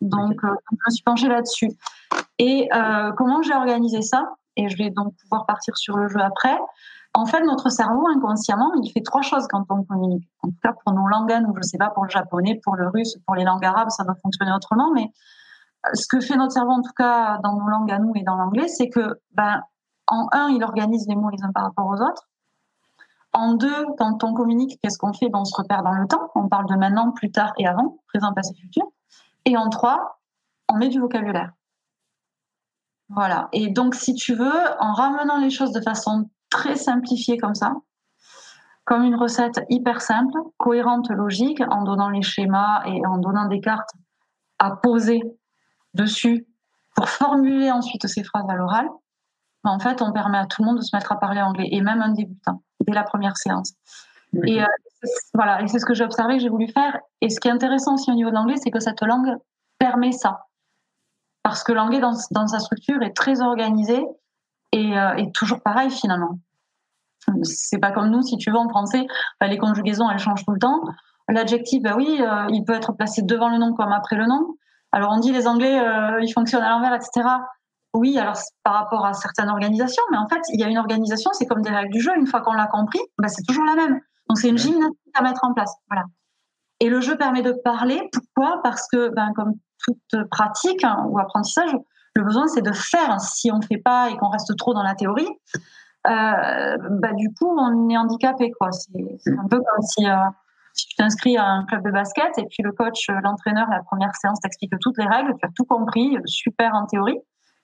Donc, 0.00 0.42
euh, 0.44 0.48
je 0.70 0.76
me 0.86 0.90
suis 0.90 1.02
penchée 1.02 1.28
là-dessus. 1.28 1.70
Et 2.38 2.68
euh, 2.74 3.12
comment 3.12 3.42
j'ai 3.42 3.54
organisé 3.54 4.02
ça? 4.02 4.34
Et 4.56 4.68
je 4.68 4.76
vais 4.76 4.90
donc 4.90 5.14
pouvoir 5.22 5.46
partir 5.46 5.76
sur 5.76 5.96
le 5.96 6.08
jeu 6.08 6.20
après. 6.20 6.58
En 7.14 7.26
fait, 7.26 7.42
notre 7.42 7.68
cerveau, 7.68 8.06
inconsciemment, 8.08 8.72
il 8.82 8.90
fait 8.90 9.02
trois 9.02 9.20
choses 9.20 9.46
quand 9.48 9.64
on 9.68 9.84
communique. 9.84 10.26
En 10.42 10.48
tout 10.48 10.56
cas, 10.62 10.72
pour 10.72 10.94
nos 10.94 11.06
langues, 11.06 11.30
ou 11.46 11.52
je 11.54 11.58
ne 11.58 11.62
sais 11.62 11.76
pas, 11.76 11.90
pour 11.90 12.04
le 12.04 12.10
japonais, 12.10 12.58
pour 12.64 12.74
le 12.74 12.88
russe, 12.88 13.18
pour 13.26 13.34
les 13.34 13.44
langues 13.44 13.64
arabes, 13.64 13.90
ça 13.90 14.04
doit 14.04 14.14
fonctionner 14.22 14.52
autrement. 14.52 14.90
Mais 14.94 15.12
euh, 15.86 15.90
ce 15.92 16.06
que 16.08 16.20
fait 16.20 16.36
notre 16.36 16.52
cerveau, 16.52 16.70
en 16.70 16.80
tout 16.80 16.92
cas, 16.96 17.38
dans 17.42 17.54
nos 17.54 17.68
langues 17.68 17.92
à 17.92 17.98
nous 17.98 18.12
et 18.14 18.22
dans 18.22 18.36
l'anglais, 18.36 18.68
c'est 18.68 18.88
que, 18.88 19.20
ben, 19.32 19.60
en 20.06 20.26
un, 20.32 20.48
il 20.48 20.64
organise 20.64 21.06
les 21.06 21.14
mots 21.14 21.28
les 21.28 21.42
uns 21.42 21.52
par 21.52 21.64
rapport 21.64 21.86
aux 21.86 22.00
autres. 22.00 22.28
En 23.34 23.54
deux, 23.54 23.86
quand 23.98 24.24
on 24.24 24.32
communique, 24.32 24.78
qu'est-ce 24.82 24.98
qu'on 24.98 25.12
fait? 25.12 25.28
Ben, 25.28 25.40
On 25.40 25.44
se 25.44 25.54
repère 25.54 25.82
dans 25.82 25.92
le 25.92 26.06
temps. 26.06 26.30
On 26.34 26.48
parle 26.48 26.66
de 26.66 26.76
maintenant, 26.76 27.10
plus 27.10 27.30
tard 27.30 27.52
et 27.58 27.66
avant, 27.66 27.98
présent, 28.08 28.32
passé, 28.32 28.54
futur. 28.54 28.84
Et 29.44 29.56
en 29.58 29.68
trois, 29.68 30.20
on 30.68 30.76
met 30.76 30.88
du 30.88 30.98
vocabulaire. 30.98 31.52
Voilà. 33.10 33.48
Et 33.52 33.68
donc, 33.68 33.94
si 33.94 34.14
tu 34.14 34.34
veux, 34.34 34.80
en 34.80 34.94
ramenant 34.94 35.36
les 35.36 35.50
choses 35.50 35.72
de 35.72 35.80
façon 35.82 36.30
très 36.52 36.76
simplifiée 36.76 37.38
comme 37.38 37.54
ça, 37.54 37.74
comme 38.84 39.02
une 39.04 39.16
recette 39.16 39.64
hyper 39.70 40.00
simple, 40.00 40.38
cohérente, 40.58 41.10
logique, 41.10 41.62
en 41.70 41.82
donnant 41.82 42.10
les 42.10 42.22
schémas 42.22 42.82
et 42.86 43.04
en 43.06 43.18
donnant 43.18 43.46
des 43.46 43.60
cartes 43.60 43.90
à 44.58 44.76
poser 44.76 45.22
dessus 45.94 46.46
pour 46.94 47.08
formuler 47.08 47.70
ensuite 47.70 48.06
ces 48.06 48.22
phrases 48.22 48.48
à 48.48 48.54
l'oral, 48.54 48.88
en 49.64 49.78
fait, 49.78 50.02
on 50.02 50.12
permet 50.12 50.38
à 50.38 50.46
tout 50.46 50.62
le 50.62 50.66
monde 50.66 50.78
de 50.78 50.82
se 50.82 50.94
mettre 50.94 51.12
à 51.12 51.18
parler 51.18 51.40
anglais, 51.40 51.68
et 51.70 51.80
même 51.80 52.02
un 52.02 52.10
débutant 52.10 52.62
dès 52.80 52.92
la 52.92 53.04
première 53.04 53.36
séance. 53.36 53.72
Et 54.44 54.62
euh, 54.62 54.66
voilà, 55.34 55.62
et 55.62 55.68
c'est 55.68 55.78
ce 55.78 55.86
que 55.86 55.94
j'ai 55.94 56.04
observé, 56.04 56.36
que 56.36 56.42
j'ai 56.42 56.48
voulu 56.48 56.68
faire. 56.68 56.98
Et 57.20 57.30
ce 57.30 57.38
qui 57.38 57.48
est 57.48 57.52
intéressant 57.52 57.94
aussi 57.94 58.10
au 58.10 58.14
niveau 58.14 58.30
de 58.30 58.34
l'anglais, 58.34 58.56
c'est 58.56 58.70
que 58.70 58.80
cette 58.80 59.02
langue 59.02 59.36
permet 59.78 60.12
ça. 60.12 60.46
Parce 61.44 61.62
que 61.62 61.72
l'anglais, 61.72 62.00
dans, 62.00 62.14
dans, 62.32 62.46
sa 62.46 62.58
structure, 62.58 63.02
est 63.02 63.14
très 63.14 63.40
organisé 63.40 64.04
et, 64.72 64.98
euh, 64.98 65.24
toujours 65.34 65.60
pareil 65.62 65.90
finalement. 65.90 66.38
C'est 67.44 67.78
pas 67.78 67.92
comme 67.92 68.10
nous, 68.10 68.22
si 68.22 68.36
tu 68.36 68.50
veux, 68.50 68.56
en 68.56 68.68
français, 68.68 69.06
bah, 69.40 69.46
les 69.46 69.58
conjugaisons, 69.58 70.10
elles 70.10 70.18
changent 70.18 70.44
tout 70.44 70.52
le 70.52 70.58
temps. 70.58 70.82
L'adjectif, 71.28 71.82
bah 71.82 71.94
oui, 71.96 72.20
euh, 72.20 72.46
il 72.50 72.64
peut 72.64 72.74
être 72.74 72.92
placé 72.92 73.22
devant 73.22 73.48
le 73.48 73.58
nom 73.58 73.74
comme 73.74 73.92
après 73.92 74.16
le 74.16 74.26
nom. 74.26 74.56
Alors 74.90 75.12
on 75.12 75.20
dit 75.20 75.32
les 75.32 75.46
Anglais, 75.46 75.80
ils 76.20 76.32
fonctionnent 76.32 76.62
à 76.62 76.70
l'envers, 76.70 76.92
etc. 76.92 77.26
Oui, 77.94 78.18
alors 78.18 78.36
par 78.64 78.74
rapport 78.74 79.06
à 79.06 79.14
certaines 79.14 79.48
organisations, 79.48 80.02
mais 80.10 80.18
en 80.18 80.28
fait, 80.28 80.40
il 80.52 80.60
y 80.60 80.64
a 80.64 80.68
une 80.68 80.78
organisation, 80.78 81.30
c'est 81.32 81.46
comme 81.46 81.62
des 81.62 81.70
règles 81.70 81.92
du 81.92 82.00
jeu. 82.00 82.10
Une 82.16 82.26
fois 82.26 82.40
qu'on 82.40 82.52
l'a 82.52 82.66
compris, 82.66 83.00
bah, 83.18 83.28
c'est 83.28 83.42
toujours 83.46 83.64
la 83.64 83.74
même. 83.74 84.00
Donc 84.28 84.38
c'est 84.38 84.48
une 84.48 84.58
gymnastique 84.58 84.98
à 85.14 85.22
mettre 85.22 85.44
en 85.44 85.54
place. 85.54 85.72
Voilà. 85.88 86.04
Et 86.80 86.88
le 86.88 87.00
jeu 87.00 87.16
permet 87.16 87.42
de 87.42 87.52
parler. 87.52 88.08
Pourquoi? 88.12 88.60
Parce 88.62 88.86
que, 88.90 89.08
ben, 89.14 89.32
comme 89.34 89.52
toute 89.84 90.28
pratique 90.30 90.82
hein, 90.84 91.04
ou 91.08 91.18
apprentissage, 91.18 91.76
le 92.14 92.24
besoin 92.24 92.46
c'est 92.48 92.62
de 92.62 92.72
faire. 92.72 93.20
Si 93.20 93.50
on 93.50 93.58
ne 93.58 93.64
fait 93.64 93.78
pas 93.78 94.10
et 94.10 94.16
qu'on 94.16 94.28
reste 94.28 94.56
trop 94.56 94.74
dans 94.74 94.82
la 94.82 94.94
théorie, 94.94 95.28
euh, 96.06 96.76
bah, 96.90 97.12
du 97.14 97.28
coup 97.34 97.48
on 97.58 97.88
est 97.88 97.96
handicapé. 97.96 98.50
Quoi. 98.52 98.70
C'est, 98.72 98.90
un 99.30 99.48
peu 99.48 99.58
comme 99.58 99.82
si, 99.82 100.06
euh, 100.08 100.14
si 100.74 100.88
tu 100.88 100.96
t'inscris 100.96 101.36
à 101.36 101.46
un 101.46 101.64
club 101.64 101.84
de 101.84 101.90
basket 101.90 102.38
et 102.38 102.46
puis 102.46 102.62
le 102.62 102.72
coach, 102.72 103.08
l'entraîneur, 103.22 103.68
la 103.70 103.82
première 103.82 104.14
séance 104.16 104.40
t'explique 104.40 104.72
toutes 104.80 104.98
les 104.98 105.06
règles, 105.06 105.34
tu 105.38 105.46
as 105.46 105.50
tout 105.54 105.64
compris, 105.64 106.16
super 106.26 106.74
en 106.74 106.86
théorie 106.86 107.18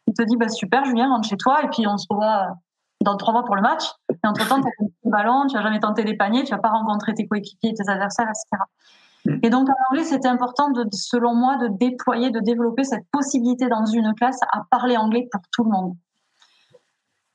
il 0.08 0.14
te 0.14 0.22
dit 0.22 0.36
bah 0.36 0.48
super 0.48 0.84
Julien 0.84 1.08
rentre 1.08 1.28
chez 1.28 1.36
toi 1.36 1.62
et 1.62 1.68
puis 1.68 1.86
on 1.86 1.98
se 1.98 2.06
revoit 2.08 2.56
dans 3.04 3.16
trois 3.16 3.32
mois 3.32 3.44
pour 3.44 3.54
le 3.54 3.62
match 3.62 3.84
et 4.10 4.26
entre 4.26 4.48
temps 4.48 4.60
tu 4.60 4.66
as 4.66 4.70
le 4.80 5.10
ballon 5.10 5.46
tu 5.46 5.54
n'as 5.54 5.62
jamais 5.62 5.80
tenté 5.80 6.02
des 6.02 6.16
paniers 6.16 6.44
tu 6.44 6.50
vas 6.50 6.58
pas 6.58 6.70
rencontré 6.70 7.14
tes 7.14 7.26
coéquipiers 7.28 7.74
tes 7.74 7.88
adversaires 7.88 8.28
etc. 8.28 8.62
et 9.42 9.50
donc 9.50 9.68
en 9.68 9.74
anglais 9.90 10.04
c'était 10.04 10.28
important 10.28 10.70
de 10.70 10.86
selon 10.92 11.34
moi 11.34 11.56
de 11.56 11.68
déployer 11.68 12.30
de 12.30 12.40
développer 12.40 12.84
cette 12.84 13.06
possibilité 13.10 13.68
dans 13.68 13.84
une 13.84 14.14
classe 14.14 14.40
à 14.52 14.62
parler 14.70 14.96
anglais 14.96 15.28
pour 15.30 15.42
tout 15.52 15.64
le 15.64 15.70
monde 15.70 15.94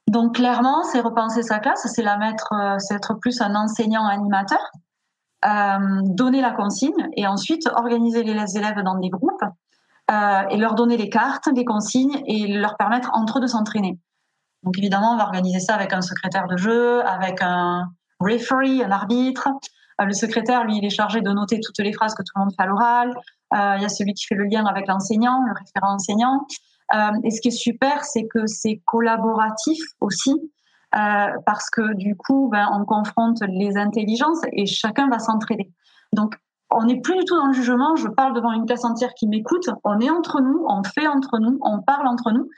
donc 0.08 0.36
clairement 0.36 0.84
c'est 0.84 1.02
repenser 1.02 1.43
sa 1.43 1.60
classe 1.60 1.88
c'est 1.93 2.04
la 2.04 2.17
mettre 2.17 2.52
euh, 2.54 2.80
c'est 2.80 2.96
être 2.96 3.15
plus 3.15 3.41
un 3.41 3.56
enseignant 3.56 4.06
animateur 4.06 4.60
euh, 5.46 6.02
donner 6.04 6.39
la 6.41 6.52
consigne 6.52 7.10
et 7.17 7.28
ensuite 7.28 7.67
organiser 7.67 8.24
les 8.24 8.58
élèves 8.58 8.82
dans 8.82 8.96
des 8.96 9.10
groupes 9.10 9.43
euh, 10.10 10.41
et 10.50 10.58
leur 10.58 10.76
donner 10.76 10.96
les 10.96 11.10
cartes, 11.10 11.50
des 11.54 11.65
consignes 11.65 12.22
et 12.28 12.48
leur 12.48 12.78
permettre 12.78 13.12
entre 13.13 13.39
eux 13.39 13.41
de 13.41 13.48
s'entraîner. 13.48 14.00
Donc 14.63 14.78
évidemment, 14.78 15.13
on 15.13 15.17
va 15.17 15.24
organiser 15.24 15.60
ça 15.60 15.76
avec 15.76 15.91
un 15.91 16.02
secrétaire 16.02 16.48
de 16.48 16.56
jeu, 16.56 17.06
avec 17.06 17.41
un 17.41 17.89
referee, 18.22 18.84
un 18.84 18.91
arbitre. 18.91 19.50
Euh, 20.01 20.06
le 20.06 20.13
secrétaire, 20.13 20.63
lui, 20.65 20.77
il 20.77 20.86
est 20.86 20.89
chargé 20.89 21.21
de 21.21 21.29
noter 21.32 21.60
toutes 21.60 21.79
les 21.79 21.93
phrases 21.93 22.15
que 22.15 22.23
tout 22.23 22.32
le 22.36 22.41
monde 22.41 22.51
fait 22.56 22.63
à 22.63 22.67
l'oral. 22.67 23.10
Euh, 23.53 23.75
il 23.77 23.82
y 23.82 23.86
a 23.86 23.89
celui 23.89 24.13
qui 24.13 24.25
fait 24.25 24.36
le 24.36 24.45
lien 24.45 24.65
avec 24.65 24.88
l'enseignant, 24.88 25.41
le 25.45 25.53
référent 25.53 25.95
enseignant. 25.95 26.45
et 27.23 27.32
ce 27.32 27.41
qui 27.41 27.47
est 27.47 27.51
super, 27.51 28.03
c'est 28.03 28.27
que 28.27 28.45
c'est 28.45 28.82
collaboratif 28.86 29.79
aussi, 29.99 30.34
parce 30.91 31.69
que 31.71 31.95
du 31.95 32.15
coup, 32.15 32.49
ben, 32.51 32.67
on 32.71 32.86
confronte 32.86 33.39
les 33.47 33.77
intelligences 33.77 34.41
et 34.51 34.65
chacun 34.65 35.08
va 35.10 35.19
s'entraider. 35.19 35.71
Donc 36.13 36.36
on 36.73 36.86
n'est 36.86 36.99
plus 36.99 37.17
du 37.17 37.25
tout 37.25 37.36
dans 37.36 37.47
le 37.47 37.53
jugement. 37.53 37.95
Je 37.95 38.08
parle 38.08 38.34
devant 38.34 38.51
une 38.51 38.65
classe 38.65 38.84
entière 38.84 39.13
qui 39.13 39.27
m'écoute. 39.27 39.69
On 39.84 39.99
est 39.99 40.10
entre 40.10 40.41
nous, 40.41 40.65
on 40.67 40.84
fait 40.84 41.08
entre 41.08 41.39
nous, 41.39 41.58
on 41.62 41.82
parle 41.82 42.08
entre 42.08 42.32
nous. 42.32 42.49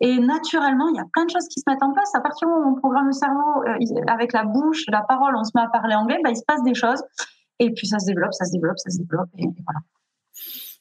Et 0.00 0.18
naturellement, 0.18 0.88
il 0.88 0.96
y 0.96 1.00
a 1.00 1.06
plein 1.12 1.24
de 1.24 1.30
choses 1.30 1.48
qui 1.48 1.60
se 1.60 1.64
mettent 1.68 1.82
en 1.82 1.92
place. 1.92 2.14
À 2.14 2.20
partir 2.20 2.46
du 2.46 2.52
moment 2.52 2.68
où 2.68 2.72
on 2.76 2.80
programme 2.80 3.06
le 3.06 3.12
cerveau 3.12 3.62
euh, 3.66 4.02
avec 4.08 4.32
la 4.32 4.44
bouche, 4.44 4.84
la 4.88 5.02
parole, 5.02 5.34
on 5.36 5.44
se 5.44 5.52
met 5.54 5.62
à 5.62 5.68
parler 5.68 5.94
anglais, 5.94 6.18
bah, 6.22 6.30
il 6.30 6.36
se 6.36 6.44
passe 6.46 6.62
des 6.62 6.74
choses. 6.74 7.02
Et 7.58 7.72
puis 7.72 7.86
ça 7.86 7.98
se 7.98 8.06
développe, 8.06 8.34
ça 8.34 8.44
se 8.44 8.52
développe, 8.52 8.78
ça 8.78 8.90
se 8.90 8.98
développe. 8.98 9.28
Et, 9.38 9.44
voilà. 9.44 9.80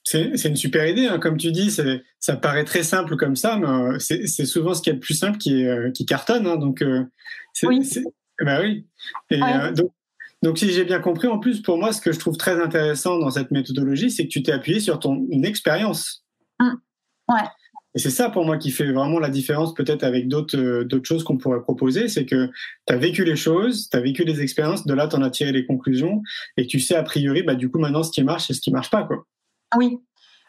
C'est 0.03 0.49
une 0.49 0.55
super 0.55 0.85
idée, 0.87 1.07
hein. 1.07 1.17
comme 1.17 1.37
tu 1.37 1.51
dis. 1.51 1.71
Ça 2.19 2.35
paraît 2.35 2.65
très 2.65 2.83
simple 2.83 3.15
comme 3.15 3.35
ça, 3.35 3.57
mais 3.57 3.67
euh, 3.67 3.99
c'est 3.99 4.45
souvent 4.45 4.73
ce 4.73 4.81
qui 4.81 4.89
est 4.89 4.93
le 4.93 4.99
plus 4.99 5.15
simple 5.15 5.37
qui, 5.37 5.65
euh, 5.65 5.91
qui 5.91 6.05
cartonne. 6.05 6.45
Hein. 6.45 6.57
donc, 6.57 6.83
oui. 7.63 7.89
Bah 8.41 8.59
oui. 8.61 8.85
Et, 9.29 9.39
donc, 9.75 9.91
donc, 10.43 10.59
si 10.59 10.71
j'ai 10.71 10.85
bien 10.85 10.99
compris, 10.99 11.27
en 11.27 11.39
plus, 11.39 11.61
pour 11.61 11.77
moi, 11.77 11.91
ce 11.91 12.01
que 12.01 12.11
je 12.11 12.19
trouve 12.19 12.37
très 12.37 12.61
intéressant 12.61 13.17
dans 13.17 13.31
cette 13.31 13.49
méthodologie, 13.49 14.11
c'est 14.11 14.25
que 14.25 14.29
tu 14.29 14.43
t'es 14.43 14.51
appuyé 14.51 14.79
sur 14.79 14.99
ton 14.99 15.25
expérience. 15.43 16.23
Mmh. 16.59 16.73
Ouais. 17.29 17.47
Et 17.95 17.99
c'est 17.99 18.09
ça 18.09 18.29
pour 18.29 18.45
moi 18.45 18.57
qui 18.57 18.71
fait 18.71 18.91
vraiment 18.91 19.19
la 19.19 19.29
différence 19.29 19.73
peut-être 19.73 20.03
avec 20.03 20.27
d'autres 20.27 20.57
euh, 20.57 20.83
d'autres 20.83 21.07
choses 21.07 21.23
qu'on 21.23 21.37
pourrait 21.37 21.61
proposer, 21.61 22.09
c'est 22.09 22.25
que 22.25 22.49
tu 22.85 22.93
as 22.93 22.97
vécu 22.97 23.23
les 23.23 23.37
choses, 23.37 23.89
tu 23.89 23.97
as 23.97 24.01
vécu 24.01 24.23
les 24.25 24.41
expériences, 24.41 24.85
de 24.85 24.93
là 24.93 25.07
tu 25.07 25.15
en 25.15 25.21
as 25.21 25.29
tiré 25.29 25.53
les 25.53 25.65
conclusions 25.65 26.21
et 26.57 26.67
tu 26.67 26.79
sais 26.79 26.95
a 26.95 27.03
priori 27.03 27.43
bah 27.43 27.55
du 27.55 27.71
coup 27.71 27.79
maintenant 27.79 28.03
ce 28.03 28.11
qui 28.11 28.23
marche 28.23 28.49
et 28.49 28.53
ce 28.53 28.61
qui 28.61 28.71
marche 28.71 28.89
pas 28.89 29.03
quoi. 29.03 29.25
Oui. 29.77 29.97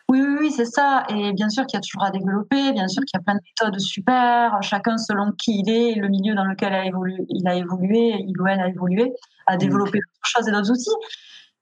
Oui, 0.09 0.21
oui, 0.21 0.37
oui 0.39 0.51
c'est 0.53 0.67
ça. 0.67 1.05
Et 1.09 1.33
bien 1.33 1.49
sûr 1.49 1.67
qu'il 1.67 1.77
y 1.77 1.79
a 1.79 1.81
toujours 1.81 2.05
à 2.05 2.11
développer, 2.11 2.73
bien 2.73 2.87
sûr 2.87 3.03
qu'il 3.05 3.19
y 3.19 3.21
a 3.21 3.25
plein 3.25 3.35
de 3.35 3.41
méthodes 3.43 3.81
super, 3.81 4.57
chacun 4.63 4.99
selon 4.99 5.33
qui 5.33 5.63
il 5.65 5.71
est, 5.71 5.95
le 5.97 6.09
milieu 6.09 6.35
dans 6.35 6.45
lequel 6.45 6.73
a 6.73 6.87
évolué, 6.87 7.17
il 7.29 7.47
a 7.49 7.57
évolué, 7.57 8.15
il 8.21 8.41
ou 8.41 8.47
elle 8.47 8.61
a 8.61 8.69
évolué, 8.69 9.13
a 9.47 9.57
développé 9.57 9.99
d'autres 9.99 10.23
choses 10.23 10.49
et 10.49 10.53
d'autres 10.53 10.71
outils. 10.71 10.91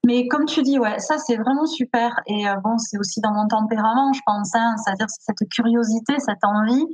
Mais 0.05 0.27
comme 0.27 0.45
tu 0.45 0.61
dis, 0.61 0.77
ouais, 0.77 0.99
ça 0.99 1.17
c'est 1.17 1.35
vraiment 1.35 1.65
super. 1.65 2.21
Et 2.27 2.47
euh, 2.47 2.55
bon, 2.63 2.77
c'est 2.77 2.97
aussi 2.97 3.21
dans 3.21 3.31
mon 3.31 3.47
tempérament, 3.47 4.13
je 4.13 4.21
pense. 4.25 4.53
Hein, 4.53 4.75
C'est-à-dire 4.77 5.07
cette 5.09 5.49
curiosité, 5.49 6.19
cette 6.19 6.43
envie 6.43 6.85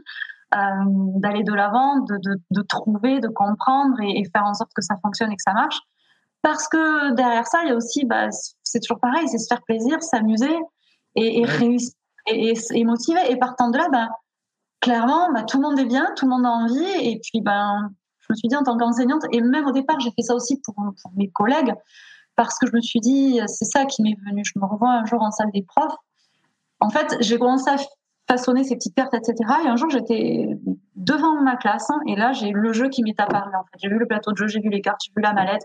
euh, 0.56 0.58
d'aller 1.20 1.44
de 1.44 1.54
l'avant, 1.54 2.00
de, 2.00 2.16
de, 2.24 2.42
de, 2.52 2.62
trouver, 2.62 3.20
de 3.20 3.28
comprendre 3.28 4.00
et, 4.02 4.24
faire 4.34 4.46
en 4.46 4.54
sorte 4.54 4.72
que 4.74 4.82
ça 4.82 4.96
fonctionne 5.02 5.32
et 5.32 5.36
que 5.36 5.44
ça 5.44 5.54
marche. 5.54 5.80
Parce 6.42 6.68
que 6.68 7.14
derrière 7.14 7.48
ça, 7.48 7.64
il 7.64 7.70
y 7.70 7.72
a 7.72 7.76
aussi, 7.76 8.06
bah, 8.06 8.30
c'est 8.64 8.80
toujours 8.80 9.00
pareil, 9.00 9.28
c'est 9.28 9.38
se 9.38 9.48
faire 9.48 9.62
plaisir, 9.64 10.02
s'amuser 10.02 10.58
et, 11.16 11.42
et 11.42 11.46
réussir 11.46 11.94
et, 12.28 12.54
et, 12.74 12.84
motiver. 12.84 13.20
Et 13.30 13.38
partant 13.38 13.70
de 13.70 13.78
là, 13.78 13.90
ben, 13.92 14.10
clairement, 14.80 15.32
bah, 15.34 15.44
tout 15.44 15.58
le 15.58 15.64
monde 15.64 15.80
est 15.80 15.86
bien, 15.86 16.12
tout 16.16 16.26
le 16.26 16.32
monde 16.32 16.46
a 16.46 16.50
envie. 16.50 16.92
Et 17.02 17.20
puis, 17.22 17.42
ben, 17.42 17.90
je 18.20 18.28
me 18.30 18.36
suis 18.36 18.48
dit 18.48 18.56
en 18.56 18.64
tant 18.64 18.78
qu'enseignante, 18.78 19.24
et 19.32 19.42
même 19.42 19.66
au 19.66 19.72
départ, 19.72 20.00
j'ai 20.00 20.12
fait 20.12 20.22
ça 20.22 20.36
aussi 20.36 20.62
pour, 20.62 20.76
pour, 20.76 21.12
mes 21.16 21.30
collègues, 21.30 21.74
parce 22.44 22.58
que 22.60 22.68
je 22.68 22.76
me 22.76 22.82
suis 22.82 23.00
dit, 23.00 23.40
c'est 23.48 23.66
ça 23.66 23.86
qui 23.86 24.02
m'est 24.02 24.18
venu. 24.26 24.44
Je 24.46 24.58
me 24.60 24.66
revois 24.66 24.92
un 24.92 25.06
jour 25.06 25.22
en 25.22 25.32
salle 25.32 25.52
des 25.54 25.64
profs. 25.64 25.96
En 26.80 26.90
fait, 26.90 27.18
j'ai 27.20 27.38
commencé 27.38 27.70
à 27.70 27.78
façonner 28.28 28.64
ces 28.64 28.76
petites 28.76 28.96
cartes, 28.96 29.14
etc. 29.14 29.36
Et 29.66 29.68
un 29.68 29.76
jour, 29.76 29.90
j'étais 29.90 30.48
devant 30.96 31.42
ma 31.42 31.56
classe, 31.56 31.90
hein, 31.90 32.00
et 32.08 32.16
là, 32.16 32.32
j'ai 32.34 32.52
le 32.52 32.74
jeu 32.74 32.90
qui 32.90 33.04
m'est 33.04 33.20
apparu. 33.20 33.52
En 33.56 33.64
fait, 33.64 33.78
j'ai 33.82 33.90
vu 33.90 33.98
le 33.98 34.08
plateau 34.08 34.32
de 34.32 34.38
jeu, 34.38 34.48
j'ai 34.48 34.60
vu 34.60 34.70
les 34.70 34.82
cartes, 34.82 35.02
j'ai 35.06 35.12
vu 35.16 35.22
la 35.22 35.34
mallette. 35.34 35.64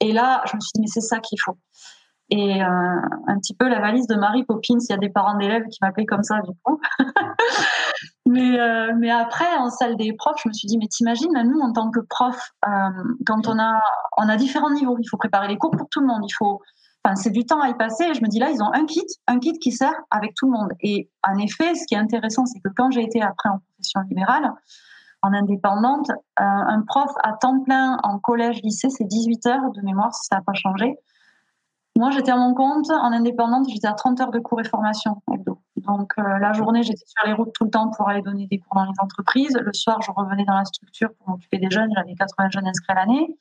Et 0.00 0.12
là, 0.12 0.42
je 0.46 0.56
me 0.56 0.60
suis 0.60 0.72
dit, 0.74 0.80
mais 0.82 0.86
c'est 0.86 1.00
ça 1.00 1.20
qu'il 1.20 1.40
faut 1.40 1.56
et 2.30 2.62
euh, 2.62 2.66
un 2.66 3.38
petit 3.38 3.54
peu 3.54 3.68
la 3.68 3.80
valise 3.80 4.06
de 4.06 4.16
Marie 4.16 4.44
Poppins. 4.44 4.78
Il 4.80 4.90
y 4.90 4.92
a 4.92 4.96
des 4.96 5.08
parents 5.08 5.36
d'élèves 5.36 5.66
qui 5.70 5.78
m'appelaient 5.80 6.06
comme 6.06 6.22
ça 6.22 6.40
du 6.40 6.50
coup. 6.62 6.80
mais, 8.26 8.58
euh, 8.58 8.92
mais 8.98 9.10
après, 9.10 9.56
en 9.56 9.70
salle 9.70 9.96
des 9.96 10.12
profs, 10.12 10.40
je 10.42 10.48
me 10.48 10.52
suis 10.52 10.66
dit, 10.66 10.78
mais 10.78 10.88
t'imagines, 10.88 11.32
nous, 11.44 11.60
en 11.60 11.72
tant 11.72 11.90
que 11.90 12.00
prof, 12.00 12.50
euh, 12.66 12.70
quand 13.24 13.46
on 13.46 13.56
a, 13.58 13.80
on 14.18 14.28
a 14.28 14.36
différents 14.36 14.70
niveaux, 14.70 14.96
il 14.98 15.08
faut 15.08 15.16
préparer 15.16 15.46
les 15.46 15.56
cours 15.56 15.70
pour 15.70 15.88
tout 15.88 16.00
le 16.00 16.08
monde, 16.08 16.22
il 16.24 16.32
faut, 16.32 16.60
enfin, 17.04 17.14
c'est 17.14 17.30
du 17.30 17.46
temps 17.46 17.60
à 17.60 17.68
y 17.68 17.74
passer. 17.74 18.04
Et 18.04 18.14
je 18.14 18.22
me 18.22 18.28
dis 18.28 18.40
là, 18.40 18.50
ils 18.50 18.60
ont 18.62 18.72
un 18.72 18.84
kit, 18.84 19.06
un 19.28 19.38
kit 19.38 19.56
qui 19.60 19.70
sert 19.70 19.94
avec 20.10 20.34
tout 20.34 20.46
le 20.46 20.52
monde. 20.52 20.72
Et 20.80 21.08
en 21.22 21.38
effet, 21.38 21.76
ce 21.76 21.86
qui 21.86 21.94
est 21.94 21.98
intéressant, 21.98 22.46
c'est 22.46 22.58
que 22.58 22.68
quand 22.76 22.90
j'ai 22.90 23.04
été 23.04 23.22
après 23.22 23.48
en 23.48 23.60
profession 23.60 24.00
libérale, 24.08 24.52
en 25.22 25.32
indépendante, 25.32 26.10
un 26.36 26.82
prof 26.82 27.10
à 27.22 27.32
temps 27.32 27.60
plein 27.60 27.96
en 28.02 28.18
collège, 28.18 28.60
lycée, 28.62 28.90
c'est 28.90 29.04
18 29.04 29.46
heures 29.46 29.70
de 29.72 29.82
mémoire, 29.82 30.14
si 30.14 30.26
ça 30.26 30.36
n'a 30.36 30.42
pas 30.42 30.52
changé. 30.52 30.96
Moi, 31.96 32.10
j'étais 32.10 32.32
à 32.32 32.36
mon 32.36 32.54
compte, 32.54 32.90
en 32.90 33.12
indépendante, 33.12 33.68
j'étais 33.68 33.86
à 33.86 33.94
30 33.94 34.20
heures 34.20 34.30
de 34.30 34.38
cours 34.40 34.60
et 34.60 34.64
formation 34.64 35.22
Donc, 35.86 36.12
euh, 36.18 36.38
la 36.38 36.52
journée, 36.52 36.82
j'étais 36.82 37.04
sur 37.06 37.26
les 37.26 37.32
routes 37.32 37.52
tout 37.54 37.64
le 37.64 37.70
temps 37.70 37.90
pour 37.90 38.08
aller 38.08 38.22
donner 38.22 38.46
des 38.46 38.58
cours 38.58 38.74
dans 38.74 38.84
les 38.84 38.98
entreprises. 39.00 39.56
Le 39.60 39.72
soir, 39.72 40.00
je 40.02 40.10
revenais 40.10 40.44
dans 40.44 40.56
la 40.56 40.64
structure 40.64 41.10
pour 41.18 41.30
m'occuper 41.30 41.58
des 41.58 41.70
jeunes. 41.70 41.90
J'avais 41.94 42.14
80 42.14 42.50
jeunes 42.50 42.66
inscrits 42.66 42.94
l'année. 42.94 43.36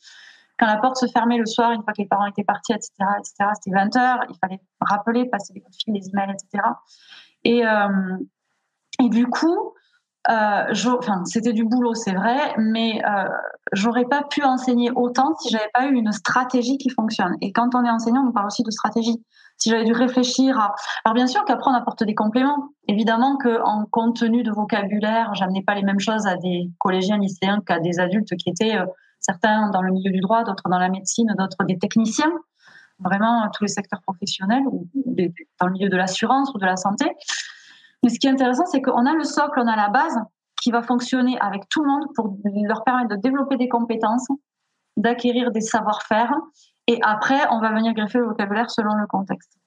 Quand 0.57 0.67
la 0.67 0.77
porte 0.77 0.97
se 0.97 1.07
fermait 1.07 1.37
le 1.37 1.45
soir, 1.45 1.71
une 1.71 1.83
fois 1.83 1.91
que 1.91 2.01
les 2.01 2.07
parents 2.07 2.27
étaient 2.27 2.43
partis, 2.43 2.71
etc., 2.71 2.91
etc., 3.19 3.49
c'était 3.55 3.75
20 3.75 3.95
heures. 3.97 4.19
Il 4.29 4.37
fallait 4.37 4.61
rappeler, 4.79 5.25
passer 5.25 5.53
des 5.53 5.61
coups 5.61 5.77
des 5.87 6.09
emails, 6.09 6.31
etc. 6.31 6.63
Et, 7.43 7.65
euh, 7.65 8.17
et 9.03 9.09
du 9.09 9.27
coup, 9.27 9.73
euh, 10.29 10.73
c'était 11.25 11.53
du 11.53 11.65
boulot, 11.65 11.93
c'est 11.93 12.13
vrai, 12.13 12.55
mais 12.57 13.01
euh, 13.05 13.29
j'aurais 13.73 14.05
pas 14.05 14.23
pu 14.23 14.43
enseigner 14.43 14.89
autant 14.95 15.35
si 15.35 15.49
j'avais 15.49 15.69
pas 15.73 15.85
eu 15.87 15.93
une 15.93 16.11
stratégie 16.11 16.77
qui 16.77 16.89
fonctionne. 16.89 17.35
Et 17.41 17.51
quand 17.51 17.75
on 17.75 17.83
est 17.83 17.89
enseignant, 17.89 18.25
on 18.27 18.31
parle 18.31 18.47
aussi 18.47 18.63
de 18.63 18.71
stratégie. 18.71 19.23
Si 19.65 19.71
j'avais 19.71 19.83
dû 19.83 19.93
réfléchir 19.93 20.59
à, 20.59 20.75
alors 21.05 21.15
bien 21.15 21.25
sûr 21.25 21.43
qu'après 21.43 21.71
on 21.71 21.73
apporte 21.73 22.03
des 22.03 22.13
compléments. 22.13 22.69
Évidemment 22.87 23.35
qu'en 23.35 23.87
contenu 23.89 24.43
de 24.43 24.51
vocabulaire, 24.51 25.33
j'amenais 25.33 25.63
pas 25.63 25.73
les 25.73 25.81
mêmes 25.81 25.99
choses 25.99 26.27
à 26.27 26.37
des 26.37 26.69
collégiens, 26.77 27.17
lycéens 27.17 27.61
qu'à 27.65 27.79
des 27.79 27.99
adultes 27.99 28.35
qui 28.35 28.51
étaient 28.51 28.77
euh, 28.77 28.85
certains 29.19 29.71
dans 29.71 29.81
le 29.81 29.91
milieu 29.91 30.11
du 30.11 30.19
droit, 30.19 30.43
d'autres 30.43 30.69
dans 30.69 30.77
la 30.77 30.89
médecine, 30.89 31.33
d'autres 31.35 31.63
des 31.63 31.79
techniciens. 31.79 32.31
Vraiment 32.99 33.49
tous 33.55 33.63
les 33.63 33.69
secteurs 33.69 34.03
professionnels 34.03 34.61
ou 34.67 34.87
dans 35.59 35.65
le 35.65 35.71
milieu 35.71 35.89
de 35.89 35.97
l'assurance 35.97 36.53
ou 36.53 36.59
de 36.59 36.65
la 36.65 36.75
santé. 36.75 37.05
Mais 38.03 38.09
ce 38.09 38.19
qui 38.19 38.27
est 38.27 38.29
intéressant, 38.29 38.67
c'est 38.67 38.83
qu'on 38.83 39.07
a 39.07 39.13
le 39.15 39.23
socle, 39.23 39.59
on 39.59 39.67
a 39.67 39.75
la 39.75 39.89
base 39.89 40.19
qui 40.61 40.69
va 40.69 40.83
fonctionner 40.83 41.39
avec 41.39 41.67
tout 41.69 41.83
le 41.83 41.89
monde 41.89 42.05
pour 42.13 42.37
leur 42.53 42.83
permettre 42.83 43.15
de 43.15 43.19
développer 43.19 43.57
des 43.57 43.67
compétences, 43.67 44.27
d'acquérir 44.95 45.49
des 45.49 45.61
savoir-faire. 45.61 46.35
Et 46.87 46.99
après, 47.01 47.47
on 47.51 47.59
va 47.59 47.71
venir 47.71 47.93
greffer 47.93 48.19
le 48.19 48.25
vocabulaire 48.25 48.69
selon 48.69 48.93
le 48.95 49.07
contexte. 49.07 49.57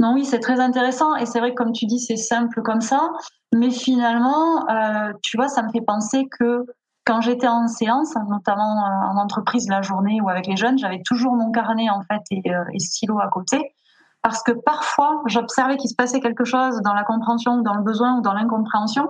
Non, 0.00 0.14
oui, 0.14 0.24
c'est 0.24 0.40
très 0.40 0.58
intéressant. 0.58 1.14
Et 1.14 1.26
c'est 1.26 1.38
vrai 1.38 1.50
que, 1.50 1.54
comme 1.54 1.72
tu 1.72 1.86
dis, 1.86 2.00
c'est 2.00 2.16
simple 2.16 2.60
comme 2.62 2.80
ça. 2.80 3.10
Mais 3.54 3.70
finalement, 3.70 4.68
euh, 4.68 5.12
tu 5.22 5.36
vois, 5.36 5.46
ça 5.46 5.62
me 5.62 5.70
fait 5.70 5.80
penser 5.80 6.26
que 6.28 6.66
quand 7.04 7.20
j'étais 7.20 7.46
en 7.46 7.68
séance, 7.68 8.14
notamment 8.28 8.84
euh, 8.84 9.12
en 9.12 9.16
entreprise 9.16 9.68
la 9.68 9.80
journée 9.82 10.20
ou 10.20 10.28
avec 10.28 10.48
les 10.48 10.56
jeunes, 10.56 10.76
j'avais 10.76 11.02
toujours 11.04 11.34
mon 11.34 11.52
carnet 11.52 11.88
en 11.90 12.02
fait 12.02 12.22
et, 12.30 12.52
euh, 12.52 12.64
et 12.72 12.78
stylo 12.78 13.20
à 13.20 13.28
côté 13.28 13.74
parce 14.22 14.42
que 14.42 14.52
parfois 14.52 15.20
j'observais 15.26 15.76
qu'il 15.76 15.90
se 15.90 15.96
passait 15.96 16.20
quelque 16.20 16.44
chose 16.44 16.80
dans 16.82 16.94
la 16.94 17.02
compréhension 17.02 17.58
dans 17.58 17.74
le 17.74 17.82
besoin 17.82 18.18
ou 18.18 18.20
dans 18.20 18.32
l'incompréhension 18.32 19.08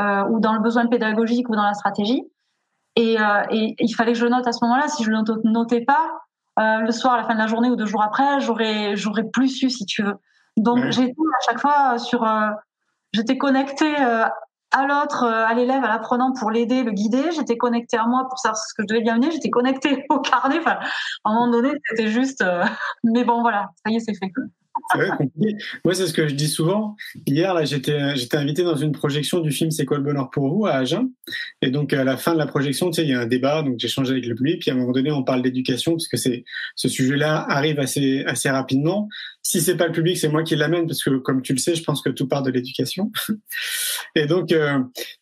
ou 0.00 0.38
dans 0.38 0.52
le 0.52 0.60
besoin 0.60 0.86
pédagogique 0.86 1.48
ou 1.48 1.56
dans 1.56 1.64
la 1.64 1.74
stratégie. 1.74 2.22
Et, 2.94 3.16
et, 3.50 3.74
il 3.80 3.94
fallait 3.96 4.12
que 4.12 4.18
je 4.18 4.26
note 4.26 4.46
à 4.46 4.52
ce 4.52 4.64
moment-là. 4.64 4.86
Si 4.86 5.02
je 5.02 5.10
ne 5.10 5.50
notais 5.50 5.80
pas, 5.80 6.08
euh, 6.58 6.78
le 6.80 6.90
soir, 6.92 7.14
à 7.14 7.16
la 7.18 7.24
fin 7.24 7.34
de 7.34 7.38
la 7.38 7.46
journée 7.46 7.70
ou 7.70 7.76
deux 7.76 7.86
jours 7.86 8.02
après, 8.02 8.40
j'aurais 8.40 8.96
j'aurais 8.96 9.24
plus 9.24 9.48
su 9.48 9.70
si 9.70 9.84
tu 9.86 10.02
veux. 10.02 10.16
Donc 10.56 10.90
j'étais 10.90 11.12
à 11.12 11.50
chaque 11.50 11.60
fois 11.60 11.98
sur, 11.98 12.24
euh, 12.24 12.50
j'étais 13.12 13.38
connectée 13.38 13.94
euh, 14.00 14.24
à 14.70 14.86
l'autre, 14.86 15.24
euh, 15.24 15.46
à 15.46 15.54
l'élève, 15.54 15.82
à 15.82 15.88
l'apprenant 15.88 16.32
pour 16.32 16.50
l'aider, 16.50 16.82
le 16.82 16.92
guider. 16.92 17.30
J'étais 17.32 17.56
connectée 17.56 17.96
à 17.96 18.06
moi 18.06 18.26
pour 18.28 18.38
savoir 18.38 18.56
ce 18.56 18.74
que 18.74 18.82
je 18.82 18.86
devais 18.88 19.00
lui 19.00 19.08
amener. 19.08 19.30
J'étais 19.30 19.50
connectée 19.50 20.04
au 20.10 20.20
carnet. 20.20 20.58
Enfin, 20.58 20.78
à 21.24 21.30
un 21.30 21.34
moment 21.34 21.50
donné, 21.50 21.72
c'était 21.88 22.08
juste. 22.08 22.42
Euh, 22.42 22.64
mais 23.04 23.24
bon, 23.24 23.40
voilà, 23.40 23.70
ça 23.84 23.90
y 23.90 23.96
est, 23.96 24.00
c'est 24.00 24.14
fait. 24.14 24.32
Vrai, 24.94 25.08
Moi, 25.84 25.94
c'est 25.94 26.06
ce 26.06 26.12
que 26.12 26.28
je 26.28 26.34
dis 26.34 26.48
souvent. 26.48 26.96
Hier, 27.26 27.52
là, 27.54 27.64
j'étais, 27.64 28.16
j'étais 28.16 28.36
invité 28.36 28.62
dans 28.62 28.76
une 28.76 28.92
projection 28.92 29.40
du 29.40 29.50
film 29.50 29.70
C'est 29.70 29.84
quoi 29.84 29.98
le 29.98 30.02
bonheur 30.02 30.30
pour 30.30 30.48
vous 30.48 30.66
à 30.66 30.72
Agen. 30.72 31.10
Et 31.62 31.70
donc, 31.70 31.92
à 31.92 32.04
la 32.04 32.16
fin 32.16 32.32
de 32.32 32.38
la 32.38 32.46
projection, 32.46 32.90
tu 32.90 32.96
sais, 32.96 33.02
il 33.02 33.10
y 33.10 33.14
a 33.14 33.20
un 33.20 33.26
débat. 33.26 33.62
Donc, 33.62 33.74
j'échange 33.78 34.10
avec 34.10 34.26
le 34.26 34.34
public. 34.34 34.60
Puis, 34.60 34.70
à 34.70 34.74
un 34.74 34.76
moment 34.76 34.92
donné, 34.92 35.10
on 35.10 35.22
parle 35.22 35.42
d'éducation 35.42 35.92
parce 35.92 36.08
que 36.08 36.16
c'est, 36.16 36.44
ce 36.74 36.88
sujet-là 36.88 37.44
arrive 37.48 37.80
assez, 37.80 38.24
assez 38.24 38.50
rapidement. 38.50 39.08
Si 39.42 39.60
c'est 39.60 39.76
pas 39.76 39.86
le 39.86 39.92
public, 39.92 40.18
c'est 40.18 40.28
moi 40.28 40.42
qui 40.42 40.56
l'amène 40.56 40.86
parce 40.86 41.02
que, 41.02 41.10
comme 41.18 41.42
tu 41.42 41.52
le 41.52 41.58
sais, 41.58 41.74
je 41.74 41.82
pense 41.82 42.02
que 42.02 42.10
tout 42.10 42.28
part 42.28 42.42
de 42.42 42.50
l'éducation. 42.50 43.10
Et 44.14 44.26
donc, 44.26 44.52
euh, 44.52 44.78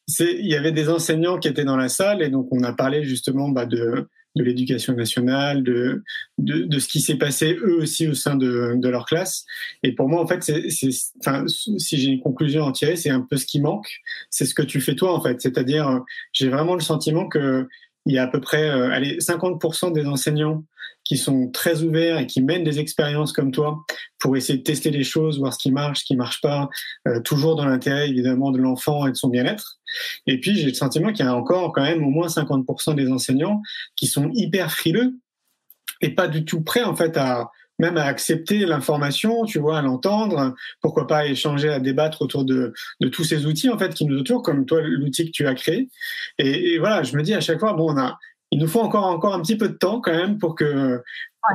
c'est, 0.06 0.32
il 0.32 0.46
y 0.46 0.54
avait 0.54 0.72
des 0.72 0.88
enseignants 0.88 1.38
qui 1.38 1.48
étaient 1.48 1.64
dans 1.64 1.76
la 1.76 1.88
salle 1.88 2.22
et 2.22 2.28
donc 2.28 2.48
on 2.50 2.62
a 2.62 2.72
parlé 2.72 3.04
justement 3.04 3.48
bah, 3.48 3.66
de 3.66 4.08
de 4.36 4.44
l'éducation 4.44 4.94
nationale, 4.94 5.64
de, 5.64 6.04
de, 6.38 6.64
de, 6.64 6.78
ce 6.78 6.86
qui 6.86 7.00
s'est 7.00 7.16
passé 7.16 7.58
eux 7.60 7.78
aussi 7.80 8.06
au 8.06 8.14
sein 8.14 8.36
de, 8.36 8.74
de 8.76 8.88
leur 8.88 9.06
classe. 9.06 9.46
Et 9.82 9.92
pour 9.92 10.08
moi, 10.08 10.22
en 10.22 10.26
fait, 10.26 10.42
c'est, 10.42 10.88
enfin, 11.20 11.44
si 11.48 11.96
j'ai 11.96 12.10
une 12.10 12.20
conclusion 12.20 12.62
à 12.64 12.66
en 12.66 12.72
tirer, 12.72 12.96
c'est 12.96 13.10
un 13.10 13.22
peu 13.22 13.36
ce 13.36 13.46
qui 13.46 13.60
manque. 13.60 13.88
C'est 14.30 14.44
ce 14.44 14.54
que 14.54 14.62
tu 14.62 14.80
fais 14.80 14.94
toi, 14.94 15.14
en 15.14 15.22
fait. 15.22 15.40
C'est-à-dire, 15.40 16.02
j'ai 16.32 16.48
vraiment 16.48 16.74
le 16.74 16.80
sentiment 16.80 17.26
que 17.26 17.66
il 18.06 18.14
y 18.14 18.18
a 18.18 18.22
à 18.22 18.28
peu 18.28 18.40
près 18.40 18.70
euh, 18.70 18.90
allez, 18.92 19.18
50% 19.18 19.92
des 19.92 20.06
enseignants 20.06 20.64
qui 21.04 21.16
sont 21.16 21.48
très 21.50 21.82
ouverts 21.82 22.18
et 22.18 22.26
qui 22.26 22.42
mènent 22.42 22.64
des 22.64 22.80
expériences 22.80 23.32
comme 23.32 23.52
toi 23.52 23.84
pour 24.18 24.36
essayer 24.36 24.58
de 24.58 24.64
tester 24.64 24.90
les 24.90 25.04
choses, 25.04 25.38
voir 25.38 25.54
ce 25.54 25.58
qui 25.58 25.70
marche, 25.70 26.00
ce 26.00 26.04
qui 26.04 26.16
marche 26.16 26.40
pas, 26.40 26.68
euh, 27.06 27.20
toujours 27.20 27.54
dans 27.54 27.64
l'intérêt 27.64 28.08
évidemment 28.08 28.50
de 28.50 28.58
l'enfant 28.58 29.06
et 29.06 29.12
de 29.12 29.16
son 29.16 29.28
bien-être. 29.28 29.78
Et 30.26 30.40
puis 30.40 30.56
j'ai 30.56 30.66
le 30.66 30.74
sentiment 30.74 31.12
qu'il 31.12 31.24
y 31.24 31.28
a 31.28 31.34
encore 31.34 31.72
quand 31.72 31.82
même 31.82 32.04
au 32.04 32.10
moins 32.10 32.26
50% 32.26 32.94
des 32.94 33.10
enseignants 33.10 33.62
qui 33.94 34.06
sont 34.06 34.30
hyper 34.34 34.72
frileux 34.72 35.14
et 36.00 36.10
pas 36.10 36.28
du 36.28 36.44
tout 36.44 36.62
prêts 36.62 36.82
en 36.82 36.96
fait 36.96 37.16
à 37.16 37.50
même 37.78 37.98
à 37.98 38.04
accepter 38.04 38.60
l'information, 38.60 39.44
tu 39.44 39.58
vois, 39.58 39.78
à 39.78 39.82
l'entendre. 39.82 40.54
Pourquoi 40.80 41.06
pas 41.06 41.26
échanger, 41.26 41.68
à 41.68 41.78
débattre 41.78 42.22
autour 42.22 42.44
de, 42.44 42.72
tous 43.12 43.24
ces 43.24 43.44
outils 43.44 43.68
en 43.68 43.78
fait 43.78 43.92
qui 43.92 44.06
nous 44.06 44.20
entourent, 44.20 44.42
comme 44.42 44.64
toi 44.64 44.80
l'outil 44.82 45.26
que 45.26 45.30
tu 45.30 45.46
as 45.46 45.54
créé. 45.54 45.90
Et, 46.38 46.72
et, 46.72 46.78
voilà, 46.78 47.02
je 47.02 47.14
me 47.16 47.22
dis 47.22 47.34
à 47.34 47.40
chaque 47.40 47.60
fois, 47.60 47.74
bon, 47.74 47.92
on 47.92 47.98
a, 47.98 48.18
il 48.52 48.60
nous 48.60 48.68
faut 48.68 48.80
encore 48.80 49.06
encore 49.06 49.34
un 49.34 49.42
petit 49.42 49.56
peu 49.56 49.68
de 49.68 49.74
temps 49.74 50.00
quand 50.00 50.12
même 50.12 50.38
pour 50.38 50.54
que 50.54 51.02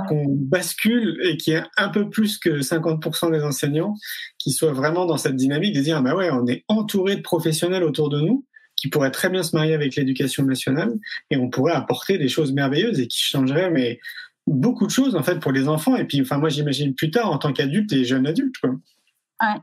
qu'on 0.07 0.25
bascule 0.27 1.19
et 1.23 1.37
qu'il 1.37 1.53
y 1.53 1.55
ait 1.57 1.63
un 1.77 1.89
peu 1.89 2.09
plus 2.09 2.37
que 2.37 2.61
50% 2.61 3.31
des 3.31 3.43
enseignants 3.43 3.95
qui 4.37 4.51
soient 4.51 4.71
vraiment 4.71 5.05
dans 5.05 5.17
cette 5.17 5.35
dynamique 5.35 5.75
de 5.75 5.81
dire, 5.81 6.01
bah 6.01 6.15
ouais, 6.15 6.29
on 6.31 6.47
est 6.47 6.63
entouré 6.69 7.17
de 7.17 7.21
professionnels 7.21 7.83
autour 7.83 8.09
de 8.09 8.21
nous 8.21 8.45
qui 8.77 8.89
pourraient 8.89 9.11
très 9.11 9.29
bien 9.29 9.43
se 9.43 9.55
marier 9.55 9.73
avec 9.73 9.95
l'éducation 9.95 10.43
nationale 10.43 10.93
et 11.29 11.37
on 11.37 11.49
pourrait 11.49 11.73
apporter 11.73 12.17
des 12.17 12.29
choses 12.29 12.53
merveilleuses 12.53 12.99
et 12.99 13.07
qui 13.07 13.19
changeraient 13.19 13.69
mais 13.69 13.99
beaucoup 14.47 14.87
de 14.87 14.91
choses 14.91 15.15
en 15.15 15.21
fait 15.21 15.39
pour 15.39 15.51
les 15.51 15.67
enfants 15.67 15.95
et 15.95 16.05
puis 16.05 16.21
enfin 16.21 16.37
moi 16.37 16.49
j'imagine 16.49 16.95
plus 16.95 17.11
tard 17.11 17.29
en 17.29 17.37
tant 17.37 17.53
qu'adulte 17.53 17.93
et 17.93 18.05
jeune 18.05 18.25
adulte 18.25 18.55
quoi. 18.59 18.71
Ouais. 18.71 19.59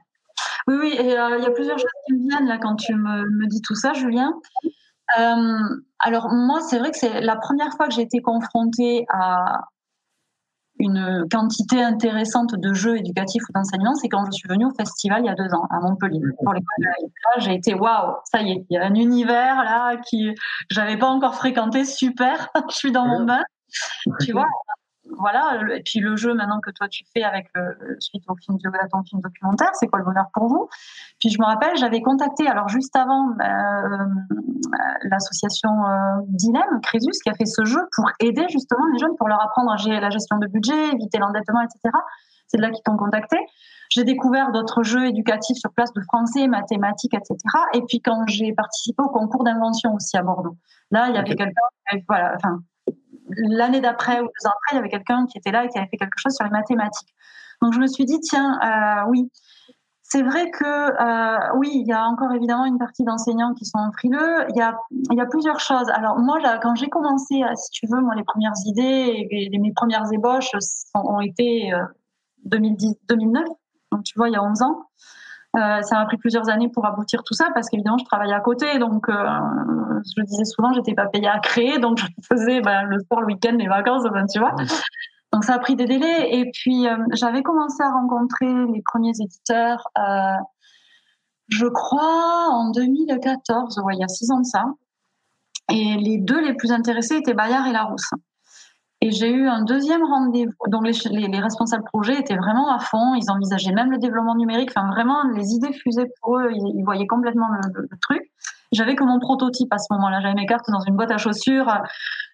Oui 0.68 0.76
oui 0.78 0.92
et 0.92 1.18
euh, 1.18 1.38
il 1.38 1.42
y 1.42 1.46
a 1.46 1.50
plusieurs 1.50 1.78
choses 1.78 1.90
qui 2.06 2.12
me 2.12 2.28
viennent 2.28 2.46
là 2.46 2.58
quand 2.58 2.76
tu 2.76 2.94
me, 2.94 3.28
me 3.28 3.48
dis 3.48 3.60
tout 3.60 3.74
ça 3.74 3.92
Julien. 3.92 4.32
Euh, 5.18 5.82
alors 5.98 6.28
moi 6.30 6.60
c'est 6.60 6.78
vrai 6.78 6.90
que 6.90 6.98
c'est 6.98 7.20
la 7.20 7.36
première 7.36 7.72
fois 7.72 7.88
que 7.88 7.94
j'ai 7.94 8.02
été 8.02 8.20
confrontée 8.20 9.06
à 9.08 9.68
une 10.80 11.26
quantité 11.30 11.82
intéressante 11.82 12.54
de 12.54 12.72
jeux 12.72 12.98
éducatifs 12.98 13.42
ou 13.48 13.52
d'enseignement, 13.52 13.94
c'est 13.94 14.08
quand 14.08 14.24
je 14.26 14.30
suis 14.32 14.48
venue 14.48 14.66
au 14.66 14.70
festival 14.70 15.22
il 15.22 15.26
y 15.26 15.28
a 15.28 15.34
deux 15.34 15.52
ans 15.54 15.66
à 15.70 15.80
Montpellier. 15.80 16.20
Pour 16.42 16.52
l'école 16.52 16.66
de 16.78 16.84
Là, 16.84 17.38
j'ai 17.38 17.54
été 17.54 17.74
waouh, 17.74 18.14
ça 18.24 18.42
y 18.42 18.52
est, 18.52 18.66
il 18.70 18.74
y 18.74 18.76
a 18.76 18.84
un 18.84 18.94
univers 18.94 19.56
là 19.64 19.96
qui 19.96 20.34
j'avais 20.70 20.96
pas 20.96 21.08
encore 21.08 21.34
fréquenté, 21.34 21.84
super, 21.84 22.50
je 22.70 22.76
suis 22.76 22.92
dans 22.92 23.06
mon 23.06 23.24
bain. 23.24 23.42
Tu 24.20 24.32
vois, 24.32 24.46
voilà. 25.16 25.60
Et 25.74 25.82
puis 25.82 26.00
le 26.00 26.16
jeu 26.16 26.34
maintenant 26.34 26.60
que 26.60 26.70
toi 26.70 26.88
tu 26.88 27.04
fais 27.12 27.22
avec 27.22 27.48
le, 27.54 27.96
suite 28.00 28.24
au 28.28 28.36
film 28.36 28.58
à 28.80 28.88
ton 28.88 29.02
film 29.02 29.20
documentaire, 29.20 29.70
c'est 29.74 29.86
quoi 29.86 29.98
le 29.98 30.04
bonheur 30.04 30.26
pour 30.32 30.48
vous? 30.48 30.68
Puis 31.20 31.30
je 31.30 31.38
me 31.40 31.46
rappelle, 31.46 31.76
j'avais 31.76 32.02
contacté 32.02 32.46
alors 32.46 32.68
juste 32.68 32.94
avant 32.96 33.30
euh, 33.30 34.04
l'association 35.04 35.70
euh, 35.70 36.22
Dilemme 36.28 36.80
Crésus 36.82 37.18
qui 37.22 37.30
a 37.30 37.34
fait 37.34 37.46
ce 37.46 37.64
jeu 37.64 37.80
pour 37.96 38.10
aider 38.20 38.46
justement 38.48 38.86
les 38.92 38.98
jeunes 38.98 39.16
pour 39.16 39.28
leur 39.28 39.42
apprendre 39.42 39.72
à 39.72 39.76
gérer 39.76 40.00
la 40.00 40.10
gestion 40.10 40.38
de 40.38 40.46
budget, 40.46 40.88
éviter 40.92 41.18
l'endettement, 41.18 41.62
etc. 41.62 41.96
C'est 42.46 42.56
de 42.56 42.62
là 42.62 42.70
qu'ils 42.70 42.82
t'ont 42.82 42.96
contacté. 42.96 43.36
J'ai 43.90 44.04
découvert 44.04 44.52
d'autres 44.52 44.82
jeux 44.82 45.06
éducatifs 45.06 45.56
sur 45.56 45.72
place 45.72 45.92
de 45.94 46.00
français, 46.02 46.46
mathématiques, 46.46 47.14
etc. 47.14 47.36
Et 47.72 47.82
puis 47.88 48.00
quand 48.00 48.24
j'ai 48.26 48.52
participé 48.52 49.02
au 49.02 49.08
concours 49.08 49.44
d'invention 49.44 49.94
aussi 49.94 50.16
à 50.16 50.22
Bordeaux, 50.22 50.56
là 50.90 51.08
il 51.08 51.14
y 51.14 51.18
avait 51.18 51.32
okay. 51.32 51.36
quelqu'un, 51.36 52.04
voilà, 52.06 52.34
enfin 52.36 52.60
l'année 53.28 53.80
d'après 53.80 54.20
ou 54.20 54.24
deux 54.24 54.48
ans 54.48 54.52
après, 54.52 54.72
il 54.72 54.76
y 54.76 54.78
avait 54.78 54.88
quelqu'un 54.88 55.26
qui 55.26 55.38
était 55.38 55.50
là 55.50 55.64
et 55.64 55.68
qui 55.68 55.78
avait 55.78 55.88
fait 55.88 55.96
quelque 55.96 56.18
chose 56.18 56.34
sur 56.34 56.44
les 56.44 56.50
mathématiques. 56.50 57.14
Donc 57.62 57.72
je 57.72 57.80
me 57.80 57.86
suis 57.86 58.04
dit, 58.04 58.20
tiens, 58.20 58.58
euh, 58.62 59.08
oui, 59.08 59.30
c'est 60.02 60.22
vrai 60.22 60.50
que 60.50 60.64
euh, 60.64 61.56
oui, 61.56 61.70
il 61.74 61.86
y 61.86 61.92
a 61.92 62.04
encore 62.04 62.32
évidemment 62.32 62.64
une 62.64 62.78
partie 62.78 63.04
d'enseignants 63.04 63.52
qui 63.54 63.66
sont 63.66 63.78
frileux. 63.92 64.46
Il 64.48 64.56
y 64.56 64.62
a, 64.62 65.26
plusieurs 65.26 65.60
choses. 65.60 65.88
Alors 65.90 66.18
moi, 66.18 66.38
quand 66.62 66.74
j'ai 66.74 66.88
commencé, 66.88 67.42
si 67.56 67.70
tu 67.70 67.86
veux, 67.86 68.00
moi, 68.00 68.14
les 68.14 68.24
premières 68.24 68.54
idées 68.64 69.28
et, 69.30 69.58
mes 69.58 69.72
premières 69.72 70.10
ébauches 70.10 70.50
ont 70.94 71.20
été 71.20 71.74
euh, 71.74 71.84
2010, 72.46 72.96
2009. 73.08 73.44
Donc 73.92 74.04
tu 74.04 74.14
vois, 74.16 74.28
il 74.28 74.32
y 74.32 74.36
a 74.36 74.42
11 74.42 74.62
ans. 74.62 74.88
Euh, 75.56 75.80
ça 75.82 75.96
m'a 75.96 76.04
pris 76.04 76.18
plusieurs 76.18 76.48
années 76.50 76.68
pour 76.68 76.84
aboutir 76.84 77.22
tout 77.24 77.34
ça 77.34 77.48
parce 77.54 77.68
qu'évidemment 77.68 77.98
je 77.98 78.04
travaillais 78.04 78.34
à 78.34 78.40
côté. 78.40 78.78
Donc 78.78 79.08
euh, 79.08 79.14
je 79.14 80.20
le 80.20 80.24
disais 80.24 80.44
souvent 80.44 80.72
j'étais 80.72 80.94
pas 80.94 81.06
payée 81.06 81.28
à 81.28 81.38
créer. 81.38 81.78
Donc 81.78 81.98
je 81.98 82.06
faisais 82.28 82.60
ben, 82.60 82.82
le 82.84 82.98
sport 83.00 83.20
le 83.20 83.26
week-end 83.26 83.56
les 83.58 83.68
vacances 83.68 84.04
ben, 84.12 84.26
tu 84.26 84.38
vois. 84.38 84.54
Donc 85.32 85.44
ça 85.44 85.54
a 85.54 85.58
pris 85.58 85.74
des 85.74 85.86
délais. 85.86 86.34
Et 86.36 86.50
puis 86.52 86.86
euh, 86.86 86.96
j'avais 87.12 87.42
commencé 87.42 87.82
à 87.82 87.90
rencontrer 87.90 88.52
les 88.72 88.82
premiers 88.82 89.12
éditeurs 89.20 89.88
euh, 89.98 90.36
je 91.48 91.66
crois 91.66 92.48
en 92.50 92.70
2014 92.70 93.80
ouais, 93.84 93.94
il 93.94 94.00
y 94.00 94.04
a 94.04 94.08
six 94.08 94.30
ans 94.30 94.40
de 94.40 94.46
ça. 94.46 94.64
Et 95.70 95.96
les 95.96 96.18
deux 96.18 96.40
les 96.46 96.54
plus 96.54 96.72
intéressés 96.72 97.16
étaient 97.16 97.34
Bayard 97.34 97.66
et 97.66 97.72
Larousse 97.72 98.10
et 99.00 99.12
j'ai 99.12 99.30
eu 99.30 99.46
un 99.46 99.62
deuxième 99.62 100.02
rendez-vous. 100.02 100.52
Donc 100.68 100.84
les, 100.84 100.92
les, 101.10 101.28
les, 101.28 101.40
responsables 101.40 101.84
projet 101.84 102.18
étaient 102.18 102.36
vraiment 102.36 102.74
à 102.74 102.80
fond. 102.80 103.14
Ils 103.14 103.30
envisageaient 103.30 103.72
même 103.72 103.92
le 103.92 103.98
développement 103.98 104.34
numérique. 104.34 104.72
Enfin 104.74 104.88
vraiment, 104.90 105.22
les 105.34 105.52
idées 105.52 105.72
fusaient 105.72 106.10
pour 106.20 106.38
eux. 106.38 106.50
Ils, 106.52 106.82
voyaient 106.84 107.06
complètement 107.06 107.46
le, 107.74 107.88
truc. 108.02 108.22
J'avais 108.72 108.96
que 108.96 109.04
mon 109.04 109.20
prototype 109.20 109.72
à 109.72 109.78
ce 109.78 109.86
moment-là. 109.94 110.20
J'avais 110.20 110.34
mes 110.34 110.46
cartes 110.46 110.68
dans 110.68 110.80
une 110.80 110.96
boîte 110.96 111.12
à 111.12 111.18
chaussures. 111.18 111.72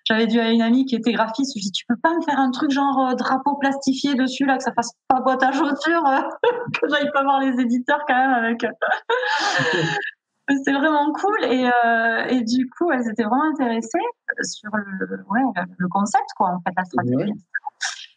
J'avais 0.07 0.27
dit 0.27 0.41
à 0.41 0.51
une 0.51 0.63
amie 0.63 0.87
qui 0.87 0.97
était 0.97 1.13
graphiste, 1.13 1.53
je 1.55 1.61
lui 1.61 1.67
ai 1.67 1.71
dit, 1.71 1.73
tu 1.73 1.87
peux 1.87 1.97
pas 1.97 2.15
me 2.15 2.21
faire 2.21 2.39
un 2.39 2.51
truc 2.51 2.71
genre 2.71 3.09
euh, 3.09 3.15
drapeau 3.15 3.57
plastifié 3.57 4.15
dessus, 4.15 4.45
là, 4.45 4.59
que 4.59 4.63
ça 4.63 4.73
fasse 4.73 4.91
pas 5.09 5.21
boîte 5.21 5.43
à 5.43 5.51
chaussures, 5.51 6.07
euh, 6.07 6.21
que 6.79 6.89
j'aille 6.91 7.11
pas 7.11 7.23
voir 7.23 7.41
les 7.41 7.59
éditeurs 7.59 8.01
quand 8.07 8.15
même 8.15 8.33
avec. 8.33 8.67
C'était 10.49 10.73
vraiment 10.73 11.11
cool 11.13 11.45
et, 11.45 11.67
euh, 11.67 12.27
et, 12.29 12.43
du 12.43 12.69
coup, 12.69 12.91
elles 12.91 13.09
étaient 13.09 13.25
vraiment 13.25 13.51
intéressées 13.51 13.99
sur 14.43 14.71
le, 14.77 15.25
ouais, 15.31 15.41
le 15.79 15.89
concept, 15.89 16.27
quoi, 16.37 16.51
en 16.51 16.61
fait, 16.61 16.73
la 16.77 16.85
stratégie. 16.85 17.33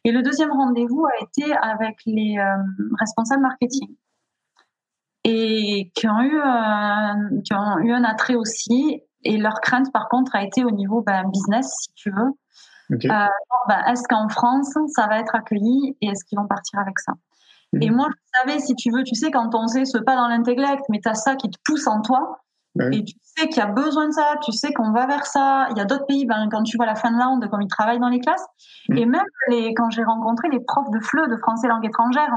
Et 0.04 0.12
le 0.12 0.22
deuxième 0.22 0.52
rendez-vous 0.52 1.06
a 1.06 1.24
été 1.24 1.54
avec 1.54 1.98
les 2.06 2.38
euh, 2.38 2.64
responsables 3.00 3.42
marketing 3.42 3.96
et 5.24 5.92
qui 5.94 6.08
ont, 6.08 6.22
eu 6.22 6.40
un, 6.42 7.30
qui 7.44 7.54
ont 7.54 7.78
eu 7.80 7.92
un 7.92 8.04
attrait 8.04 8.36
aussi. 8.36 9.02
Et 9.24 9.38
leur 9.38 9.60
crainte, 9.60 9.92
par 9.92 10.08
contre, 10.08 10.36
a 10.36 10.44
été 10.44 10.64
au 10.64 10.72
niveau 10.72 11.02
ben, 11.02 11.30
business, 11.30 11.70
si 11.82 11.94
tu 11.96 12.12
veux. 12.12 12.96
Okay. 12.96 13.10
Euh, 13.10 13.28
ben, 13.68 13.84
est-ce 13.88 14.04
qu'en 14.08 14.30
France, 14.30 14.74
ça 14.96 15.08
va 15.08 15.20
être 15.20 15.36
accueilli 15.36 15.98
et 16.02 16.08
est-ce 16.08 16.24
qu'ils 16.24 16.40
vont 16.40 16.48
partir 16.48 16.80
avec 16.80 16.98
ça? 17.00 17.14
Et 17.82 17.90
moi, 17.90 18.08
je 18.10 18.40
savais, 18.40 18.60
si 18.60 18.76
tu 18.76 18.92
veux, 18.92 19.04
tu 19.04 19.16
sais, 19.16 19.30
quand 19.30 19.54
on 19.54 19.68
sait 19.68 19.86
ce 19.86 19.98
pas 19.98 20.16
dans 20.16 20.28
l'intellect, 20.28 20.84
mais 20.90 21.00
tu 21.02 21.10
as 21.10 21.16
ça 21.16 21.36
qui 21.36 21.50
te 21.50 21.58
pousse 21.66 21.88
en 21.88 22.02
toi, 22.02 22.40
et 22.92 23.04
tu 23.04 23.16
sais 23.24 23.48
qu'il 23.48 23.58
y 23.58 23.62
a 23.62 23.68
besoin 23.68 24.08
de 24.08 24.14
ça, 24.14 24.36
tu 24.44 24.52
sais 24.52 24.72
qu'on 24.72 24.92
va 24.92 25.08
vers 25.08 25.26
ça. 25.26 25.68
Il 25.72 25.78
y 25.78 25.82
a 25.82 25.86
d'autres 25.86 26.06
pays, 26.06 26.26
ben, 26.26 26.48
quand 26.52 26.64
tu 26.64 26.78
vois 26.78 26.86
la 26.86 26.96
Finlande, 26.96 27.48
comme 27.50 27.62
ils 27.62 27.68
travaillent 27.68 28.00
dans 28.00 28.10
les 28.10 28.20
classes, 28.20 28.46
mm. 28.90 28.98
et 28.98 29.06
même 29.06 29.26
les, 29.50 29.74
quand 29.74 29.90
j'ai 29.90 30.04
rencontré 30.04 30.50
les 30.50 30.60
profs 30.60 30.90
de 30.92 31.00
FLE, 31.00 31.30
de 31.30 31.38
français 31.38 31.68
langue 31.68 31.86
étrangère, 31.86 32.32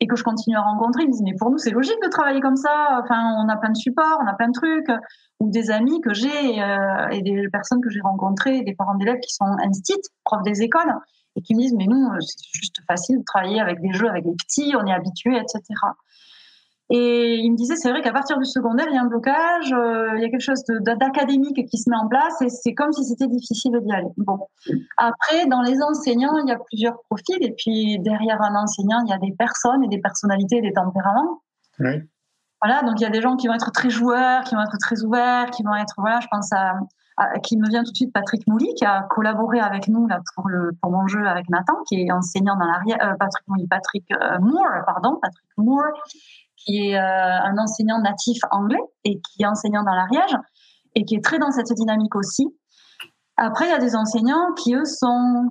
et 0.00 0.06
que 0.06 0.16
je 0.16 0.22
continue 0.22 0.56
à 0.56 0.60
rencontrer, 0.60 1.04
ils 1.04 1.06
me 1.06 1.12
disent 1.12 1.22
mais 1.22 1.34
pour 1.38 1.50
nous 1.50 1.56
c'est 1.56 1.70
logique 1.70 1.98
de 2.04 2.08
travailler 2.08 2.40
comme 2.40 2.56
ça. 2.56 3.00
Enfin, 3.02 3.34
on 3.42 3.48
a 3.48 3.56
plein 3.56 3.70
de 3.70 3.76
supports, 3.76 4.20
on 4.22 4.26
a 4.26 4.34
plein 4.34 4.48
de 4.48 4.52
trucs. 4.52 4.90
Ou 5.40 5.50
des 5.50 5.70
amis 5.70 6.00
que 6.00 6.14
j'ai 6.14 6.62
euh, 6.62 7.08
et 7.10 7.20
des 7.22 7.48
personnes 7.50 7.80
que 7.82 7.90
j'ai 7.90 8.00
rencontrées, 8.00 8.62
des 8.62 8.74
parents 8.74 8.94
d'élèves 8.94 9.20
qui 9.20 9.34
sont 9.34 9.44
instit, 9.62 10.00
profs 10.24 10.42
des 10.42 10.62
écoles, 10.62 10.94
et 11.36 11.42
qui 11.42 11.54
me 11.54 11.60
disent 11.60 11.74
mais 11.76 11.86
nous 11.86 12.08
c'est 12.20 12.38
juste 12.52 12.76
facile 12.88 13.18
de 13.18 13.24
travailler 13.24 13.60
avec 13.60 13.80
des 13.80 13.92
jeux 13.92 14.08
avec 14.08 14.24
les 14.24 14.34
petits, 14.34 14.74
on 14.76 14.86
est 14.86 14.92
habitué, 14.92 15.36
etc. 15.36 15.62
Et 16.88 17.38
il 17.38 17.50
me 17.50 17.56
disait, 17.56 17.74
c'est 17.74 17.90
vrai 17.90 18.00
qu'à 18.00 18.12
partir 18.12 18.38
du 18.38 18.44
secondaire, 18.44 18.86
il 18.88 18.94
y 18.94 18.98
a 18.98 19.02
un 19.02 19.08
blocage, 19.08 19.72
euh, 19.72 20.14
il 20.16 20.22
y 20.22 20.24
a 20.24 20.30
quelque 20.30 20.40
chose 20.40 20.62
d'académique 20.82 21.66
qui 21.68 21.78
se 21.78 21.90
met 21.90 21.96
en 21.96 22.06
place 22.06 22.40
et 22.42 22.48
c'est 22.48 22.74
comme 22.74 22.92
si 22.92 23.04
c'était 23.04 23.26
difficile 23.26 23.72
d'y 23.82 23.92
aller. 23.92 24.06
Bon. 24.18 24.38
Après, 24.96 25.46
dans 25.46 25.62
les 25.62 25.82
enseignants, 25.82 26.38
il 26.38 26.48
y 26.48 26.52
a 26.52 26.58
plusieurs 26.58 27.02
profils 27.10 27.38
et 27.40 27.54
puis 27.58 27.98
derrière 27.98 28.40
un 28.40 28.54
enseignant, 28.54 29.02
il 29.04 29.10
y 29.10 29.12
a 29.12 29.18
des 29.18 29.34
personnes 29.36 29.82
et 29.82 29.88
des 29.88 29.98
personnalités, 29.98 30.60
des 30.60 30.72
tempéraments. 30.72 31.42
Oui. 31.80 32.02
Voilà, 32.62 32.82
donc 32.82 33.00
il 33.00 33.02
y 33.02 33.06
a 33.06 33.10
des 33.10 33.20
gens 33.20 33.34
qui 33.36 33.48
vont 33.48 33.54
être 33.54 33.72
très 33.72 33.90
joueurs, 33.90 34.44
qui 34.44 34.54
vont 34.54 34.62
être 34.62 34.78
très 34.78 35.02
ouverts, 35.02 35.50
qui 35.50 35.64
vont 35.64 35.74
être, 35.74 35.94
voilà, 35.98 36.20
je 36.20 36.28
pense 36.30 36.52
à, 36.52 36.74
qui 37.42 37.56
me 37.56 37.68
vient 37.68 37.82
tout 37.82 37.92
de 37.92 37.96
suite 37.96 38.12
Patrick 38.12 38.46
Mouly, 38.46 38.74
qui 38.74 38.84
a 38.84 39.02
collaboré 39.08 39.60
avec 39.60 39.88
nous 39.88 40.06
là 40.06 40.20
pour 40.34 40.48
le 40.48 40.72
pour 40.82 40.92
mon 40.92 41.06
jeu 41.06 41.26
avec 41.26 41.48
Nathan, 41.48 41.74
qui 41.88 42.02
est 42.02 42.12
enseignant 42.12 42.56
dans 42.56 42.66
l'arrière, 42.66 42.98
euh, 43.02 43.14
Patrick 43.18 43.46
Mouly, 43.48 43.66
Patrick 43.66 44.04
euh, 44.12 44.38
Moore, 44.40 44.84
pardon, 44.84 45.18
Patrick 45.22 45.48
Moore, 45.56 45.92
qui 46.56 46.90
est 46.90 46.96
euh, 46.96 47.00
un 47.00 47.56
enseignant 47.56 48.00
natif 48.00 48.38
anglais 48.50 48.82
et 49.04 49.18
qui 49.20 49.42
est 49.42 49.46
enseignant 49.46 49.82
dans 49.82 49.94
l'Ariège 49.94 50.36
et 50.94 51.04
qui 51.04 51.14
est 51.14 51.24
très 51.24 51.38
dans 51.38 51.50
cette 51.50 51.72
dynamique 51.72 52.14
aussi. 52.14 52.46
Après, 53.38 53.66
il 53.66 53.70
y 53.70 53.74
a 53.74 53.78
des 53.78 53.96
enseignants 53.96 54.52
qui, 54.54 54.74
eux, 54.74 54.86
sont 54.86 55.48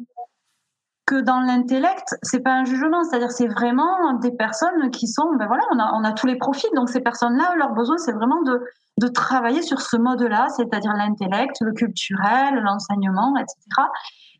que 1.06 1.22
dans 1.22 1.40
l'intellect, 1.40 2.16
c'est 2.24 2.40
pas 2.40 2.54
un 2.54 2.66
jugement, 2.66 3.04
c'est-à-dire 3.04 3.32
c'est 3.32 3.48
vraiment 3.48 4.14
des 4.14 4.32
personnes 4.32 4.90
qui 4.92 5.08
sont, 5.08 5.36
ben 5.38 5.46
voilà, 5.48 5.64
on 5.72 5.80
a, 5.80 5.92
on 5.94 6.04
a 6.04 6.14
tous 6.14 6.26
les 6.26 6.38
profils, 6.38 6.70
donc 6.76 6.90
ces 6.90 7.00
personnes-là, 7.00 7.54
leur 7.58 7.74
besoin, 7.74 7.98
c'est 7.98 8.12
vraiment 8.12 8.42
de, 8.42 8.60
de 9.00 9.08
travailler 9.08 9.62
sur 9.62 9.82
ce 9.82 9.98
mode-là, 9.98 10.48
c'est-à-dire 10.56 10.94
l'intellect, 10.94 11.58
le 11.62 11.74
culturel, 11.74 12.56
l'enseignement, 12.64 13.36
etc. 13.38 13.88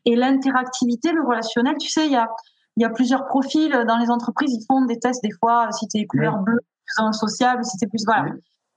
Et 0.06 0.16
l'interactivité, 0.16 1.12
le 1.12 1.22
relationnel, 1.22 1.76
tu 1.78 1.88
sais, 1.88 2.06
il 2.06 2.12
y 2.12 2.16
a, 2.16 2.28
il 2.76 2.82
y 2.82 2.84
a 2.84 2.90
plusieurs 2.90 3.26
profils 3.26 3.84
dans 3.86 3.96
les 3.96 4.10
entreprises. 4.10 4.52
Ils 4.52 4.64
font 4.66 4.84
des 4.84 4.98
tests 4.98 5.22
des 5.22 5.32
fois 5.40 5.70
si 5.72 5.86
tu 5.88 5.98
es 5.98 6.06
couleur 6.06 6.38
bleue, 6.38 6.60
plus 6.84 7.12
sociable, 7.12 7.64
si 7.64 7.76
tu 7.78 7.88
plus 7.88 8.04
voilà. 8.04 8.32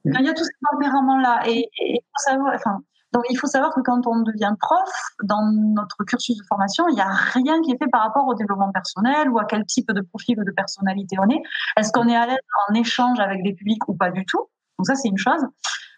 Il 0.06 0.26
y 0.26 0.30
a 0.30 0.34
tous 0.34 0.44
ces 0.44 0.52
tempéraments-là 0.72 1.42
et, 1.48 1.70
faut 1.92 2.32
savoir, 2.32 2.54
enfin, 2.56 2.80
donc 3.12 3.24
il 3.30 3.38
faut 3.38 3.48
savoir 3.48 3.74
que 3.74 3.82
quand 3.82 4.06
on 4.06 4.22
devient 4.22 4.54
prof 4.60 4.90
dans 5.24 5.52
notre 5.52 6.04
cursus 6.04 6.38
de 6.38 6.44
formation, 6.48 6.88
il 6.90 6.96
n'y 6.96 7.02
a 7.02 7.10
rien 7.10 7.62
qui 7.62 7.72
est 7.72 7.78
fait 7.78 7.90
par 7.92 8.02
rapport 8.02 8.28
au 8.28 8.36
développement 8.36 8.72
personnel 8.72 9.30
ou 9.30 9.40
à 9.40 9.46
quel 9.46 9.66
type 9.66 9.92
de 9.92 10.02
profil 10.02 10.40
ou 10.40 10.44
de 10.44 10.52
personnalité 10.52 11.18
on 11.20 11.30
est. 11.30 11.42
Est-ce 11.78 11.92
qu'on 11.92 12.08
est 12.08 12.16
à 12.16 12.28
l'aise 12.28 12.38
en 12.70 12.74
échange 12.76 13.20
avec 13.20 13.42
des 13.44 13.54
publics 13.54 13.88
ou 13.88 13.96
pas 13.96 14.12
du 14.12 14.26
tout? 14.26 14.48
Donc 14.78 14.86
ça 14.86 14.96
c'est 14.96 15.08
une 15.08 15.18
chose. 15.18 15.44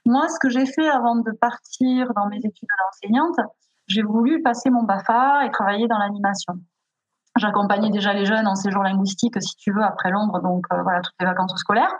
Moi, 0.05 0.27
ce 0.29 0.39
que 0.39 0.49
j'ai 0.49 0.65
fait 0.65 0.89
avant 0.89 1.15
de 1.15 1.31
partir 1.31 2.11
dans 2.15 2.27
mes 2.27 2.37
études 2.37 2.67
d'enseignante, 2.79 3.39
j'ai 3.87 4.01
voulu 4.01 4.41
passer 4.41 4.69
mon 4.69 4.83
BAFA 4.83 5.45
et 5.45 5.51
travailler 5.51 5.87
dans 5.87 5.99
l'animation. 5.99 6.53
J'accompagnais 7.37 7.91
déjà 7.91 8.13
les 8.13 8.25
jeunes 8.25 8.47
en 8.47 8.55
séjour 8.55 8.83
linguistique, 8.83 9.41
si 9.41 9.55
tu 9.55 9.71
veux, 9.71 9.83
après 9.83 10.11
Londres, 10.11 10.41
donc 10.41 10.65
euh, 10.73 10.81
voilà, 10.81 11.01
toutes 11.01 11.15
les 11.19 11.25
vacances 11.25 11.53
scolaires. 11.55 11.93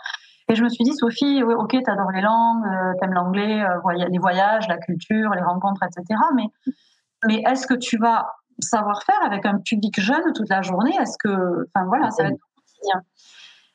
Et 0.49 0.55
je 0.55 0.63
me 0.63 0.69
suis 0.69 0.83
dit, 0.83 0.93
Sophie, 0.93 1.43
oui, 1.43 1.53
ok, 1.53 1.75
t'adores 1.83 2.11
les 2.11 2.21
langues, 2.21 2.65
euh, 2.65 2.93
t'aimes 2.99 3.13
l'anglais, 3.13 3.63
euh, 3.63 4.07
les 4.09 4.17
voyages, 4.17 4.67
la 4.67 4.77
culture, 4.77 5.31
les 5.31 5.41
rencontres, 5.41 5.81
etc. 5.83 6.19
Mais, 6.35 6.47
mais 7.27 7.43
est-ce 7.47 7.67
que 7.67 7.73
tu 7.73 7.97
vas 7.97 8.27
savoir 8.59 9.03
faire 9.03 9.19
avec 9.23 9.45
un 9.45 9.59
public 9.59 9.99
jeune 9.99 10.33
toute 10.35 10.49
la 10.49 10.61
journée? 10.61 10.95
Est-ce 10.99 11.17
que, 11.17 11.67
enfin 11.73 11.85
voilà, 11.87 12.11
ça 12.11 12.23
va 12.23 12.29
être 12.29 12.39
quotidien. 12.55 13.01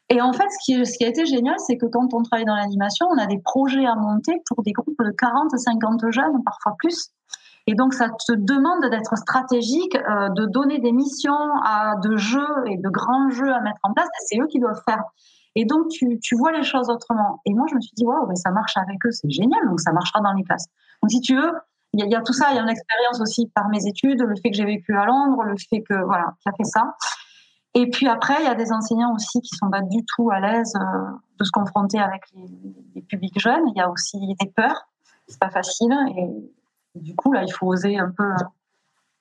Et 0.08 0.20
en 0.20 0.32
fait, 0.32 0.48
ce 0.50 0.58
qui, 0.64 0.86
ce 0.86 0.96
qui 0.96 1.04
a 1.04 1.08
été 1.08 1.26
génial, 1.26 1.56
c'est 1.58 1.76
que 1.76 1.86
quand 1.86 2.14
on 2.14 2.22
travaille 2.22 2.44
dans 2.44 2.54
l'animation, 2.54 3.06
on 3.10 3.18
a 3.18 3.26
des 3.26 3.38
projets 3.38 3.86
à 3.86 3.96
monter 3.96 4.40
pour 4.48 4.62
des 4.62 4.72
groupes 4.72 5.02
de 5.02 5.10
40, 5.10 5.50
50 5.58 6.10
jeunes, 6.10 6.44
parfois 6.44 6.76
plus. 6.78 7.10
Et 7.66 7.74
donc, 7.74 7.94
ça 7.94 8.08
te 8.08 8.32
demande 8.32 8.88
d'être 8.88 9.16
stratégique, 9.18 9.96
euh, 9.96 10.28
de 10.28 10.46
donner 10.46 10.78
des 10.78 10.92
missions 10.92 11.32
à 11.64 11.96
de 11.96 12.16
jeux 12.16 12.64
et 12.66 12.76
de 12.76 12.88
grands 12.88 13.30
jeux 13.30 13.52
à 13.52 13.60
mettre 13.60 13.80
en 13.82 13.92
place. 13.92 14.06
C'est 14.26 14.38
eux 14.38 14.46
qui 14.46 14.60
doivent 14.60 14.80
faire. 14.88 15.02
Et 15.56 15.64
donc, 15.64 15.88
tu, 15.88 16.20
tu 16.20 16.36
vois 16.36 16.52
les 16.52 16.62
choses 16.62 16.88
autrement. 16.90 17.40
Et 17.46 17.54
moi, 17.54 17.66
je 17.68 17.74
me 17.74 17.80
suis 17.80 17.94
dit, 17.96 18.04
waouh, 18.04 18.28
ça 18.36 18.50
marche 18.50 18.76
avec 18.76 19.04
eux, 19.06 19.10
c'est 19.10 19.30
génial. 19.30 19.66
Donc, 19.66 19.80
ça 19.80 19.90
marchera 19.90 20.20
dans 20.20 20.32
les 20.34 20.44
classes. 20.44 20.66
Donc, 21.02 21.10
si 21.10 21.20
tu 21.20 21.34
veux, 21.34 21.50
il 21.94 22.10
y, 22.10 22.14
a 22.14 22.20
tout 22.20 22.34
ça. 22.34 22.48
Il 22.50 22.56
y 22.56 22.58
a 22.58 22.62
une 22.62 22.68
expérience 22.68 23.20
aussi 23.20 23.50
par 23.54 23.68
mes 23.68 23.86
études, 23.86 24.20
le 24.20 24.34
fait 24.36 24.50
que 24.50 24.56
j'ai 24.56 24.66
vécu 24.66 24.94
à 24.94 25.06
Londres, 25.06 25.42
le 25.44 25.56
fait 25.56 25.82
que, 25.82 25.94
voilà, 26.04 26.34
qui 26.42 26.48
a 26.48 26.52
fait 26.52 26.64
ça. 26.64 26.94
Et 27.74 27.88
puis 27.88 28.06
après, 28.06 28.34
il 28.40 28.44
y 28.44 28.48
a 28.48 28.54
des 28.54 28.70
enseignants 28.72 29.14
aussi 29.14 29.40
qui 29.40 29.56
sont 29.56 29.70
pas 29.70 29.82
du 29.82 30.04
tout 30.14 30.30
à 30.30 30.40
l'aise 30.40 30.74
euh, 30.76 31.10
de 31.38 31.44
se 31.44 31.50
confronter 31.50 31.98
avec 31.98 32.22
les, 32.94 33.02
publics 33.02 33.38
jeunes. 33.38 33.62
Il 33.74 33.78
y 33.78 33.80
a 33.80 33.90
aussi 33.90 34.18
des 34.40 34.50
peurs. 34.50 34.88
C'est 35.26 35.38
pas 35.38 35.50
facile. 35.50 35.94
Et 36.16 37.00
du 37.00 37.14
coup, 37.16 37.32
là, 37.32 37.44
il 37.44 37.52
faut 37.52 37.66
oser 37.66 37.98
un 37.98 38.10
peu, 38.10 38.30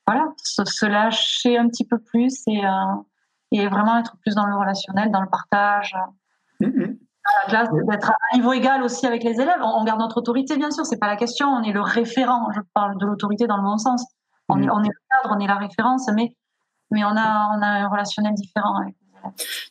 voilà, 0.06 0.28
se, 0.38 0.86
lâcher 0.86 1.58
un 1.58 1.68
petit 1.70 1.86
peu 1.86 1.98
plus 1.98 2.44
et, 2.48 2.66
euh, 2.66 2.96
et 3.52 3.68
vraiment 3.68 3.98
être 4.00 4.18
plus 4.18 4.36
dans 4.36 4.46
le 4.46 4.56
relationnel, 4.56 5.12
dans 5.12 5.22
le 5.22 5.30
partage. 5.30 5.96
Mm-hmm. 6.62 7.90
d'être 7.90 8.12
à 8.12 8.36
niveau 8.36 8.54
égal 8.54 8.84
aussi 8.84 9.06
avec 9.06 9.24
les 9.24 9.40
élèves. 9.42 9.62
On, 9.62 9.84
garde 9.84 10.00
notre 10.00 10.18
autorité, 10.18 10.58
bien 10.58 10.72
sûr, 10.72 10.86
c'est 10.86 11.00
pas 11.00 11.08
la 11.08 11.16
question. 11.16 11.48
On 11.48 11.64
est 11.64 11.74
le 11.74 11.82
référent. 11.82 12.50
Je 12.56 12.62
parle 12.74 12.98
de 12.98 13.06
l'autorité 13.06 13.48
dans 13.48 13.58
le 13.58 13.64
bon 13.64 13.78
sens. 13.78 14.06
On, 14.50 14.62
est, 14.62 14.70
on 14.70 14.84
est 14.84 14.88
le 14.88 15.22
cadre, 15.24 15.36
on 15.36 15.40
est 15.40 15.48
la 15.48 15.58
référence, 15.58 16.08
mais, 16.16 16.36
mais 16.92 17.04
on, 17.04 17.18
a, 17.18 17.58
on 17.58 17.62
a 17.62 17.68
un 17.68 17.88
relationnel 17.88 18.34
différent 18.36 18.78
avec 18.80 18.96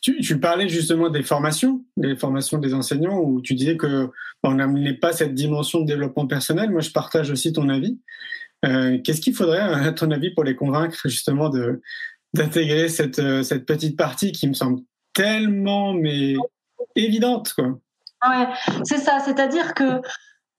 tu, 0.01 0.19
tu, 0.19 0.39
parlais 0.39 0.67
justement 0.67 1.09
des 1.09 1.23
formations, 1.23 1.83
des 1.97 2.15
formations 2.15 2.57
des 2.57 2.73
enseignants, 2.73 3.19
où 3.19 3.41
tu 3.41 3.53
disais 3.53 3.77
que 3.77 4.09
on 4.43 4.53
n'amenait 4.53 4.93
pas 4.93 5.13
cette 5.13 5.33
dimension 5.33 5.81
de 5.81 5.85
développement 5.85 6.27
personnel. 6.27 6.71
Moi, 6.71 6.81
je 6.81 6.91
partage 6.91 7.31
aussi 7.31 7.53
ton 7.53 7.69
avis. 7.69 7.99
Euh, 8.65 8.99
Qu'est-ce 9.03 9.21
qu'il 9.21 9.33
faudrait, 9.33 9.59
à 9.59 9.91
ton 9.91 10.11
avis, 10.11 10.31
pour 10.31 10.43
les 10.43 10.55
convaincre 10.55 10.97
justement 11.05 11.49
de 11.49 11.81
d'intégrer 12.33 12.89
cette, 12.89 13.19
euh, 13.19 13.43
cette 13.43 13.65
petite 13.65 13.97
partie 13.97 14.33
qui 14.33 14.49
me 14.49 14.53
semble 14.53 14.81
tellement 15.13 15.93
mais 15.93 16.35
évidente, 16.95 17.55
c'est 18.83 18.97
ça. 18.97 19.19
C'est-à-dire 19.19 19.73
que 19.73 20.01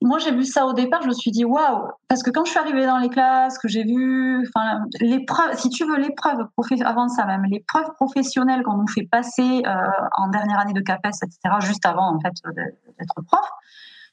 moi, 0.01 0.19
j'ai 0.19 0.31
vu 0.31 0.45
ça 0.45 0.67
au 0.67 0.73
départ, 0.73 1.01
je 1.01 1.07
me 1.07 1.13
suis 1.13 1.31
dit 1.31 1.43
waouh, 1.43 1.89
parce 2.07 2.21
que 2.21 2.29
quand 2.29 2.45
je 2.45 2.51
suis 2.51 2.59
arrivée 2.59 2.85
dans 2.85 2.99
les 2.99 3.09
classes, 3.09 3.57
que 3.57 3.67
j'ai 3.67 3.83
vu, 3.83 4.47
enfin, 4.47 4.81
l'épreuve, 5.01 5.57
si 5.57 5.69
tu 5.69 5.85
veux, 5.85 5.97
l'épreuve 5.97 6.47
avant 6.85 7.09
ça 7.09 7.25
même, 7.25 7.43
l'épreuve 7.45 7.91
professionnelle 7.95 8.61
qu'on 8.61 8.77
nous 8.77 8.87
fait 8.87 9.07
passer 9.09 9.63
euh, 9.65 9.73
en 10.17 10.29
dernière 10.29 10.59
année 10.59 10.73
de 10.73 10.81
CAPES, 10.81 11.23
etc., 11.23 11.39
juste 11.61 11.85
avant 11.85 12.15
en 12.15 12.19
fait 12.19 12.33
d'être 12.55 13.21
prof, 13.25 13.49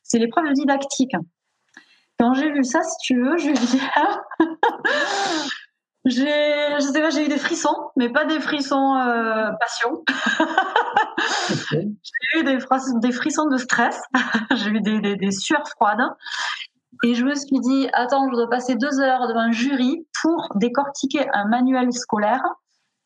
c'est 0.03 0.19
l'épreuve 0.19 0.51
didactique. 0.55 1.15
Quand 2.19 2.33
j'ai 2.33 2.51
vu 2.51 2.65
ça, 2.65 2.83
si 2.83 2.97
tu 3.03 3.21
veux, 3.21 3.37
je 3.37 3.51
j'ai 6.07 7.25
eu 7.25 7.29
des 7.29 7.39
frissons, 7.39 7.91
mais 7.97 8.09
pas 8.09 8.25
des 8.25 8.41
frissons 8.41 8.97
euh, 8.97 9.51
passion. 9.61 10.03
j'ai 11.49 12.41
eu 12.41 12.45
des, 12.45 13.13
frissons 13.13 13.47
de 13.49 13.57
stress. 13.57 14.01
j'ai 14.57 14.71
eu 14.71 14.81
des, 14.81 15.31
sueurs 15.31 15.67
froides. 15.69 16.03
Et 17.03 17.15
je 17.15 17.25
me 17.25 17.35
suis 17.35 17.61
dit, 17.61 17.89
attends, 17.93 18.31
je 18.31 18.37
dois 18.37 18.49
passer 18.49 18.77
deux 18.77 19.01
heures 19.01 19.27
devant 19.29 19.41
un 19.41 19.53
jury 19.53 20.07
pour 20.23 20.49
décortiquer 20.55 21.27
un 21.33 21.47
manuel 21.47 21.93
scolaire 21.93 22.43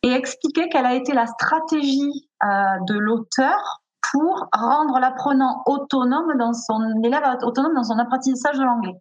et 0.03 0.13
expliquer 0.13 0.69
quelle 0.69 0.87
a 0.87 0.95
été 0.95 1.13
la 1.13 1.27
stratégie 1.27 2.29
euh, 2.45 2.49
de 2.87 2.99
l'auteur 2.99 3.83
pour 4.13 4.49
rendre 4.53 4.99
l'apprenant 5.01 5.63
autonome 5.67 6.37
dans 6.39 6.53
son 6.53 7.03
élève 7.03 7.23
autonome 7.43 7.75
dans 7.75 7.83
son 7.83 7.99
apprentissage 7.99 8.59
de 8.59 8.65
l'anglais. 8.65 8.95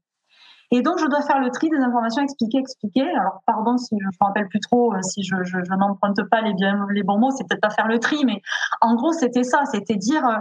Et 0.71 0.81
donc, 0.81 0.99
je 0.99 1.05
dois 1.05 1.21
faire 1.21 1.39
le 1.39 1.49
tri 1.49 1.69
des 1.69 1.77
informations 1.77 2.21
expliquées, 2.21 2.59
expliquées. 2.59 3.09
Alors, 3.15 3.41
pardon 3.45 3.77
si 3.77 3.95
je 3.97 4.03
ne 4.03 4.09
me 4.09 4.25
rappelle 4.25 4.47
plus 4.47 4.59
trop, 4.59 4.93
euh, 4.93 5.01
si 5.01 5.23
je, 5.23 5.35
n'emprunte 5.75 6.21
pas 6.29 6.41
les, 6.41 6.53
les 6.93 7.03
bons 7.03 7.17
mots, 7.17 7.31
c'est 7.31 7.47
peut-être 7.47 7.61
pas 7.61 7.69
faire 7.69 7.87
le 7.87 7.99
tri, 7.99 8.25
mais 8.25 8.41
en 8.81 8.95
gros, 8.95 9.13
c'était 9.13 9.43
ça, 9.43 9.63
c'était 9.71 9.95
dire, 9.95 10.25
euh, 10.25 10.37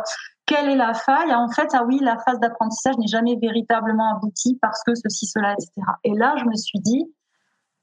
quelle 0.47 0.69
est 0.69 0.77
la 0.77 0.95
faille 0.95 1.35
En 1.35 1.49
fait, 1.49 1.69
ah 1.75 1.85
oui, 1.85 1.99
la 2.01 2.19
phase 2.19 2.41
d'apprentissage 2.41 2.97
n'est 2.99 3.07
jamais 3.07 3.37
véritablement 3.37 4.17
aboutie 4.17 4.59
parce 4.61 4.83
que 4.85 4.95
ceci, 4.95 5.27
cela, 5.27 5.53
etc. 5.53 5.71
Et 6.05 6.15
là, 6.15 6.35
je 6.39 6.45
me 6.45 6.55
suis 6.55 6.79
dit, 6.81 7.05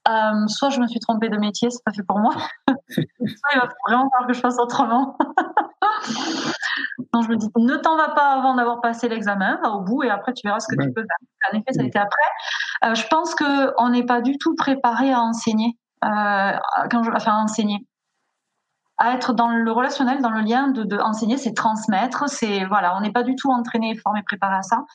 euh, 0.08 0.48
soit 0.48 0.70
je 0.70 0.80
me 0.80 0.88
suis 0.88 1.00
trompée 1.00 1.30
de 1.30 1.38
métier, 1.38 1.70
c'est 1.70 1.84
pas 1.84 1.94
fait 1.94 2.04
pour 2.04 2.20
moi, 2.20 2.34
soit 2.90 3.04
il 3.54 3.60
va 3.60 3.70
vraiment 3.88 4.10
falloir 4.10 4.28
que 4.28 4.34
je 4.34 4.40
fasse 4.40 4.60
autrement. 4.60 5.18
Donc 7.14 7.24
je 7.24 7.30
me 7.30 7.38
dis, 7.38 7.48
ne 7.56 7.76
t'en 7.78 7.96
vas 7.96 8.10
pas 8.10 8.34
avant 8.34 8.56
d'avoir 8.56 8.82
passé 8.82 9.08
l'examen, 9.08 9.60
va 9.64 9.72
au 9.72 9.82
bout 9.82 10.04
et 10.04 10.10
après 10.10 10.34
tu 10.34 10.48
verras 10.48 10.60
ce 10.60 10.68
que 10.68 10.82
tu 10.82 10.92
peux 10.92 11.02
faire. 11.02 11.52
En 11.52 11.58
effet, 11.58 11.74
ça 11.74 11.82
a 11.82 11.86
été 11.86 12.00
après. 12.00 12.22
Euh, 12.86 12.96
je 12.96 13.08
pense 13.08 13.36
qu'on 13.36 13.90
n'est 13.90 14.06
pas 14.06 14.22
du 14.22 14.38
tout 14.38 14.56
préparé 14.56 15.14
à 15.14 15.22
enseigner, 15.22 15.78
euh, 16.04 16.52
quand 16.92 17.04
je, 17.04 17.12
enfin 17.12 17.34
à 17.34 17.44
enseigner 17.44 17.88
à 18.98 19.14
être 19.16 19.34
dans 19.34 19.50
le 19.50 19.72
relationnel, 19.72 20.22
dans 20.22 20.30
le 20.30 20.42
lien 20.42 20.68
de, 20.68 20.84
de 20.84 20.98
enseigner, 20.98 21.38
c'est 21.38 21.54
transmettre, 21.54 22.30
c'est 22.30 22.66
voilà, 22.66 22.96
on 22.96 23.02
n'est 23.02 23.12
pas 23.12 23.24
du 23.24 23.36
tout 23.36 23.50
entraîné, 23.52 23.96
formé, 23.96 24.22
préparé 24.24 24.56
à 24.56 24.62
ça. 24.62 24.86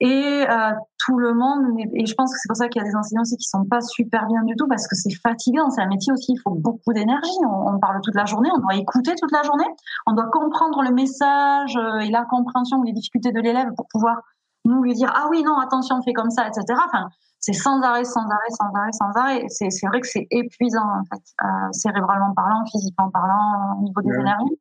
Et 0.00 0.44
euh, 0.48 0.72
tout 0.98 1.18
le 1.18 1.32
monde, 1.32 1.78
et 1.78 2.04
je 2.04 2.14
pense 2.14 2.30
que 2.30 2.38
c'est 2.38 2.48
pour 2.48 2.56
ça 2.56 2.68
qu'il 2.68 2.82
y 2.82 2.84
a 2.84 2.88
des 2.88 2.94
enseignants 2.94 3.22
aussi 3.22 3.36
qui 3.38 3.48
sont 3.48 3.64
pas 3.64 3.80
super 3.80 4.26
bien 4.26 4.42
du 4.42 4.54
tout 4.54 4.68
parce 4.68 4.86
que 4.86 4.94
c'est 4.94 5.14
fatigant, 5.14 5.70
c'est 5.70 5.80
un 5.80 5.88
métier 5.88 6.12
aussi, 6.12 6.32
il 6.32 6.40
faut 6.40 6.54
beaucoup 6.54 6.92
d'énergie. 6.92 7.30
On, 7.42 7.74
on, 7.74 7.78
parle 7.78 8.00
toute 8.02 8.14
la 8.14 8.26
journée, 8.26 8.50
on 8.54 8.58
doit 8.58 8.74
écouter 8.74 9.14
toute 9.18 9.32
la 9.32 9.42
journée, 9.42 9.64
on 10.06 10.12
doit 10.12 10.28
comprendre 10.30 10.82
le 10.82 10.90
message 10.90 11.76
euh, 11.76 12.00
et 12.00 12.10
la 12.10 12.26
compréhension 12.26 12.82
les 12.82 12.92
difficultés 12.92 13.32
de 13.32 13.40
l'élève 13.40 13.68
pour 13.74 13.86
pouvoir 13.90 14.20
nous 14.66 14.82
lui 14.82 14.92
dire 14.92 15.10
ah 15.14 15.28
oui 15.30 15.42
non 15.42 15.56
attention 15.58 16.02
fais 16.02 16.12
comme 16.12 16.30
ça 16.30 16.46
etc. 16.46 16.64
Enfin 16.86 17.08
c'est 17.46 17.52
sans 17.52 17.80
arrêt, 17.80 18.04
sans 18.04 18.22
arrêt, 18.22 18.50
sans 18.50 18.70
arrêt, 18.74 18.92
sans 18.92 19.20
arrêt. 19.20 19.44
C'est, 19.48 19.86
vrai 19.86 20.00
que 20.00 20.08
c'est 20.08 20.26
épuisant, 20.32 20.82
en 20.82 21.04
fait, 21.04 21.22
euh, 21.44 21.68
cérébralement 21.70 22.34
parlant, 22.34 22.64
physiquement 22.66 23.08
parlant, 23.10 23.78
au 23.78 23.82
niveau 23.84 24.00
des 24.02 24.14
énergies. 24.18 24.58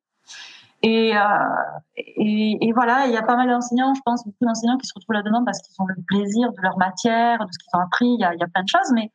Et, 0.88 1.18
euh, 1.18 1.22
et, 1.98 2.58
et, 2.62 2.72
voilà, 2.72 3.08
il 3.08 3.12
y 3.12 3.18
a 3.18 3.24
pas 3.24 3.36
mal 3.36 3.50
d'enseignants, 3.50 3.96
je 3.96 4.02
pense, 4.06 4.24
beaucoup 4.24 4.46
d'enseignants 4.46 4.78
qui 4.78 4.86
se 4.86 4.94
retrouvent 4.94 5.16
là-dedans 5.16 5.44
parce 5.44 5.60
qu'ils 5.62 5.74
ont 5.80 5.88
le 5.88 5.96
plaisir 6.06 6.52
de 6.52 6.62
leur 6.62 6.78
matière, 6.78 7.40
de 7.40 7.52
ce 7.52 7.58
qu'ils 7.58 7.80
ont 7.80 7.82
appris. 7.82 8.06
Il 8.06 8.20
y 8.20 8.24
a, 8.24 8.36
il 8.36 8.40
y 8.40 8.44
a 8.44 8.48
plein 8.48 8.62
de 8.62 8.68
choses, 8.68 8.92
mais, 8.94 9.12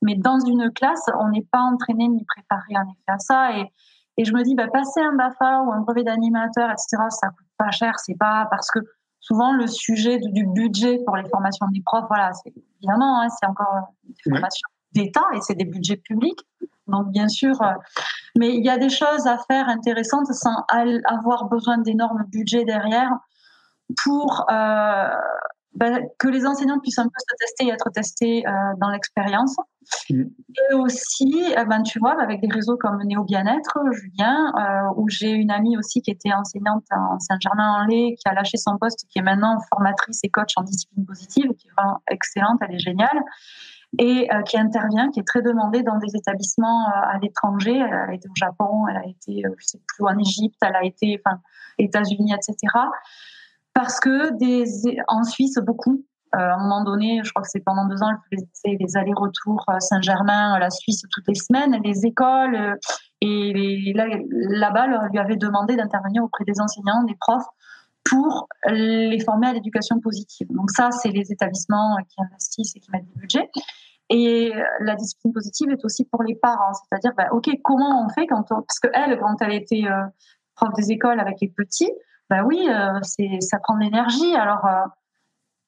mais 0.00 0.14
dans 0.14 0.40
une 0.40 0.72
classe, 0.72 1.04
on 1.18 1.28
n'est 1.28 1.46
pas 1.52 1.60
entraîné 1.60 2.08
ni 2.08 2.24
préparé 2.24 2.74
en 2.74 2.90
effet 2.90 3.04
à 3.08 3.18
ça. 3.18 3.58
Et, 3.58 3.70
et 4.16 4.24
je 4.24 4.32
me 4.32 4.42
dis, 4.42 4.54
bah, 4.54 4.68
passer 4.72 5.02
un 5.02 5.14
BAFA 5.14 5.60
ou 5.60 5.72
un 5.72 5.80
brevet 5.80 6.04
d'animateur, 6.04 6.70
etc., 6.70 7.02
ça 7.10 7.28
coûte 7.28 7.46
pas 7.58 7.70
cher. 7.70 7.98
C'est 7.98 8.16
pas 8.18 8.46
parce 8.50 8.70
que 8.70 8.78
souvent 9.18 9.52
le 9.52 9.66
sujet 9.66 10.20
du 10.20 10.46
budget 10.46 11.00
pour 11.04 11.16
les 11.16 11.28
formations 11.28 11.66
des 11.66 11.82
profs, 11.84 12.06
voilà, 12.08 12.32
c'est 12.32 12.54
évidemment, 12.78 13.20
hein, 13.20 13.28
c'est 13.28 13.46
encore 13.46 13.92
des 14.04 14.14
formations 14.24 14.69
d'État 14.92 15.24
et 15.34 15.40
c'est 15.40 15.54
des 15.54 15.64
budgets 15.64 15.96
publics. 15.96 16.40
Donc 16.86 17.10
bien 17.10 17.28
sûr, 17.28 17.60
euh, 17.62 17.72
mais 18.36 18.54
il 18.54 18.64
y 18.64 18.70
a 18.70 18.78
des 18.78 18.88
choses 18.88 19.26
à 19.26 19.38
faire 19.48 19.68
intéressantes 19.68 20.26
sans 20.26 20.64
avoir 21.04 21.48
besoin 21.48 21.78
d'énormes 21.78 22.24
budgets 22.28 22.64
derrière 22.64 23.10
pour 24.04 24.46
euh, 24.50 25.08
ben, 25.74 26.04
que 26.18 26.26
les 26.26 26.46
enseignants 26.46 26.80
puissent 26.80 26.98
un 26.98 27.04
peu 27.04 27.18
se 27.18 27.36
tester 27.38 27.66
et 27.66 27.70
être 27.70 27.90
testés 27.90 28.46
euh, 28.46 28.50
dans 28.80 28.90
l'expérience. 28.90 29.56
Mm. 30.10 30.22
Et 30.70 30.74
aussi, 30.74 31.44
eh 31.56 31.64
ben, 31.64 31.82
tu 31.82 32.00
vois, 32.00 32.20
avec 32.20 32.40
des 32.40 32.52
réseaux 32.52 32.76
comme 32.76 33.00
Néo 33.04 33.24
Bien-être, 33.24 33.78
Julien, 33.92 34.52
euh, 34.58 34.94
où 34.96 35.08
j'ai 35.08 35.30
une 35.30 35.50
amie 35.50 35.76
aussi 35.78 36.02
qui 36.02 36.10
était 36.10 36.32
enseignante 36.32 36.84
en 36.90 37.18
Saint-Germain-en-Laye, 37.20 38.16
qui 38.16 38.28
a 38.28 38.34
lâché 38.34 38.56
son 38.56 38.78
poste, 38.78 39.06
qui 39.10 39.20
est 39.20 39.22
maintenant 39.22 39.58
formatrice 39.72 40.20
et 40.24 40.28
coach 40.28 40.52
en 40.56 40.62
discipline 40.62 41.06
positive, 41.06 41.54
qui 41.54 41.68
est 41.68 41.72
vraiment 41.76 42.02
excellente, 42.10 42.58
elle 42.62 42.74
est 42.74 42.80
géniale, 42.80 43.22
et 43.98 44.32
euh, 44.32 44.42
qui 44.42 44.56
intervient, 44.56 45.10
qui 45.10 45.20
est 45.20 45.26
très 45.26 45.42
demandée 45.42 45.82
dans 45.82 45.98
des 45.98 46.14
établissements 46.16 46.86
à 46.86 47.18
l'étranger. 47.20 47.76
Elle 47.76 48.10
a 48.10 48.14
été 48.14 48.28
au 48.28 48.34
Japon, 48.36 48.86
elle 48.88 48.96
a 48.96 49.06
été, 49.06 49.42
je 49.58 49.66
sais 49.66 49.80
plus, 49.86 50.04
en 50.06 50.16
Égypte, 50.18 50.58
elle 50.62 50.76
a 50.76 50.84
été, 50.84 51.20
enfin, 51.24 51.38
États-Unis, 51.78 52.32
etc 52.32 52.56
parce 53.74 54.00
que 54.00 54.30
en 55.08 55.24
Suisse, 55.24 55.58
beaucoup. 55.62 56.04
Euh, 56.36 56.38
à 56.38 56.54
un 56.54 56.58
moment 56.58 56.84
donné, 56.84 57.20
je 57.24 57.30
crois 57.30 57.42
que 57.42 57.48
c'est 57.48 57.64
pendant 57.64 57.86
deux 57.86 58.00
ans, 58.02 58.10
elle 58.30 58.38
faisait 58.38 58.76
des 58.76 58.96
allers-retours 58.96 59.64
Saint-Germain, 59.80 60.58
la 60.60 60.70
Suisse 60.70 61.02
toutes 61.10 61.26
les 61.26 61.34
semaines, 61.34 61.76
les 61.82 62.06
écoles. 62.06 62.54
Euh, 62.54 62.74
et 63.20 63.92
là-bas, 63.94 64.86
là 64.86 65.08
lui 65.10 65.18
avait 65.18 65.36
demandé 65.36 65.76
d'intervenir 65.76 66.22
auprès 66.22 66.44
des 66.44 66.60
enseignants, 66.60 67.02
des 67.02 67.16
profs, 67.18 67.48
pour 68.10 68.48
les 68.66 69.20
former 69.20 69.48
à 69.48 69.52
l'éducation 69.52 70.00
positive. 70.00 70.48
Donc 70.50 70.70
ça, 70.70 70.90
c'est 70.90 71.10
les 71.10 71.32
établissements 71.32 71.96
qui 72.08 72.16
investissent 72.22 72.74
et 72.76 72.80
qui 72.80 72.90
mettent 72.90 73.06
du 73.06 73.18
budget. 73.18 73.48
Et 74.10 74.52
la 74.80 74.96
discipline 74.96 75.32
positive 75.32 75.70
est 75.70 75.84
aussi 75.84 76.04
pour 76.04 76.24
les 76.24 76.34
parents, 76.34 76.72
c'est-à-dire, 76.74 77.12
bah, 77.16 77.28
ok, 77.30 77.48
comment 77.62 78.04
on 78.04 78.08
fait 78.08 78.26
quand 78.26 78.42
parce 78.42 78.80
que 78.80 78.88
elle, 78.92 79.16
quand 79.20 79.40
elle 79.40 79.52
était 79.52 79.84
euh, 79.86 80.02
prof 80.56 80.74
des 80.74 80.90
écoles 80.90 81.20
avec 81.20 81.40
les 81.40 81.48
petits, 81.48 81.90
bah 82.28 82.42
oui, 82.44 82.68
euh, 82.68 82.98
c'est 83.02 83.40
ça 83.40 83.60
prend 83.60 83.74
de 83.74 83.80
l'énergie. 83.80 84.34
Alors 84.34 84.66
euh, 84.66 84.84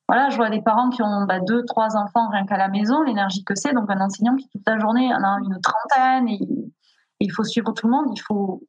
voilà, 0.08 0.28
je 0.30 0.36
vois 0.36 0.50
des 0.50 0.60
parents 0.60 0.90
qui 0.90 1.02
ont 1.02 1.24
bah, 1.24 1.38
deux, 1.38 1.64
trois 1.64 1.96
enfants 1.96 2.28
rien 2.30 2.44
qu'à 2.44 2.56
la 2.56 2.68
maison, 2.68 3.02
l'énergie 3.02 3.44
que 3.44 3.54
c'est. 3.54 3.72
Donc 3.74 3.88
un 3.88 4.00
enseignant 4.00 4.34
qui 4.34 4.48
toute 4.48 4.66
la 4.66 4.76
journée 4.76 5.14
en 5.14 5.22
a 5.22 5.38
une 5.44 5.60
trentaine, 5.60 6.28
et, 6.28 6.40
il 7.20 7.30
faut 7.30 7.44
suivre 7.44 7.70
tout 7.72 7.86
le 7.86 7.92
monde, 7.92 8.06
il 8.12 8.20
faut 8.20 8.60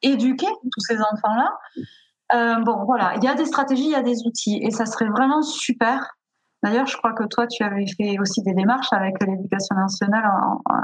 éduquer 0.00 0.46
tous 0.46 0.80
ces 0.80 0.98
enfants-là. 0.98 1.58
Euh, 2.34 2.56
bon, 2.60 2.84
voilà, 2.84 3.14
il 3.16 3.24
y 3.24 3.28
a 3.28 3.34
des 3.34 3.44
stratégies, 3.44 3.84
il 3.84 3.90
y 3.90 3.94
a 3.94 4.02
des 4.02 4.26
outils, 4.26 4.60
et 4.62 4.70
ça 4.70 4.86
serait 4.86 5.08
vraiment 5.08 5.42
super 5.42 6.16
D'ailleurs, 6.62 6.86
je 6.86 6.96
crois 6.96 7.14
que 7.14 7.24
toi, 7.24 7.46
tu 7.46 7.62
avais 7.62 7.86
fait 7.86 8.18
aussi 8.18 8.42
des 8.42 8.52
démarches 8.52 8.92
avec 8.92 9.14
l'éducation 9.24 9.74
nationale. 9.76 10.24
Euh, 10.70 10.74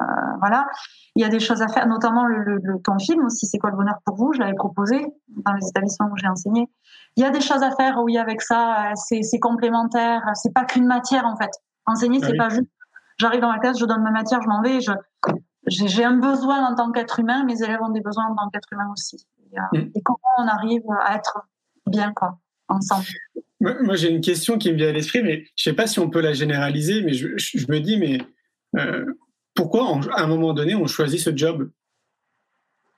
voilà, 0.41 0.67
il 1.15 1.23
y 1.23 1.25
a 1.25 1.29
des 1.29 1.41
choses 1.41 1.61
à 1.61 1.69
faire, 1.69 1.87
notamment 1.87 2.25
le, 2.25 2.59
le, 2.63 2.81
ton 2.83 2.99
film 2.99 3.27
aussi. 3.27 3.47
C'est 3.47 3.59
quoi 3.59 3.71
le 3.71 3.77
bonheur 3.77 3.97
pour 4.07 4.17
vous? 4.17 4.33
Je 4.33 4.41
l'avais 4.41 4.55
proposé 4.55 5.07
dans 5.29 5.53
les 5.53 5.69
établissements 5.69 6.07
où 6.07 6.17
j'ai 6.17 6.29
enseigné. 6.29 6.71
Il 7.17 7.23
y 7.23 7.27
a 7.27 7.31
des 7.31 7.43
choses 7.43 7.63
à 7.63 7.71
faire, 7.73 7.99
oui, 8.03 8.17
avec 8.17 8.41
ça. 8.41 8.93
C'est 8.95 9.39
complémentaire. 9.39 10.23
C'est 10.35 10.53
pas 10.55 10.65
qu'une 10.65 10.87
matière 10.87 11.27
en 11.27 11.37
fait. 11.37 11.51
Enseigner, 11.85 12.21
c'est 12.21 12.37
pas 12.37 12.49
juste. 12.49 12.71
J'arrive 13.19 13.41
dans 13.41 13.53
la 13.53 13.59
classe, 13.59 13.79
je 13.79 13.87
donne 13.87 14.03
ma 14.03 14.11
matière, 14.11 14.41
je 14.43 14.49
m'en 14.49 14.63
vais. 14.63 14.81
Je 14.81 14.93
j'ai 15.69 16.05
un 16.05 16.19
besoin 16.19 16.65
en 16.65 16.75
tant 16.75 16.93
qu'être 16.93 17.19
humain. 17.19 17.45
Mes 17.45 17.63
élèves 17.63 17.83
ont 17.83 17.91
des 17.91 18.01
besoins 18.01 18.27
en 18.27 18.37
tant 18.37 18.49
qu'être 18.51 18.69
humain 18.73 18.89
aussi. 18.93 19.27
Et, 19.75 19.79
mm. 19.79 19.91
et 19.95 20.03
comment 20.03 20.19
on 20.39 20.49
arrive 20.49 20.83
à 21.05 21.17
être 21.17 21.47
bien 21.87 22.13
quoi 22.13 22.39
ensemble. 22.69 23.07
Moi, 23.61 23.97
j'ai 23.97 24.11
une 24.11 24.21
question 24.21 24.59
qui 24.59 24.71
me 24.71 24.77
vient 24.77 24.89
à 24.89 24.93
l'esprit, 24.93 25.23
mais 25.23 25.45
je 25.57 25.69
ne 25.69 25.73
sais 25.73 25.73
pas 25.73 25.87
si 25.87 25.99
on 25.99 26.11
peut 26.11 26.21
la 26.21 26.35
généraliser, 26.35 27.03
mais 27.03 27.15
je, 27.15 27.27
me 27.71 27.79
dis, 27.79 27.97
mais 27.97 28.19
euh, 28.77 29.05
pourquoi 29.55 29.99
à 30.15 30.23
un 30.23 30.27
moment 30.27 30.53
donné 30.53 30.75
on 30.75 30.87
choisit 30.87 31.21
ce 31.21 31.35
job? 31.35 31.71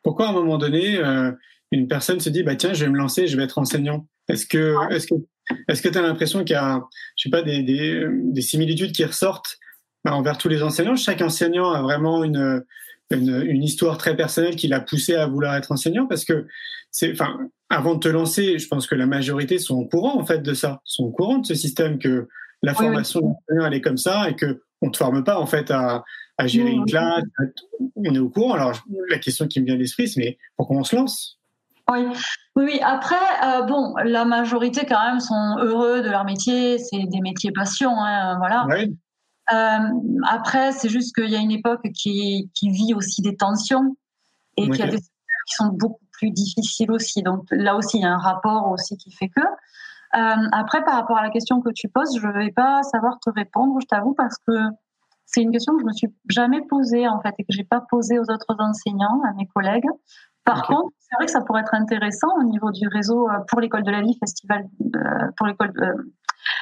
Pourquoi 0.02 0.26
à 0.26 0.30
un 0.30 0.32
moment 0.32 0.58
donné 0.58 0.98
euh, 0.98 1.30
une 1.70 1.86
personne 1.86 2.18
se 2.18 2.28
dit, 2.28 2.42
bah 2.42 2.56
tiens, 2.56 2.72
je 2.72 2.84
vais 2.84 2.90
me 2.90 2.96
lancer, 2.96 3.26
je 3.26 3.36
vais 3.36 3.44
être 3.44 3.58
enseignant? 3.58 4.06
Est-ce 4.28 4.46
que 4.46 4.74
est-ce 4.90 5.06
que 5.06 5.14
est-ce 5.68 5.80
que 5.80 5.88
tu 5.88 5.96
as 5.96 6.02
l'impression 6.02 6.44
qu'il 6.44 6.54
y 6.54 6.58
a, 6.58 6.82
je 7.16 7.22
sais 7.22 7.30
pas, 7.30 7.40
des, 7.40 7.62
des, 7.62 8.04
des 8.06 8.42
similitudes 8.42 8.92
qui 8.92 9.04
ressortent 9.04 9.56
bah, 10.04 10.12
envers 10.12 10.36
tous 10.36 10.48
les 10.48 10.62
enseignants? 10.62 10.96
Chaque 10.96 11.22
enseignant 11.22 11.70
a 11.70 11.80
vraiment 11.80 12.22
une, 12.22 12.62
une, 13.10 13.42
une 13.42 13.62
histoire 13.62 13.98
très 13.98 14.16
personnelle 14.16 14.56
qui 14.56 14.68
l'a 14.68 14.80
poussé 14.80 15.14
à 15.14 15.26
vouloir 15.26 15.54
être 15.56 15.72
enseignant 15.72 16.06
parce 16.06 16.24
que 16.24 16.46
c'est, 16.90 17.12
enfin, 17.12 17.38
avant 17.70 17.94
de 17.94 18.00
te 18.00 18.08
lancer, 18.08 18.58
je 18.58 18.68
pense 18.68 18.86
que 18.86 18.94
la 18.94 19.06
majorité 19.06 19.58
sont 19.58 19.76
au 19.76 19.86
courant 19.86 20.18
en 20.18 20.24
fait 20.24 20.42
de 20.42 20.54
ça, 20.54 20.80
sont 20.84 21.04
au 21.04 21.10
courant 21.10 21.38
de 21.38 21.46
ce 21.46 21.54
système 21.54 21.98
que 21.98 22.28
la 22.62 22.74
formation 22.74 23.20
d'enseignant 23.20 23.66
elle 23.66 23.74
est 23.74 23.80
comme 23.80 23.98
ça 23.98 24.28
et 24.28 24.34
que 24.34 24.62
on 24.80 24.90
te 24.90 24.96
forme 24.96 25.24
pas 25.24 25.38
en 25.38 25.46
fait 25.46 25.70
à, 25.70 26.04
à 26.38 26.46
gérer 26.46 26.70
une 26.70 26.86
classe. 26.86 27.24
On 27.96 28.14
est 28.14 28.18
au 28.18 28.30
courant. 28.30 28.54
Alors 28.54 28.82
la 29.08 29.18
question 29.18 29.46
qui 29.46 29.60
me 29.60 29.66
vient 29.66 29.74
à 29.74 29.78
l'esprit, 29.78 30.08
c'est 30.08 30.20
mais 30.20 30.38
pourquoi 30.56 30.76
on 30.76 30.84
se 30.84 30.96
lance? 30.96 31.38
Oui. 31.90 32.06
oui, 32.54 32.80
Après, 32.82 33.16
euh, 33.44 33.62
bon, 33.62 33.94
la 34.04 34.26
majorité 34.26 34.84
quand 34.86 35.02
même 35.08 35.20
sont 35.20 35.56
heureux 35.58 36.02
de 36.02 36.10
leur 36.10 36.24
métier. 36.24 36.78
C'est 36.78 37.04
des 37.04 37.20
métiers 37.20 37.50
passion, 37.50 37.90
hein, 37.98 38.36
voilà. 38.38 38.66
Après, 39.50 40.72
c'est 40.72 40.88
juste 40.88 41.14
qu'il 41.14 41.30
y 41.30 41.36
a 41.36 41.40
une 41.40 41.50
époque 41.50 41.86
qui, 41.94 42.50
qui 42.54 42.70
vit 42.70 42.94
aussi 42.94 43.22
des 43.22 43.36
tensions 43.36 43.96
et 44.56 44.68
qu'il 44.68 44.78
y 44.78 44.82
a 44.82 44.88
des 44.88 45.00
qui 45.48 45.54
sont 45.54 45.68
beaucoup 45.72 46.04
plus 46.12 46.30
difficile 46.30 46.92
aussi. 46.92 47.22
Donc 47.22 47.44
là 47.50 47.76
aussi, 47.76 47.98
il 47.98 48.02
y 48.02 48.06
a 48.06 48.12
un 48.12 48.18
rapport 48.18 48.70
aussi 48.70 48.96
qui 48.96 49.10
fait 49.10 49.28
que. 49.28 49.40
Euh, 50.16 50.48
après, 50.52 50.82
par 50.84 50.94
rapport 50.94 51.18
à 51.18 51.22
la 51.22 51.30
question 51.30 51.60
que 51.60 51.70
tu 51.70 51.88
poses, 51.88 52.18
je 52.18 52.26
ne 52.26 52.32
vais 52.32 52.52
pas 52.52 52.82
savoir 52.82 53.18
te 53.20 53.30
répondre, 53.30 53.78
je 53.80 53.86
t'avoue, 53.86 54.14
parce 54.14 54.36
que 54.46 54.52
c'est 55.26 55.42
une 55.42 55.50
question 55.50 55.74
que 55.74 55.80
je 55.80 55.86
me 55.86 55.92
suis 55.92 56.08
jamais 56.28 56.62
posée 56.62 57.06
en 57.06 57.20
fait 57.20 57.34
et 57.38 57.44
que 57.44 57.50
j'ai 57.52 57.64
pas 57.64 57.82
posée 57.90 58.18
aux 58.18 58.30
autres 58.30 58.56
enseignants, 58.58 59.20
à 59.28 59.32
mes 59.34 59.46
collègues. 59.46 59.88
Par 60.44 60.66
contre, 60.66 60.92
c'est 60.98 61.14
vrai 61.16 61.26
que 61.26 61.30
ça 61.30 61.42
pourrait 61.42 61.60
être 61.60 61.74
intéressant 61.74 62.28
au 62.40 62.44
niveau 62.44 62.70
du 62.70 62.88
réseau 62.88 63.28
euh, 63.28 63.34
pour 63.48 63.60
l'école 63.60 63.82
de 63.82 63.90
la 63.90 64.00
vie, 64.00 64.16
festival 64.18 64.66
euh, 64.96 65.00
pour 65.36 65.46
l'école 65.46 65.72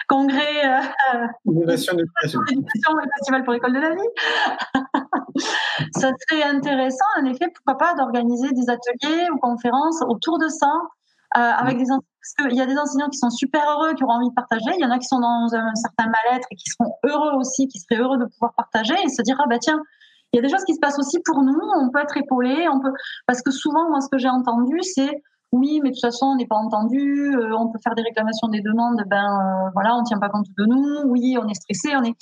congrès 0.09 0.67
euh, 0.67 1.27
innovation 1.45 1.95
d'éducation 1.95 2.41
et 2.51 3.09
festival 3.19 3.45
pour 3.45 3.53
l'école 3.53 3.75
de 3.75 3.81
la 3.81 3.95
vie. 3.95 4.11
ça 5.97 6.11
serait 6.29 6.43
intéressant, 6.43 7.05
en 7.21 7.27
effet, 7.27 7.47
pourquoi 7.55 7.79
pas 7.79 7.95
d'organiser 7.95 8.49
des 8.53 8.71
ateliers 8.71 9.29
ou 9.33 9.39
conférences 9.39 10.03
autour 10.09 10.39
de 10.39 10.49
ça. 10.49 10.73
Euh, 11.37 11.41
avec 11.41 11.77
des 11.77 11.85
parce 11.87 12.49
qu'il 12.49 12.59
y 12.59 12.63
a 12.63 12.67
des 12.67 12.79
enseignants 12.79 13.09
qui 13.09 13.19
sont 13.19 13.31
super 13.31 13.63
heureux, 13.71 13.95
qui 13.95 14.03
auront 14.03 14.15
envie 14.15 14.29
de 14.29 14.35
partager. 14.35 14.71
Il 14.75 14.81
y 14.81 14.85
en 14.85 14.91
a 14.91 14.99
qui 14.99 15.07
sont 15.07 15.21
dans 15.21 15.49
un 15.53 15.75
certain 15.75 16.07
mal-être 16.07 16.47
et 16.51 16.57
qui 16.57 16.69
seront 16.71 16.93
heureux 17.05 17.37
aussi, 17.37 17.69
qui 17.69 17.79
seraient 17.79 18.01
heureux 18.01 18.19
de 18.19 18.25
pouvoir 18.25 18.55
partager 18.57 18.95
et 19.05 19.09
se 19.09 19.23
dire 19.23 19.37
ah 19.41 19.47
bah 19.49 19.59
tiens, 19.59 19.81
il 20.33 20.37
y 20.37 20.39
a 20.41 20.43
des 20.43 20.49
choses 20.49 20.65
qui 20.65 20.75
se 20.75 20.81
passent 20.81 20.99
aussi 20.99 21.19
pour 21.25 21.43
nous. 21.43 21.59
On 21.81 21.91
peut 21.91 22.01
être 22.01 22.17
épaulé, 22.17 22.67
on 22.69 22.81
peut 22.81 22.93
parce 23.27 23.43
que 23.43 23.51
souvent 23.51 23.89
moi 23.91 24.01
ce 24.01 24.09
que 24.09 24.19
j'ai 24.19 24.29
entendu 24.29 24.79
c'est 24.83 25.23
oui, 25.53 25.81
mais 25.83 25.91
de 25.91 25.95
toute 25.95 26.03
façon, 26.03 26.27
on 26.27 26.37
n'est 26.37 26.47
pas 26.47 26.57
entendu, 26.57 27.35
euh, 27.37 27.57
on 27.57 27.69
peut 27.69 27.79
faire 27.83 27.95
des 27.95 28.03
réclamations 28.03 28.49
des 28.49 28.61
demandes, 28.61 29.03
ben 29.07 29.71
voilà, 29.75 29.97
on 29.97 30.03
tient 30.03 30.19
pas 30.19 30.29
compte 30.29 30.47
de 30.59 30.65
nous, 30.65 31.11
oui, 31.11 31.37
on 31.41 31.49
est 31.49 31.55
stressé, 31.55 31.97
on 31.97 32.03
est. 32.03 32.17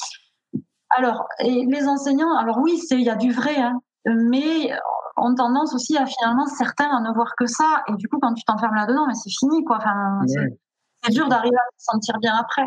Alors, 0.96 1.24
et 1.40 1.64
les 1.66 1.88
enseignants, 1.88 2.36
alors 2.36 2.58
oui, 2.58 2.80
il 2.90 3.00
y 3.00 3.10
a 3.10 3.16
du 3.16 3.32
vrai, 3.32 3.56
hein, 3.56 3.80
mais 4.06 4.70
ont 5.16 5.34
tendance 5.34 5.74
aussi 5.74 5.96
à 5.96 6.06
finalement 6.06 6.46
certains 6.46 6.90
à 6.96 7.00
ne 7.00 7.12
voir 7.12 7.34
que 7.36 7.46
ça, 7.46 7.82
et 7.88 7.94
du 7.94 8.08
coup, 8.08 8.18
quand 8.20 8.34
tu 8.34 8.44
t'enfermes 8.44 8.74
là-dedans, 8.74 9.06
mais 9.06 9.14
c'est 9.14 9.30
fini, 9.30 9.64
quoi. 9.64 9.78
Enfin, 9.78 10.20
c'est 10.26 11.12
dur 11.12 11.28
d'arriver 11.28 11.56
à 11.56 11.78
se 11.78 11.84
sentir 11.84 12.18
bien 12.18 12.34
après. 12.34 12.66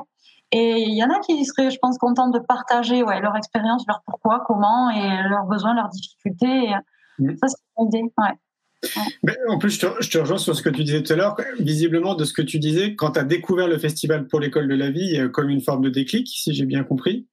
Et 0.52 0.84
il 0.84 0.98
y 0.98 1.04
en 1.04 1.10
a 1.10 1.20
qui 1.20 1.44
seraient, 1.46 1.70
je 1.70 1.78
pense, 1.82 1.98
contents 1.98 2.30
de 2.30 2.40
partager 2.40 3.04
ouais, 3.04 3.20
leur 3.20 3.36
expérience, 3.36 3.84
leur 3.88 4.02
pourquoi, 4.06 4.44
comment, 4.48 4.90
et 4.90 5.24
leurs 5.30 5.46
besoins, 5.46 5.74
leurs 5.74 5.90
difficultés. 5.90 6.74
Ça, 7.20 7.48
c'est 7.48 7.58
une 7.80 7.88
idée. 7.88 8.14
Ouais. 8.18 8.34
En 9.50 9.58
plus, 9.58 9.72
je 9.72 10.10
te, 10.10 10.18
rejoins 10.18 10.38
sur 10.38 10.56
ce 10.56 10.62
que 10.62 10.70
tu 10.70 10.84
disais 10.84 11.02
tout 11.04 11.14
à 11.14 11.16
l'heure. 11.16 11.36
Visiblement, 11.60 12.16
de 12.16 12.24
ce 12.26 12.34
que 12.34 12.42
tu 12.42 12.60
disais, 12.60 12.96
quand 12.96 13.12
tu 13.12 13.20
as 13.20 13.24
découvert 13.24 13.68
le 13.68 13.78
festival 13.78 14.28
pour 14.28 14.40
l'école 14.40 14.68
de 14.68 14.76
la 14.76 14.90
vie, 14.90 15.06
il 15.06 15.16
y 15.16 15.20
a 15.20 15.28
comme 15.30 15.50
une 15.50 15.62
forme 15.62 15.82
de 15.82 15.90
déclic, 15.90 16.28
si 16.28 16.54
j'ai 16.54 16.66
bien 16.66 16.84
compris. 16.84 17.28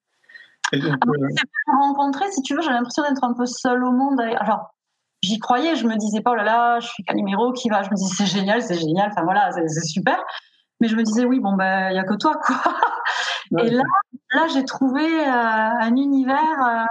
Et 0.73 0.79
donc, 0.79 0.95
ah, 1.01 1.07
euh... 1.09 1.73
rencontrer, 1.81 2.31
si 2.33 2.43
tu 2.43 2.55
veux, 2.55 2.63
j'ai 2.63 2.71
l'impression 2.71 3.03
d'être 3.03 3.23
un 3.25 3.35
peu 3.35 3.47
seule 3.47 3.85
au 3.85 3.93
monde. 3.93 4.21
Alors, 4.21 4.75
j'y 5.23 5.39
croyais, 5.39 5.77
je 5.77 5.87
me 5.87 5.97
disais 5.97 6.21
pas, 6.21 6.33
oh 6.33 6.35
là 6.35 6.45
là, 6.45 6.81
je 6.81 6.89
suis 6.89 7.05
Calimero 7.05 7.53
qui 7.53 7.69
va. 7.69 7.83
Je 7.83 7.91
me 7.91 7.97
disais, 7.97 8.15
c'est 8.17 8.27
génial, 8.27 8.63
c'est 8.63 8.79
génial, 8.79 9.11
enfin 9.11 9.25
voilà, 9.25 9.51
c'est 9.53 9.87
super. 9.87 10.23
Mais 10.81 10.89
je 10.89 10.97
me 10.97 11.03
disais, 11.03 11.25
oui, 11.25 11.41
bon, 11.41 11.55
ben, 11.55 11.91
il 11.91 11.93
n'y 11.93 11.99
a 11.99 12.05
que 12.05 12.15
toi, 12.15 12.35
quoi. 12.43 12.57
Et 13.61 13.71
là, 13.71 13.85
là 14.33 14.47
j'ai 14.53 14.65
trouvé 14.65 15.05
euh, 15.05 15.27
un 15.29 15.97
univers 15.97 16.39
euh, 16.67 16.85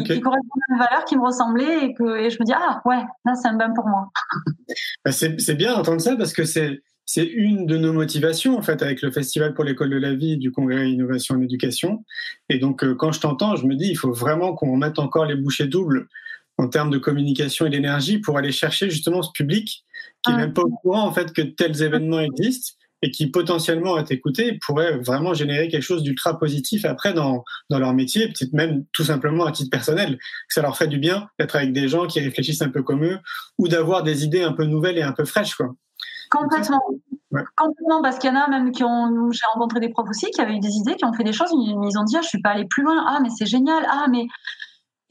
qui, 0.00 0.20
correspondait 0.20 0.64
à 0.70 0.72
mes 0.72 0.78
valeurs, 0.78 1.04
qui 1.04 1.16
me 1.16 1.24
ressemblait, 1.24 1.86
et, 1.86 1.94
que, 1.94 2.18
et 2.18 2.30
je 2.30 2.38
me 2.40 2.44
dis, 2.44 2.52
ah, 2.54 2.80
ouais, 2.84 3.02
là, 3.24 3.34
c'est 3.34 3.48
un 3.48 3.56
bain 3.56 3.72
pour 3.74 3.86
moi. 3.86 4.10
Bah, 5.04 5.12
c'est 5.12 5.54
bien 5.54 5.74
d'entendre 5.74 6.00
ça 6.00 6.16
parce 6.16 6.32
que 6.32 6.44
c'est. 6.44 6.82
C'est 7.04 7.26
une 7.26 7.66
de 7.66 7.76
nos 7.76 7.92
motivations 7.92 8.56
en 8.56 8.62
fait 8.62 8.80
avec 8.80 9.02
le 9.02 9.10
Festival 9.10 9.54
pour 9.54 9.64
l'école 9.64 9.90
de 9.90 9.96
la 9.96 10.14
vie 10.14 10.38
du 10.38 10.52
Congrès 10.52 10.88
Innovation 10.88 11.34
en 11.34 11.42
Éducation. 11.42 12.04
Et 12.48 12.58
donc 12.58 12.84
euh, 12.84 12.94
quand 12.94 13.10
je 13.10 13.20
t'entends, 13.20 13.56
je 13.56 13.66
me 13.66 13.74
dis 13.74 13.88
il 13.88 13.96
faut 13.96 14.12
vraiment 14.12 14.54
qu'on 14.54 14.76
mette 14.76 15.00
encore 15.00 15.26
les 15.26 15.34
bouchées 15.34 15.66
doubles 15.66 16.08
en 16.58 16.68
termes 16.68 16.90
de 16.90 16.98
communication 16.98 17.66
et 17.66 17.70
d'énergie 17.70 18.18
pour 18.18 18.38
aller 18.38 18.52
chercher 18.52 18.88
justement 18.88 19.20
ce 19.22 19.32
public 19.32 19.84
qui 20.22 20.30
n'est 20.30 20.38
même 20.38 20.54
pas 20.54 20.62
au 20.62 20.70
courant 20.70 21.02
en 21.02 21.12
fait 21.12 21.32
que 21.32 21.42
tels 21.42 21.82
événements 21.82 22.20
existent 22.20 22.74
et 23.02 23.10
qui 23.10 23.26
potentiellement 23.26 23.98
être 23.98 24.12
écoutés 24.12 24.58
pourraient 24.64 24.98
vraiment 24.98 25.34
générer 25.34 25.68
quelque 25.68 25.82
chose 25.82 26.02
d'ultra 26.02 26.38
positif 26.38 26.84
après 26.84 27.12
dans, 27.12 27.44
dans 27.68 27.78
leur 27.78 27.92
métier, 27.92 28.28
peut-être 28.28 28.52
même 28.52 28.84
tout 28.92 29.04
simplement 29.04 29.44
à 29.44 29.52
titre 29.52 29.70
personnel, 29.70 30.16
que 30.16 30.54
ça 30.54 30.62
leur 30.62 30.76
fait 30.76 30.88
du 30.88 30.98
bien 30.98 31.28
d'être 31.38 31.56
avec 31.56 31.72
des 31.72 31.88
gens 31.88 32.06
qui 32.06 32.20
réfléchissent 32.20 32.62
un 32.62 32.70
peu 32.70 32.82
comme 32.82 33.04
eux 33.04 33.18
ou 33.58 33.68
d'avoir 33.68 34.02
des 34.02 34.24
idées 34.24 34.42
un 34.42 34.52
peu 34.52 34.64
nouvelles 34.64 34.98
et 34.98 35.02
un 35.02 35.12
peu 35.12 35.24
fraîches 35.24 35.54
quoi. 35.54 35.74
Complètement. 36.30 36.80
Complètement, 37.56 38.02
parce 38.02 38.18
qu'il 38.18 38.30
y 38.30 38.32
en 38.32 38.36
a 38.36 38.48
même 38.48 38.72
qui 38.72 38.84
ont, 38.84 39.30
j'ai 39.30 39.40
rencontré 39.54 39.80
des 39.80 39.88
profs 39.88 40.08
aussi 40.08 40.30
qui 40.30 40.40
avaient 40.40 40.56
eu 40.56 40.60
des 40.60 40.74
idées, 40.76 40.96
qui 40.96 41.04
ont 41.04 41.12
fait 41.12 41.24
des 41.24 41.32
choses, 41.32 41.50
ils 41.52 41.98
ont 41.98 42.04
dit, 42.04 42.16
ah, 42.16 42.20
je 42.22 42.28
suis 42.28 42.40
pas 42.40 42.50
allé 42.50 42.66
plus 42.66 42.82
loin, 42.82 43.04
ah, 43.06 43.20
mais 43.22 43.30
c'est 43.30 43.46
génial, 43.46 43.86
ah, 43.88 44.06
mais 44.10 44.26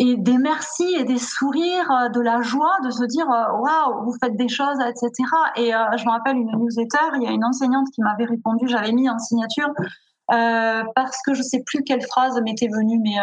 et 0.01 0.17
des 0.17 0.39
merci 0.39 0.95
et 0.97 1.03
des 1.03 1.19
sourires, 1.19 1.91
euh, 1.91 2.09
de 2.09 2.19
la 2.19 2.41
joie, 2.41 2.75
de 2.83 2.89
se 2.89 3.05
dire 3.05 3.29
euh, 3.29 3.51
waouh, 3.59 4.03
vous 4.03 4.15
faites 4.19 4.35
des 4.35 4.49
choses, 4.49 4.79
etc. 4.79 5.11
Et 5.57 5.75
euh, 5.75 5.77
je 5.95 6.05
me 6.05 6.09
rappelle 6.09 6.37
une 6.37 6.51
newsletter, 6.57 7.17
il 7.17 7.23
y 7.23 7.27
a 7.27 7.31
une 7.31 7.45
enseignante 7.45 7.87
qui 7.93 8.01
m'avait 8.01 8.25
répondu, 8.25 8.67
j'avais 8.67 8.91
mis 8.91 9.09
en 9.09 9.19
signature 9.19 9.69
parce 10.27 11.17
que 11.25 11.33
je 11.33 11.41
sais 11.41 11.61
plus 11.65 11.83
quelle 11.83 12.01
phrase 12.01 12.39
m'était 12.41 12.69
venue, 12.69 12.99
mais 12.99 13.17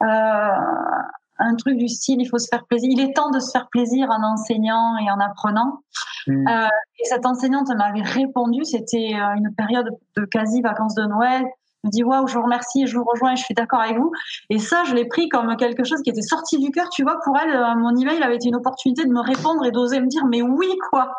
un 0.00 1.54
truc 1.54 1.76
du 1.76 1.86
style 1.86 2.20
il 2.20 2.28
faut 2.28 2.38
se 2.38 2.48
faire 2.48 2.66
plaisir, 2.66 2.90
il 2.90 3.00
est 3.00 3.12
temps 3.12 3.30
de 3.30 3.38
se 3.38 3.52
faire 3.52 3.68
plaisir 3.68 4.08
en 4.10 4.24
enseignant 4.24 4.96
et 4.98 5.08
en 5.08 5.20
apprenant. 5.20 5.82
Mmh. 6.26 6.48
et 6.48 7.04
cette 7.04 7.26
enseignante 7.26 7.68
m'avait 7.76 8.02
répondu, 8.02 8.64
c'était 8.64 9.12
une 9.12 9.54
période 9.56 9.96
de 10.16 10.24
quasi 10.24 10.62
vacances 10.62 10.96
de 10.96 11.04
Noël 11.04 11.44
me 11.84 11.90
dis 11.90 12.02
waouh, 12.02 12.26
je 12.26 12.34
vous 12.34 12.42
remercie, 12.42 12.86
je 12.86 12.96
vous 12.96 13.04
rejoins, 13.04 13.34
je 13.34 13.42
suis 13.42 13.54
d'accord 13.54 13.80
avec 13.80 13.96
vous. 13.96 14.12
Et 14.50 14.58
ça, 14.58 14.84
je 14.84 14.94
l'ai 14.94 15.06
pris 15.06 15.28
comme 15.28 15.56
quelque 15.56 15.84
chose 15.84 16.00
qui 16.02 16.10
était 16.10 16.22
sorti 16.22 16.58
du 16.58 16.70
cœur, 16.70 16.88
tu 16.90 17.02
vois. 17.02 17.18
Pour 17.24 17.36
elle, 17.38 17.50
euh, 17.50 17.74
mon 17.76 17.96
email 17.96 18.22
avait 18.22 18.36
été 18.36 18.48
une 18.48 18.56
opportunité 18.56 19.04
de 19.04 19.10
me 19.10 19.20
répondre 19.20 19.64
et 19.64 19.70
d'oser 19.70 20.00
me 20.00 20.06
dire 20.06 20.24
mais 20.26 20.42
oui 20.42 20.68
quoi. 20.90 21.14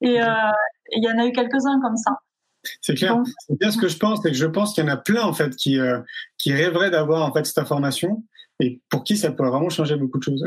Et 0.00 0.20
euh, 0.20 0.26
il 0.92 1.04
y 1.04 1.10
en 1.10 1.18
a 1.18 1.26
eu 1.26 1.32
quelques-uns 1.32 1.80
comme 1.80 1.96
ça. 1.96 2.12
C'est 2.82 2.94
clair. 2.94 3.16
C'est 3.46 3.58
bien 3.58 3.70
ce 3.70 3.78
que 3.78 3.88
je 3.88 3.96
pense, 3.96 4.20
c'est 4.22 4.30
que 4.30 4.36
je 4.36 4.46
pense 4.46 4.74
qu'il 4.74 4.84
y 4.84 4.86
en 4.86 4.92
a 4.92 4.96
plein 4.96 5.22
en 5.22 5.32
fait 5.32 5.56
qui 5.56 5.78
euh, 5.78 6.00
qui 6.38 6.52
rêveraient 6.52 6.90
d'avoir 6.90 7.26
en 7.26 7.32
fait 7.32 7.46
cette 7.46 7.58
information 7.58 8.22
et 8.60 8.80
pour 8.90 9.04
qui 9.04 9.16
ça 9.16 9.32
pourrait 9.32 9.50
vraiment 9.50 9.70
changer 9.70 9.96
beaucoup 9.96 10.18
de 10.18 10.22
choses. 10.22 10.44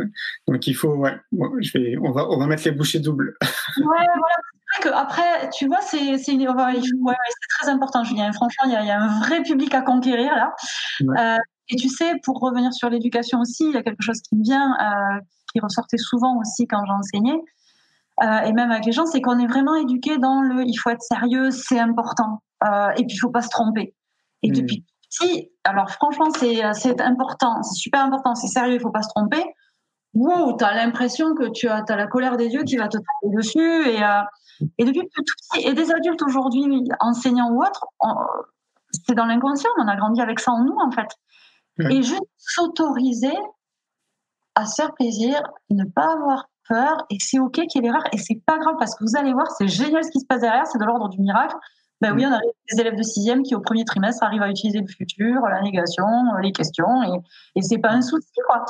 Donc 0.48 0.68
il 0.68 0.76
faut, 0.76 0.94
ouais, 0.94 1.16
je 1.32 1.78
vais, 1.78 1.98
on 2.02 2.12
va, 2.12 2.30
on 2.30 2.38
va 2.38 2.46
mettre 2.46 2.64
les 2.66 2.72
bouchées 2.72 3.00
doubles. 3.00 3.36
Ouais, 3.42 3.86
voilà, 3.86 4.36
que 4.82 4.90
après, 4.90 5.50
tu 5.52 5.68
vois, 5.68 5.82
c'est 5.82 6.18
c'est 6.18 6.36
ouais, 6.36 7.16
très 7.60 7.70
important, 7.70 8.04
Julien. 8.04 8.32
Franchement, 8.34 8.66
il 8.66 8.72
y, 8.72 8.76
a, 8.76 8.84
y, 8.84 8.92
a, 8.92 9.00
un 9.00 9.20
vrai 9.20 9.42
public 9.44 9.74
à 9.74 9.82
conquérir 9.82 10.36
là. 10.36 10.54
Euh, 11.02 11.38
et 11.70 11.76
tu 11.76 11.90
sais, 11.90 12.14
pour 12.24 12.40
revenir 12.40 12.74
sur 12.74 12.90
l'éducation 12.90 13.40
aussi, 13.40 13.66
il 13.66 13.72
y 13.74 13.78
a 13.78 13.84
quelque 13.84 14.02
chose 14.02 14.22
qui 14.22 14.36
me 14.36 14.44
vient, 14.44 14.74
euh, 14.80 15.20
qui 15.52 15.60
ressortait 15.60 15.98
souvent 15.98 16.38
aussi 16.40 16.68
quand 16.68 16.84
j'enseignais, 16.86 17.40
euh, 18.24 18.40
et 18.42 18.54
même 18.54 18.72
avec 18.72 18.86
les 18.86 18.92
gens, 18.92 19.06
c'est 19.06 19.22
qu'on 19.22 19.40
est 19.40 19.48
vraiment 19.48 19.76
éduqué 19.76 20.18
dans 20.18 20.42
le 20.42 20.64
il 20.66 20.76
faut 20.76 20.90
être 20.90 21.02
sérieux, 21.02 21.52
c'est 21.52 21.80
important, 21.80 22.42
et 22.64 23.06
puis 23.06 23.16
il 23.16 23.20
faut 23.20 23.32
pas 23.32 23.42
se 23.42 23.50
tromper. 23.50 23.96
Et 24.44 24.50
mmh. 24.50 24.54
depuis 24.54 24.86
si, 25.10 25.52
alors 25.64 25.92
franchement, 25.92 26.32
c'est 26.32 26.62
c'est 26.74 27.00
important, 27.02 27.62
c'est 27.62 27.76
super 27.76 28.04
important, 28.04 28.36
c'est 28.36 28.48
sérieux, 28.48 28.76
il 28.76 28.80
faut 28.80 28.92
pas 28.92 29.04
se 29.04 29.10
tromper. 29.10 29.44
Wow, 30.14 30.58
tu 30.58 30.64
as 30.64 30.76
l'impression 30.76 31.34
que 31.34 31.50
tu 31.50 31.68
as, 31.68 31.84
as, 31.88 31.96
la 31.96 32.08
colère 32.08 32.38
des 32.38 32.50
dieux 32.50 32.64
qui 32.64 32.78
va 32.78 32.88
te 32.88 32.98
taper 32.98 33.36
dessus 33.36 33.88
et 33.90 34.04
euh, 34.04 34.22
et 34.78 34.86
depuis 34.86 35.08
tout 35.14 35.24
petit, 35.24 35.68
et 35.68 35.74
des 35.74 35.92
adultes 35.92 36.22
aujourd'hui, 36.22 36.64
enseignants 37.00 37.50
ou 37.52 37.64
autres, 37.64 37.86
c'est 39.06 39.16
dans 39.16 39.26
l'inconscient, 39.26 39.70
on 39.78 39.88
a 39.88 39.96
grandi 39.96 40.22
avec 40.22 40.40
ça 40.40 40.52
en 40.52 40.64
nous, 40.64 40.78
en 40.78 40.92
fait. 40.92 41.08
Et 41.90 42.04
juste 42.04 42.24
s'autoriser 42.38 43.36
à 44.56 44.68
se 44.68 44.76
faire 44.76 44.94
plaisir, 44.94 45.42
ne 45.72 45.84
pas 45.86 46.14
avoir 46.14 46.46
peur, 46.70 46.98
et 47.10 47.18
c'est 47.20 47.40
OK 47.40 47.54
qu'il 47.54 47.68
y 47.76 47.78
ait 47.80 47.82
l'erreur, 47.82 48.04
et 48.12 48.18
c'est 48.18 48.40
pas 48.46 48.58
grave, 48.60 48.76
parce 48.78 48.96
que 48.96 49.04
vous 49.04 49.18
allez 49.18 49.34
voir, 49.34 49.50
c'est 49.58 49.68
génial 49.68 50.04
ce 50.04 50.12
qui 50.12 50.20
se 50.20 50.26
passe 50.26 50.42
derrière, 50.42 50.68
c'est 50.68 50.78
de 50.78 50.86
l'ordre 50.86 51.10
du 51.10 51.20
miracle. 51.20 51.56
Ben 52.00 52.14
oui, 52.14 52.26
on 52.26 52.34
a 52.34 52.40
des 52.40 52.82
élèves 52.82 52.96
de 52.96 53.04
sixième 53.04 53.44
qui, 53.44 53.56
au 53.56 53.62
premier 53.62 53.86
trimestre, 53.86 54.24
arrivent 54.24 54.42
à 54.44 54.50
utiliser 54.50 54.80
le 54.80 54.88
futur, 54.88 55.42
la 55.48 55.62
négation, 55.62 56.06
les 56.42 56.52
questions, 56.52 57.02
et, 57.04 57.18
et 57.56 57.62
c'est 57.62 57.80
pas 57.80 57.92
un 57.92 58.02
souci, 58.02 58.34
quoi. 58.48 58.64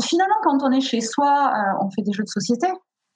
Finalement, 0.00 0.36
quand 0.42 0.62
on 0.62 0.70
est 0.70 0.80
chez 0.80 1.00
soi, 1.00 1.52
euh, 1.54 1.84
on 1.84 1.90
fait 1.90 2.02
des 2.02 2.12
jeux 2.12 2.24
de 2.24 2.28
société. 2.28 2.66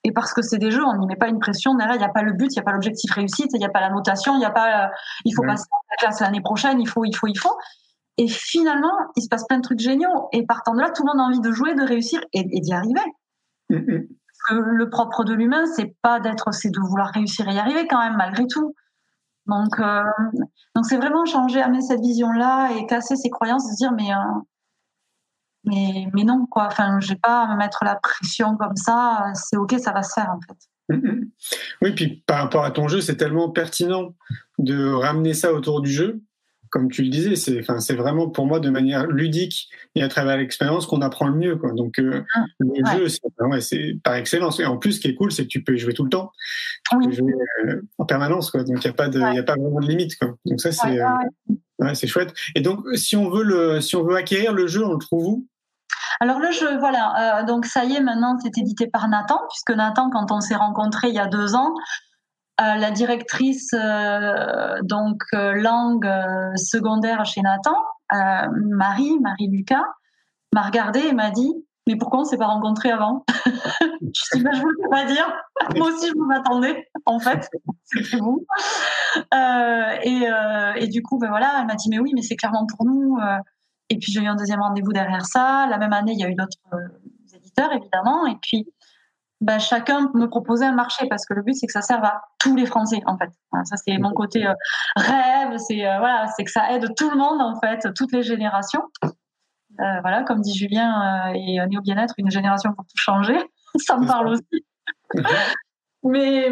Et 0.04 0.12
parce 0.12 0.32
que 0.32 0.42
c'est 0.42 0.58
des 0.58 0.70
jeux, 0.70 0.84
on 0.84 0.96
n'y 0.98 1.06
met 1.06 1.16
pas 1.16 1.28
une 1.28 1.40
pression. 1.40 1.74
Derrière, 1.74 1.96
il 1.96 1.98
n'y 1.98 2.04
a 2.04 2.10
pas 2.10 2.22
le 2.22 2.32
but, 2.32 2.46
il 2.46 2.56
n'y 2.56 2.60
a 2.60 2.62
pas 2.62 2.72
l'objectif 2.72 3.10
réussite, 3.12 3.50
il 3.54 3.58
n'y 3.58 3.64
a 3.64 3.70
pas 3.70 3.80
la 3.80 3.90
notation, 3.90 4.34
il 4.34 4.38
n'y 4.38 4.44
a 4.44 4.50
pas, 4.50 4.84
euh, 4.84 4.88
il 5.24 5.34
faut 5.34 5.42
passer 5.42 5.64
la 5.90 5.96
classe 5.96 6.20
l'année 6.20 6.40
prochaine, 6.40 6.80
il 6.80 6.88
faut, 6.88 7.04
il 7.04 7.14
faut, 7.14 7.26
il 7.26 7.36
faut. 7.36 7.56
Et 8.18 8.28
finalement, 8.28 8.92
il 9.16 9.22
se 9.22 9.28
passe 9.28 9.44
plein 9.46 9.58
de 9.58 9.62
trucs 9.62 9.80
géniaux. 9.80 10.28
Et 10.32 10.46
partant 10.46 10.74
de 10.74 10.80
là, 10.80 10.90
tout 10.90 11.02
le 11.02 11.12
monde 11.12 11.20
a 11.20 11.24
envie 11.24 11.40
de 11.40 11.50
jouer, 11.50 11.74
de 11.74 11.82
réussir 11.82 12.20
et, 12.32 12.44
d'y 12.44 12.72
arriver. 12.72 13.00
Mm-hmm. 13.70 14.06
le 14.52 14.90
propre 14.90 15.24
de 15.24 15.34
l'humain, 15.34 15.66
c'est 15.66 15.96
pas 16.02 16.20
d'être, 16.20 16.54
c'est 16.54 16.70
de 16.70 16.78
vouloir 16.78 17.08
réussir 17.08 17.48
et 17.48 17.54
y 17.54 17.58
arriver 17.58 17.88
quand 17.88 17.98
même, 17.98 18.16
malgré 18.16 18.46
tout. 18.46 18.74
Donc, 19.46 19.80
euh, 19.80 20.02
donc 20.74 20.86
c'est 20.86 20.96
vraiment 20.96 21.24
changer, 21.24 21.60
amener 21.60 21.80
cette 21.80 22.00
vision-là 22.00 22.70
et 22.76 22.86
casser 22.86 23.16
ces 23.16 23.30
croyances, 23.30 23.68
se 23.68 23.76
dire 23.76 23.92
mais 23.92 24.12
euh, 24.12 24.40
mais, 25.66 26.08
mais 26.14 26.24
non, 26.24 26.46
quoi. 26.46 26.66
Enfin, 26.66 27.00
j'ai 27.00 27.16
pas 27.16 27.42
à 27.42 27.52
me 27.52 27.58
mettre 27.58 27.84
la 27.84 27.96
pression 27.96 28.56
comme 28.56 28.76
ça. 28.76 29.24
C'est 29.34 29.56
OK, 29.56 29.74
ça 29.78 29.92
va 29.92 30.02
se 30.02 30.12
faire, 30.14 30.30
en 30.30 30.40
fait. 30.40 30.96
Mm-hmm. 30.96 31.28
Oui, 31.82 31.92
puis 31.92 32.22
par 32.26 32.38
rapport 32.38 32.64
à 32.64 32.70
ton 32.70 32.88
jeu, 32.88 33.00
c'est 33.00 33.16
tellement 33.16 33.50
pertinent 33.50 34.14
de 34.58 34.92
ramener 34.92 35.34
ça 35.34 35.52
autour 35.52 35.80
du 35.80 35.90
jeu. 35.90 36.20
Comme 36.70 36.90
tu 36.90 37.02
le 37.02 37.08
disais, 37.08 37.36
c'est, 37.36 37.60
enfin, 37.60 37.78
vraiment 37.94 38.28
pour 38.28 38.46
moi 38.46 38.58
de 38.58 38.68
manière 38.70 39.06
ludique 39.06 39.68
et 39.94 40.02
à 40.02 40.08
travers 40.08 40.36
l'expérience 40.36 40.86
qu'on 40.86 41.00
apprend 41.00 41.28
le 41.28 41.36
mieux. 41.36 41.56
Quoi. 41.56 41.72
Donc, 41.72 41.98
euh, 41.98 42.22
ah, 42.34 42.44
le 42.58 42.98
jeu, 42.98 43.08
c'est, 43.60 44.02
par 44.02 44.14
excellence. 44.14 44.58
Et 44.58 44.66
en 44.66 44.76
plus, 44.76 44.94
ce 44.94 45.00
qui 45.00 45.08
est 45.08 45.14
cool, 45.14 45.30
c'est 45.30 45.44
que 45.44 45.48
tu 45.48 45.62
peux 45.62 45.74
y 45.74 45.78
jouer 45.78 45.94
tout 45.94 46.02
le 46.02 46.10
temps. 46.10 46.32
Tu 46.90 46.98
peux 46.98 47.12
jouer 47.12 47.32
euh, 47.64 47.82
en 47.98 48.04
permanence. 48.04 48.50
Quoi. 48.50 48.64
Donc, 48.64 48.84
il 48.84 48.88
n'y 48.88 48.92
a, 48.92 48.92
pas 48.92 49.08
de, 49.08 49.20
a 49.20 49.42
pas 49.44 49.54
vraiment 49.54 49.80
de 49.80 49.86
limite. 49.86 50.18
Quoi. 50.18 50.36
Donc, 50.44 50.60
ça, 50.60 50.72
c'est, 50.72 51.00
euh, 51.00 52.06
chouette. 52.06 52.34
Et 52.56 52.60
donc, 52.60 52.84
si 52.94 53.16
on, 53.16 53.30
veut 53.30 53.44
le, 53.44 53.80
si 53.80 53.94
on 53.94 54.02
veut 54.02 54.16
acquérir 54.16 54.52
le 54.52 54.66
jeu, 54.66 54.84
on 54.84 54.92
le 54.92 54.98
trouve 54.98 55.26
où? 55.26 55.48
Alors 56.20 56.38
le 56.38 56.50
jeu, 56.50 56.78
voilà, 56.78 57.40
euh, 57.40 57.44
donc 57.44 57.66
ça 57.66 57.84
y 57.84 57.94
est, 57.94 58.00
maintenant 58.00 58.36
c'est 58.42 58.56
édité 58.58 58.86
par 58.86 59.08
Nathan, 59.08 59.40
puisque 59.48 59.76
Nathan, 59.76 60.10
quand 60.10 60.32
on 60.32 60.40
s'est 60.40 60.56
rencontrés 60.56 61.08
il 61.08 61.14
y 61.14 61.18
a 61.18 61.26
deux 61.26 61.54
ans, 61.54 61.72
euh, 62.60 62.74
la 62.74 62.90
directrice 62.90 63.70
euh, 63.74 64.80
donc 64.82 65.22
langue 65.32 66.10
secondaire 66.56 67.24
chez 67.24 67.42
Nathan, 67.42 67.76
Marie, 68.10 69.18
Marie 69.20 69.48
Lucas, 69.48 69.84
m'a 70.54 70.62
regardé 70.62 71.00
et 71.00 71.12
m'a 71.12 71.30
dit 71.30 71.52
mais 71.88 71.94
pourquoi 71.96 72.20
on 72.20 72.24
s'est 72.24 72.38
pas 72.38 72.46
rencontrés 72.46 72.90
avant? 72.90 73.24
Je 74.00 74.36
dis 74.36 74.42
bah, 74.42 74.50
je 74.52 74.60
vous 74.60 74.68
le 74.68 74.90
pas 74.90 75.04
dire. 75.04 75.32
Moi 75.76 75.88
aussi 75.88 76.08
je 76.08 76.18
m'attendais 76.18 76.88
en 77.04 77.18
fait. 77.20 77.48
C'est 77.84 78.18
vous. 78.18 78.44
et, 80.02 80.26
et, 80.76 80.88
du 80.88 81.02
coup 81.02 81.18
ben 81.18 81.28
voilà, 81.28 81.58
elle 81.60 81.66
m'a 81.66 81.74
dit 81.74 81.88
mais 81.90 81.98
oui 81.98 82.12
mais 82.14 82.22
c'est 82.22 82.36
clairement 82.36 82.66
pour 82.66 82.84
nous. 82.86 83.18
Et 83.88 83.98
puis 83.98 84.12
j'ai 84.12 84.20
eu 84.20 84.26
un 84.26 84.34
deuxième 84.34 84.60
rendez-vous 84.60 84.92
derrière 84.92 85.24
ça. 85.24 85.66
La 85.68 85.78
même 85.78 85.92
année, 85.92 86.12
il 86.12 86.20
y 86.20 86.24
a 86.24 86.28
eu 86.28 86.34
d'autres 86.34 86.58
euh, 86.72 87.36
éditeurs, 87.36 87.72
évidemment. 87.72 88.26
Et 88.26 88.36
puis 88.42 88.66
bah, 89.40 89.58
chacun 89.58 90.10
me 90.14 90.26
proposait 90.26 90.64
un 90.64 90.74
marché 90.74 91.06
parce 91.08 91.26
que 91.26 91.34
le 91.34 91.42
but 91.42 91.54
c'est 91.54 91.66
que 91.66 91.72
ça 91.72 91.82
serve 91.82 92.04
à 92.04 92.22
tous 92.38 92.56
les 92.56 92.64
Français 92.64 93.02
en 93.04 93.18
fait. 93.18 93.28
ça 93.64 93.76
c'est 93.76 93.98
mon 93.98 94.12
côté 94.12 94.46
euh, 94.46 94.54
rêve, 94.96 95.58
c'est 95.58 95.86
euh, 95.86 95.98
voilà, 95.98 96.26
c'est 96.34 96.44
que 96.44 96.50
ça 96.50 96.72
aide 96.72 96.88
tout 96.96 97.10
le 97.10 97.18
monde 97.18 97.42
en 97.42 97.60
fait, 97.60 97.86
toutes 97.94 98.12
les 98.12 98.22
générations. 98.22 98.82
Voilà, 99.78 100.22
comme 100.22 100.40
dit 100.40 100.56
Julien 100.56 101.34
et 101.34 101.58
Néo 101.68 101.82
Bien-être, 101.82 102.14
une 102.16 102.30
génération 102.30 102.72
pour 102.72 102.86
tout 102.86 102.96
changer. 102.96 103.36
ça 103.76 103.98
me 103.98 104.06
parle 104.06 104.28
aussi. 104.28 104.64
Mais 106.06 106.48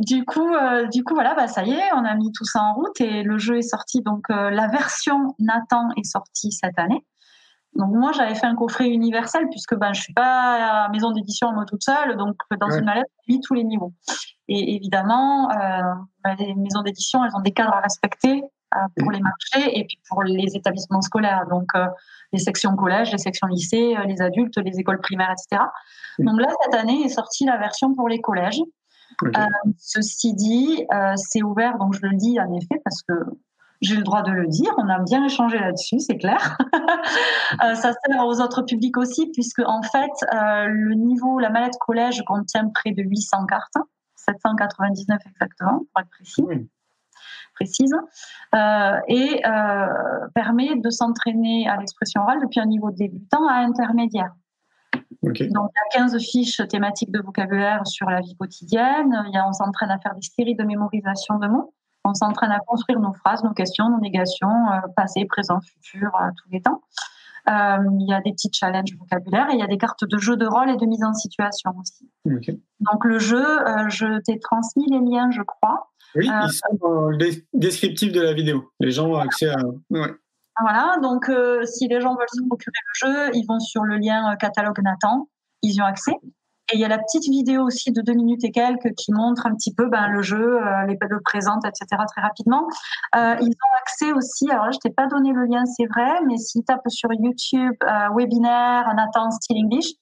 du 0.00 0.24
coup, 0.24 0.50
du 0.90 1.04
coup, 1.04 1.14
voilà, 1.14 1.34
bah, 1.34 1.46
ça 1.46 1.64
y 1.64 1.72
est, 1.72 1.92
on 1.94 2.04
a 2.04 2.14
mis 2.14 2.32
tout 2.32 2.44
ça 2.44 2.62
en 2.62 2.74
route 2.74 3.00
et 3.00 3.22
le 3.22 3.38
jeu 3.38 3.58
est 3.58 3.62
sorti. 3.62 4.02
Donc 4.02 4.28
la 4.28 4.66
version 4.68 5.34
Nathan 5.38 5.88
est 5.96 6.04
sortie 6.04 6.52
cette 6.52 6.78
année. 6.78 7.04
Donc 7.74 7.94
moi, 7.94 8.12
j'avais 8.12 8.34
fait 8.34 8.46
un 8.46 8.54
coffret 8.54 8.88
universel 8.88 9.48
puisque 9.50 9.74
ben, 9.74 9.92
je 9.92 10.02
suis 10.02 10.12
pas 10.12 10.84
à 10.84 10.88
maison 10.90 11.10
d'édition 11.12 11.52
moi 11.52 11.64
toute 11.64 11.82
seule, 11.82 12.16
donc 12.16 12.36
dans 12.60 12.70
une 12.70 12.84
mallette, 12.84 13.06
j'ai 13.26 13.34
mis 13.34 13.40
tous 13.40 13.54
les 13.54 13.64
niveaux. 13.64 13.94
Et 14.48 14.74
évidemment, 14.74 15.50
euh, 15.50 16.34
les 16.38 16.54
maisons 16.54 16.82
d'édition, 16.82 17.24
elles 17.24 17.34
ont 17.34 17.40
des 17.40 17.52
cadres 17.52 17.72
à 17.72 17.80
respecter 17.80 18.42
euh, 18.42 18.61
pour 18.96 19.10
les 19.10 19.20
marchés 19.20 19.78
et 19.78 19.84
puis 19.84 19.98
pour 20.08 20.22
les 20.22 20.56
établissements 20.56 21.00
scolaires. 21.00 21.46
Donc 21.50 21.68
euh, 21.74 21.86
les 22.32 22.38
sections 22.38 22.74
collège, 22.76 23.12
les 23.12 23.18
sections 23.18 23.46
lycée, 23.46 23.94
les 24.06 24.20
adultes, 24.22 24.56
les 24.58 24.78
écoles 24.78 25.00
primaires, 25.00 25.32
etc. 25.32 25.62
Donc 26.18 26.40
là, 26.40 26.48
cette 26.64 26.74
année 26.74 27.02
est 27.02 27.08
sortie 27.08 27.44
la 27.44 27.58
version 27.58 27.94
pour 27.94 28.08
les 28.08 28.20
collèges. 28.20 28.60
ceci 29.78 30.34
dit, 30.34 30.86
c'est 31.16 31.42
ouvert, 31.42 31.78
donc 31.78 31.94
je 31.94 32.00
le 32.02 32.16
dis 32.16 32.40
en 32.40 32.52
effet 32.54 32.80
parce 32.84 33.02
que 33.02 33.14
j'ai 33.82 33.96
le 33.96 34.04
droit 34.04 34.22
de 34.22 34.30
le 34.30 34.46
dire, 34.46 34.72
on 34.78 34.88
a 34.88 35.00
bien 35.00 35.24
échangé 35.24 35.58
là-dessus, 35.58 35.98
c'est 35.98 36.16
clair. 36.16 36.56
Euh, 37.62 37.74
ça 37.74 37.92
sert 37.92 38.26
aux 38.26 38.40
autres 38.40 38.62
publics 38.62 38.96
aussi, 38.96 39.30
puisque 39.30 39.58
en 39.58 39.82
fait, 39.82 40.10
euh, 40.32 40.68
le 40.68 40.94
niveau, 40.94 41.38
la 41.38 41.50
mallette 41.50 41.76
collège 41.78 42.22
contient 42.26 42.66
près 42.70 42.92
de 42.92 43.02
800 43.02 43.44
cartes, 43.44 43.74
799 44.16 45.18
exactement, 45.26 45.80
pour 45.92 46.00
être 46.00 46.08
précis. 46.08 46.42
Précise, 47.54 47.94
euh, 48.54 48.96
et 49.08 49.42
permet 50.34 50.76
de 50.76 50.90
s'entraîner 50.90 51.68
à 51.68 51.76
l'expression 51.76 52.22
orale 52.22 52.40
depuis 52.40 52.60
un 52.60 52.66
niveau 52.66 52.90
débutant 52.90 53.46
à 53.48 53.54
intermédiaire. 53.54 54.32
Donc, 55.22 55.38
il 55.38 55.46
y 55.46 55.98
a 55.98 55.98
15 55.98 56.18
fiches 56.18 56.62
thématiques 56.68 57.12
de 57.12 57.20
vocabulaire 57.20 57.86
sur 57.86 58.10
la 58.10 58.20
vie 58.20 58.36
quotidienne. 58.36 59.24
Il 59.28 59.34
y 59.34 59.38
a, 59.38 59.46
on 59.48 59.52
s'entraîne 59.52 59.90
à 59.90 59.98
faire 59.98 60.14
des 60.14 60.22
séries 60.22 60.56
de 60.56 60.64
mémorisation 60.64 61.38
de 61.38 61.46
mots. 61.46 61.72
On 62.04 62.14
s'entraîne 62.14 62.50
à 62.50 62.58
construire 62.58 62.98
nos 62.98 63.12
phrases, 63.12 63.44
nos 63.44 63.52
questions, 63.52 63.88
nos 63.88 64.00
négations, 64.00 64.48
euh, 64.48 64.80
passé, 64.96 65.24
présent, 65.24 65.60
futur, 65.60 66.10
tous 66.36 66.50
les 66.50 66.60
temps. 66.60 66.82
Euh, 67.48 67.76
il 67.98 68.06
y 68.08 68.12
a 68.12 68.20
des 68.20 68.32
petits 68.32 68.50
challenges 68.52 68.96
vocabulaires 68.98 69.48
et 69.50 69.54
il 69.54 69.58
y 69.58 69.62
a 69.62 69.66
des 69.66 69.78
cartes 69.78 70.04
de 70.04 70.18
jeu 70.18 70.36
de 70.36 70.46
rôle 70.46 70.70
et 70.70 70.76
de 70.76 70.86
mise 70.86 71.02
en 71.02 71.12
situation 71.12 71.72
aussi. 71.80 72.08
Donc 72.24 73.04
le 73.04 73.18
jeu, 73.18 73.44
euh, 73.44 73.88
je 73.88 74.20
t'ai 74.22 74.38
transmis 74.38 74.86
les 74.90 75.00
liens, 75.00 75.30
je 75.30 75.42
crois. 75.42 75.90
Oui, 76.14 76.28
ils 76.28 76.52
sont 76.52 76.78
dans 76.80 77.08
le 77.08 77.16
descriptif 77.54 78.12
de 78.12 78.20
la 78.20 78.32
vidéo. 78.34 78.70
Les 78.80 78.92
gens 78.92 79.08
ont 79.08 79.16
accès 79.16 79.48
à. 79.48 79.56
Voilà, 80.60 80.98
donc 81.02 81.30
si 81.64 81.88
les 81.88 82.00
gens 82.00 82.14
veulent 82.14 82.28
se 82.28 82.46
procurer 82.46 82.72
le 82.86 83.08
jeu, 83.08 83.30
ils 83.34 83.46
vont 83.48 83.58
sur 83.58 83.82
le 83.82 83.96
lien 83.96 84.36
catalogue 84.36 84.80
Nathan, 84.82 85.28
ils 85.62 85.74
y 85.74 85.80
ont 85.80 85.86
accès. 85.86 86.12
Et 86.72 86.76
il 86.76 86.80
y 86.80 86.84
a 86.84 86.88
la 86.88 86.98
petite 86.98 87.24
vidéo 87.24 87.64
aussi 87.64 87.92
de 87.92 88.00
deux 88.00 88.14
minutes 88.14 88.44
et 88.44 88.50
quelques 88.50 88.94
qui 88.94 89.12
montre 89.12 89.46
un 89.46 89.54
petit 89.54 89.74
peu 89.74 89.88
ben, 89.88 90.08
le 90.08 90.22
jeu, 90.22 90.56
euh, 90.58 90.86
les 90.86 90.96
le 91.02 91.20
présente, 91.20 91.64
etc. 91.66 92.02
très 92.08 92.22
rapidement. 92.22 92.66
Euh, 93.14 93.36
ils 93.40 93.50
ont 93.50 93.76
accès 93.82 94.12
aussi, 94.12 94.50
alors 94.50 94.64
là 94.64 94.70
je 94.72 94.78
t'ai 94.78 94.90
pas 94.90 95.06
donné 95.06 95.32
le 95.32 95.44
lien, 95.44 95.64
c'est 95.66 95.86
vrai, 95.86 96.20
mais 96.26 96.38
s'ils 96.38 96.64
tapent 96.64 96.88
sur 96.88 97.12
YouTube 97.12 97.74
euh, 97.82 98.08
webinaire 98.16 98.90
Nathan 98.96 99.30
Still 99.30 99.64
English, 99.64 99.92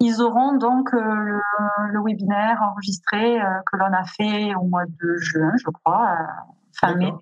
ils 0.00 0.20
auront 0.20 0.52
donc 0.58 0.92
euh, 0.92 0.98
le, 0.98 2.02
webinaire 2.04 2.60
enregistré 2.60 3.38
que 3.70 3.76
l'on 3.78 3.92
a 3.92 4.04
fait 4.04 4.54
au 4.56 4.64
mois 4.64 4.84
de 4.84 5.16
juin, 5.16 5.52
je 5.56 5.70
crois, 5.70 6.18
fin 6.78 6.94
mai 6.96 7.12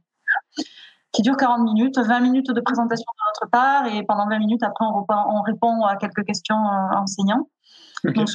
qui 1.12 1.22
dure 1.22 1.36
40 1.36 1.62
minutes, 1.64 1.98
20 1.98 2.20
minutes 2.20 2.50
de 2.52 2.60
présentation 2.60 3.04
de 3.04 3.42
notre 3.42 3.50
part 3.50 3.86
et 3.86 4.04
pendant 4.04 4.28
20 4.28 4.38
minutes 4.38 4.62
après 4.62 4.84
on 4.84 5.00
répond, 5.00 5.14
on 5.26 5.42
répond 5.42 5.84
à 5.84 5.96
quelques 5.96 6.24
questions 6.24 6.54
enseignants. 6.54 7.48
Donc 8.04 8.28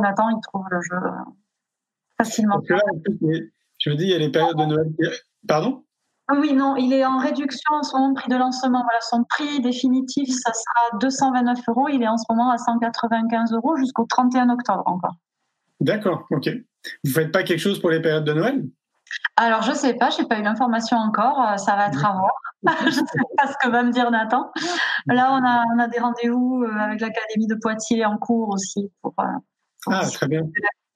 Nathan, 0.00 0.28
il 0.30 0.40
trouve 0.42 0.64
le 0.70 0.80
jeu 0.80 0.96
facilement. 2.18 2.60
je 2.66 3.90
me 3.90 3.96
dis, 3.96 4.04
il 4.04 4.10
y 4.10 4.14
a 4.14 4.18
les 4.18 4.30
périodes 4.30 4.56
de 4.56 4.64
Noël. 4.64 4.92
Pardon? 5.46 5.84
Oui, 6.32 6.54
non, 6.54 6.74
il 6.74 6.92
est 6.92 7.04
en 7.04 7.18
réduction 7.18 7.72
en 7.72 7.82
ce 7.84 7.96
moment, 7.96 8.14
prix 8.14 8.28
de 8.28 8.36
lancement. 8.36 8.82
Voilà, 8.82 9.00
son 9.00 9.22
prix 9.24 9.60
définitif, 9.60 10.28
ça 10.28 10.52
sera 10.52 10.98
229 10.98 11.60
euros. 11.68 11.88
Il 11.88 12.02
est 12.02 12.08
en 12.08 12.16
ce 12.16 12.24
moment 12.28 12.50
à 12.50 12.58
195 12.58 13.52
euros 13.52 13.76
jusqu'au 13.76 14.06
31 14.06 14.50
octobre 14.50 14.82
encore. 14.86 15.14
D'accord, 15.80 16.26
ok. 16.30 16.50
Vous 17.04 17.12
faites 17.12 17.30
pas 17.30 17.44
quelque 17.44 17.60
chose 17.60 17.80
pour 17.80 17.90
les 17.90 18.00
périodes 18.00 18.24
de 18.24 18.32
Noël? 18.32 18.64
Alors, 19.36 19.62
je 19.62 19.72
sais 19.72 19.94
pas, 19.94 20.10
je 20.10 20.22
n'ai 20.22 20.28
pas 20.28 20.38
eu 20.40 20.42
l'information 20.42 20.96
encore. 20.96 21.40
Euh, 21.40 21.56
ça 21.58 21.76
va 21.76 21.86
être 21.86 22.04
à 22.04 22.12
voir. 22.12 22.32
je 22.80 22.86
ne 22.86 23.06
sais 23.06 23.22
pas 23.36 23.46
ce 23.46 23.54
que 23.62 23.70
va 23.70 23.84
me 23.84 23.92
dire 23.92 24.10
Nathan. 24.10 24.50
Là, 25.06 25.30
on 25.32 25.44
a, 25.44 25.64
on 25.76 25.78
a 25.78 25.86
des 25.86 26.00
rendez-vous 26.00 26.64
euh, 26.64 26.76
avec 26.76 27.00
l'Académie 27.00 27.46
de 27.46 27.54
Poitiers 27.54 28.04
en 28.04 28.18
cours 28.18 28.48
aussi 28.48 28.90
pour, 29.00 29.14
euh, 29.88 29.92
ah, 29.92 30.06
très 30.06 30.28
bien. 30.28 30.42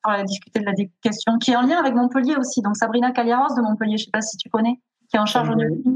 On 0.07 0.11
a 0.11 0.22
discuté 0.22 0.61
de 0.61 0.64
la 0.64 0.72
question 1.03 1.38
qui 1.38 1.53
est 1.53 1.57
en 1.57 1.62
lien 1.62 1.78
avec 1.78 1.95
Montpellier 1.95 2.36
aussi. 2.36 2.62
Donc 2.62 2.76
Sabrina 2.76 3.11
Caliaros 3.12 3.55
de 3.55 3.61
Montpellier, 3.61 3.99
je 3.99 4.03
ne 4.03 4.07
sais 4.07 4.11
pas 4.12 4.22
si 4.22 4.36
tu 4.36 4.49
connais, 4.49 4.80
qui 5.11 5.16
est 5.16 5.20
en 5.20 5.26
charge 5.26 5.51
au 5.51 5.55
numérique, 5.55 5.86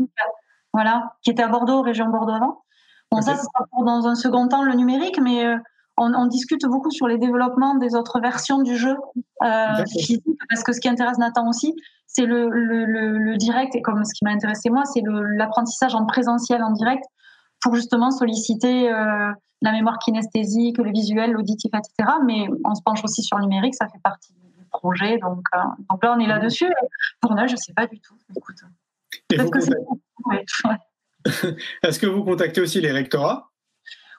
voilà, 0.72 1.14
qui 1.22 1.30
était 1.30 1.42
à 1.42 1.49
Bordeaux, 1.49 1.82
région 1.82 2.09
Bordeaux 2.09 2.34
avant. 2.34 2.64
Bon, 3.11 3.20
ça, 3.20 3.36
ce 3.36 3.42
sera 3.42 3.66
pour 3.70 3.84
dans 3.84 4.07
un 4.07 4.14
second 4.14 4.49
temps 4.49 4.62
le 4.62 4.74
numérique, 4.74 5.18
mais 5.22 5.45
euh, 5.47 5.57
on, 5.97 6.26
discute 6.26 6.66
beaucoup 6.66 6.90
sur 6.90 7.07
les 7.07 7.18
développements 7.18 7.76
des 7.76 7.95
autres 7.95 8.20
versions 8.20 8.61
du 8.61 8.76
jeu 8.76 8.97
euh, 9.42 9.84
physique, 9.86 10.24
parce 10.49 10.64
que 10.64 10.72
ce 10.72 10.80
qui 10.80 10.88
intéresse 10.88 11.18
Nathan 11.18 11.49
aussi, 11.49 11.74
c'est 12.07 12.26
le, 12.26 12.49
le, 12.51 12.84
le, 12.84 13.36
direct, 13.36 13.74
et 13.74 13.82
comme 13.82 14.05
ce 14.05 14.12
qui 14.14 14.24
m'a 14.24 14.32
intéressé 14.32 14.70
moi, 14.70 14.84
c'est 14.84 15.03
l'apprentissage 15.05 15.95
en 15.95 16.07
présentiel, 16.07 16.62
en 16.62 16.72
direct, 16.72 17.05
pour 17.65 17.75
justement 17.75 18.11
solliciter 18.11 18.93
euh, 18.93 19.33
la 19.62 19.73
mémoire 19.73 19.99
kinesthésique, 19.99 20.77
le 20.77 20.93
visuel, 20.93 21.33
l'auditif, 21.33 21.71
etc. 21.75 22.12
Mais 22.27 22.47
on 22.65 22.75
se 22.75 22.83
penche 22.83 23.03
aussi 23.03 23.23
sur 23.23 23.39
le 23.39 23.45
numérique, 23.45 23.75
ça 23.75 23.89
fait 23.89 24.03
partie 24.03 24.35
du 24.35 24.67
projet. 24.71 25.17
Donc, 25.17 25.41
euh, 25.55 25.59
donc 25.91 26.05
là, 26.05 26.15
on 26.15 26.21
est 26.21 26.27
là-dessus. 26.27 26.71
Pour 27.23 27.35
nous, 27.35 27.49
je 27.49 27.53
ne 27.53 27.57
sais 27.57 27.73
pas 27.73 27.87
du 27.87 27.99
tout. 28.01 28.15
Écoute, 28.37 28.57
Est-ce 31.83 31.99
que 31.99 32.07
vous 32.07 32.23
contactez 32.23 32.61
aussi 32.61 32.83
les 32.83 32.93
rectorats? 32.93 33.49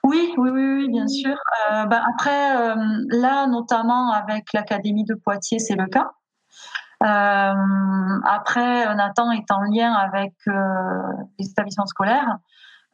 Oui, 0.02 0.34
oui, 0.36 0.50
oui, 0.50 0.88
bien 0.88 1.06
sûr. 1.06 1.36
Euh, 1.70 1.86
ben, 1.86 2.02
après, 2.14 2.56
euh, 2.56 2.74
là, 3.10 3.46
notamment 3.46 4.10
avec 4.10 4.52
l'Académie 4.52 5.04
de 5.04 5.14
Poitiers, 5.14 5.60
c'est 5.60 5.76
le 5.76 5.86
cas. 5.86 6.10
après, 7.00 8.92
Nathan 8.96 9.30
est 9.30 9.48
en 9.52 9.62
lien 9.62 9.92
avec 9.92 10.34
les 11.38 11.48
établissements 11.48 11.86
scolaires. 11.86 12.38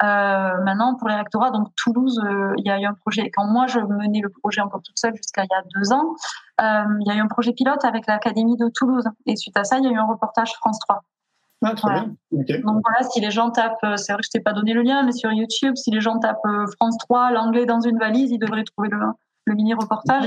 Euh, 0.02 0.60
maintenant, 0.64 0.96
pour 0.96 1.08
les 1.08 1.14
rectorats, 1.14 1.50
donc 1.50 1.68
Toulouse, 1.76 2.20
euh, 2.24 2.54
il 2.58 2.66
y 2.66 2.70
a 2.70 2.80
eu 2.80 2.84
un 2.84 2.94
projet. 2.94 3.30
Quand 3.30 3.46
moi 3.46 3.66
je 3.66 3.78
menais 3.78 4.20
le 4.20 4.30
projet 4.30 4.60
encore 4.60 4.82
toute 4.82 4.98
seule 4.98 5.14
jusqu'à 5.14 5.44
il 5.44 5.48
y 5.50 5.54
a 5.54 5.62
deux 5.76 5.92
ans, 5.92 6.14
euh, 6.60 6.98
il 7.00 7.06
y 7.06 7.10
a 7.10 7.14
eu 7.14 7.20
un 7.20 7.28
projet 7.28 7.52
pilote 7.52 7.84
avec 7.84 8.06
l'Académie 8.06 8.56
de 8.56 8.68
Toulouse. 8.74 9.04
Et 9.26 9.36
suite 9.36 9.56
à 9.56 9.64
ça, 9.64 9.78
il 9.78 9.84
y 9.84 9.86
a 9.86 9.90
eu 9.90 9.96
un 9.96 10.06
reportage 10.06 10.52
France 10.54 10.78
3. 10.80 11.04
Ah, 11.64 11.74
très 11.76 11.92
bien. 11.92 12.16
Donc 12.32 12.82
voilà, 12.84 13.08
si 13.08 13.20
les 13.20 13.30
gens 13.30 13.50
tapent, 13.50 13.76
c'est 13.96 14.12
vrai 14.12 14.20
que 14.20 14.26
je 14.26 14.30
t'ai 14.30 14.40
pas 14.40 14.52
donné 14.52 14.72
le 14.72 14.82
lien, 14.82 15.04
mais 15.04 15.12
sur 15.12 15.30
YouTube, 15.30 15.76
si 15.76 15.92
les 15.92 16.00
gens 16.00 16.18
tapent 16.18 16.40
France 16.76 16.98
3, 16.98 17.30
l'anglais 17.30 17.66
dans 17.66 17.80
une 17.80 17.98
valise, 17.98 18.32
ils 18.32 18.38
devraient 18.38 18.64
trouver 18.64 18.88
le, 18.88 18.98
le 19.44 19.54
mini 19.54 19.72
reportage. 19.72 20.24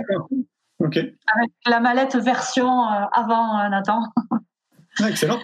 Avec 0.80 1.52
la 1.66 1.80
mallette 1.82 2.16
version 2.16 2.84
avant 2.84 3.68
Nathan. 3.70 4.04
Ah, 5.02 5.10
excellent. 5.10 5.40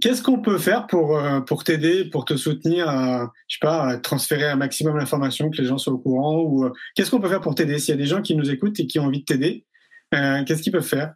Qu'est-ce 0.00 0.22
qu'on 0.22 0.40
peut 0.40 0.58
faire 0.58 0.86
pour, 0.86 1.16
euh, 1.16 1.40
pour 1.40 1.62
t'aider, 1.62 2.04
pour 2.06 2.24
te 2.24 2.36
soutenir 2.36 2.88
à, 2.88 3.30
je 3.48 3.56
sais 3.56 3.58
pas, 3.60 3.98
transférer 3.98 4.48
un 4.48 4.56
maximum 4.56 4.98
d'informations, 4.98 5.50
que 5.50 5.58
les 5.58 5.68
gens 5.68 5.78
soient 5.78 5.92
au 5.92 5.98
courant 5.98 6.40
ou 6.40 6.64
euh, 6.64 6.72
Qu'est-ce 6.94 7.10
qu'on 7.10 7.20
peut 7.20 7.28
faire 7.28 7.40
pour 7.40 7.54
t'aider? 7.54 7.78
S'il 7.78 7.94
y 7.94 7.98
a 7.98 8.00
des 8.00 8.06
gens 8.06 8.22
qui 8.22 8.34
nous 8.34 8.50
écoutent 8.50 8.80
et 8.80 8.86
qui 8.86 8.98
ont 8.98 9.04
envie 9.04 9.20
de 9.20 9.24
t'aider, 9.24 9.66
euh, 10.14 10.42
qu'est-ce 10.44 10.62
qu'ils 10.62 10.72
peuvent 10.72 10.82
faire? 10.82 11.14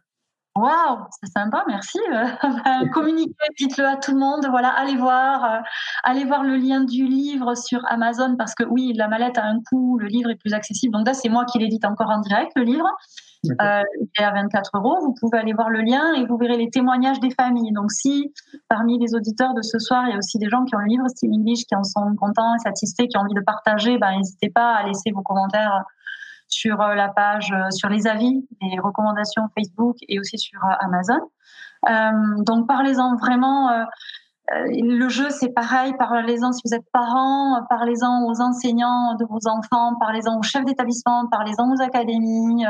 Waouh, 0.55 0.99
c'est 1.21 1.31
sympa, 1.31 1.65
merci. 1.67 1.99
communiquez, 2.93 3.33
dites-le 3.57 3.85
à 3.85 3.97
tout 3.97 4.11
le 4.11 4.19
monde. 4.19 4.45
Voilà, 4.49 4.69
allez 4.69 4.95
voir, 4.95 5.63
allez 6.03 6.23
voir 6.23 6.43
le 6.43 6.55
lien 6.55 6.81
du 6.81 7.05
livre 7.05 7.55
sur 7.55 7.81
Amazon 7.89 8.37
parce 8.37 8.55
que 8.55 8.63
oui, 8.63 8.93
la 8.95 9.09
mallette 9.09 9.37
a 9.37 9.43
un 9.43 9.59
coût, 9.69 9.97
le 9.97 10.07
livre 10.07 10.29
est 10.29 10.37
plus 10.37 10.53
accessible. 10.53 10.93
Donc 10.93 11.07
là, 11.07 11.13
c'est 11.13 11.27
moi 11.27 11.43
qui 11.43 11.59
l'édite 11.59 11.83
encore 11.83 12.09
en 12.09 12.19
direct, 12.19 12.53
le 12.55 12.63
livre. 12.63 12.87
Euh, 13.61 13.81
il 13.99 14.07
est 14.19 14.23
à 14.23 14.31
24 14.31 14.71
euros. 14.75 14.97
Vous 15.01 15.13
pouvez 15.19 15.37
aller 15.37 15.53
voir 15.53 15.69
le 15.69 15.81
lien 15.81 16.13
et 16.13 16.25
vous 16.25 16.37
verrez 16.37 16.57
les 16.57 16.69
témoignages 16.69 17.19
des 17.19 17.31
familles. 17.31 17.71
Donc, 17.73 17.91
si 17.91 18.33
parmi 18.69 18.99
les 18.99 19.15
auditeurs 19.15 19.53
de 19.53 19.61
ce 19.61 19.79
soir, 19.79 20.03
il 20.07 20.11
y 20.11 20.13
a 20.13 20.17
aussi 20.17 20.37
des 20.37 20.49
gens 20.49 20.63
qui 20.65 20.75
ont 20.75 20.79
le 20.79 20.87
livre 20.87 21.07
Style 21.07 21.31
English, 21.33 21.65
qui 21.65 21.75
en 21.75 21.83
sont 21.83 22.15
contents 22.15 22.55
et 22.55 22.59
satisfaits, 22.59 23.07
qui 23.07 23.17
ont 23.17 23.21
envie 23.21 23.33
de 23.33 23.41
partager, 23.41 23.97
ben, 23.97 24.17
n'hésitez 24.17 24.49
pas 24.49 24.75
à 24.75 24.83
laisser 24.83 25.11
vos 25.11 25.21
commentaires 25.21 25.83
sur 26.47 26.81
euh, 26.81 26.95
la 26.95 27.09
page, 27.09 27.51
euh, 27.51 27.71
sur 27.71 27.89
les 27.89 28.07
avis, 28.07 28.47
les 28.61 28.79
recommandations 28.79 29.43
Facebook 29.57 29.97
et 30.07 30.19
aussi 30.19 30.37
sur 30.37 30.59
Amazon. 30.79 31.19
donc, 32.45 32.67
parlez-en 32.67 33.15
vraiment. 33.15 33.85
le 34.49 35.09
jeu, 35.09 35.29
c'est 35.29 35.49
pareil. 35.49 35.93
Parlez-en 35.99 36.51
si 36.51 36.61
vous 36.65 36.73
êtes 36.73 36.85
parents, 36.91 37.61
parlez-en 37.69 38.23
aux 38.25 38.41
enseignants 38.41 39.15
de 39.15 39.25
vos 39.25 39.47
enfants, 39.47 39.95
parlez-en 39.99 40.37
aux 40.39 40.43
chefs 40.43 40.65
d'établissement, 40.65 41.27
parlez-en 41.29 41.71
aux 41.71 41.81
académies. 41.81 42.65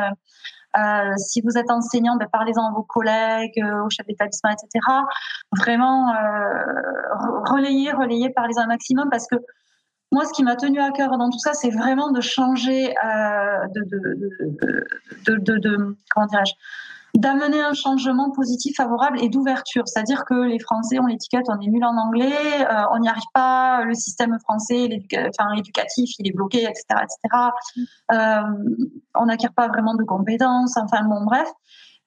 Euh, 0.78 1.14
si 1.18 1.42
vous 1.42 1.58
êtes 1.58 1.72
enseignant, 1.72 2.18
ben, 2.18 2.28
parlez-en 2.32 2.68
à 2.68 2.72
vos 2.72 2.84
collègues, 2.84 3.64
aux 3.86 3.90
chefs 3.90 4.08
d'établissement, 4.08 4.52
etc. 4.52 4.70
Vraiment, 5.58 6.10
euh, 6.10 6.16
relayez, 7.50 7.92
relayez, 7.92 8.30
parlez-en 8.32 8.64
un 8.64 8.68
maximum 8.68 9.10
parce 9.10 9.28
que 9.28 9.36
moi, 10.12 10.26
ce 10.26 10.34
qui 10.34 10.44
m'a 10.44 10.56
tenu 10.56 10.80
à 10.80 10.92
cœur 10.92 11.18
dans 11.18 11.30
tout 11.30 11.40
ça, 11.40 11.54
c'est 11.54 11.72
vraiment 11.72 12.12
de 12.12 12.22
changer, 12.22 12.94
euh, 13.04 13.68
de, 15.28 15.96
comment 16.10 16.28
dirais-je, 16.28 16.54
d'amener 17.18 17.62
un 17.62 17.74
changement 17.74 18.32
positif, 18.32 18.76
favorable 18.78 19.22
et 19.22 19.30
d'ouverture. 19.30 19.84
C'est-à-dire 19.88 20.26
que 20.26 20.34
les 20.34 20.60
Français, 20.60 21.00
ont 21.00 21.08
l'étiquette, 21.08 21.46
on 21.48 21.60
est 21.60 21.68
nul 21.68 21.84
en 21.84 21.98
anglais, 21.98 22.34
euh, 22.62 22.84
on 22.92 23.00
n'y 23.00 23.08
arrive 23.08 23.24
pas, 23.34 23.84
le 23.84 23.94
système 23.94 24.38
français, 24.40 24.90
enfin, 25.30 25.52
éducatif, 25.58 26.12
il 26.20 26.28
est 26.28 26.34
bloqué, 26.34 26.64
etc., 26.64 26.84
etc. 26.92 27.52
Euh, 28.12 28.42
on 29.16 29.26
n'acquiert 29.26 29.54
pas 29.54 29.68
vraiment 29.68 29.96
de 29.96 30.04
compétences. 30.04 30.78
Enfin 30.78 31.04
bon, 31.08 31.24
bref. 31.24 31.50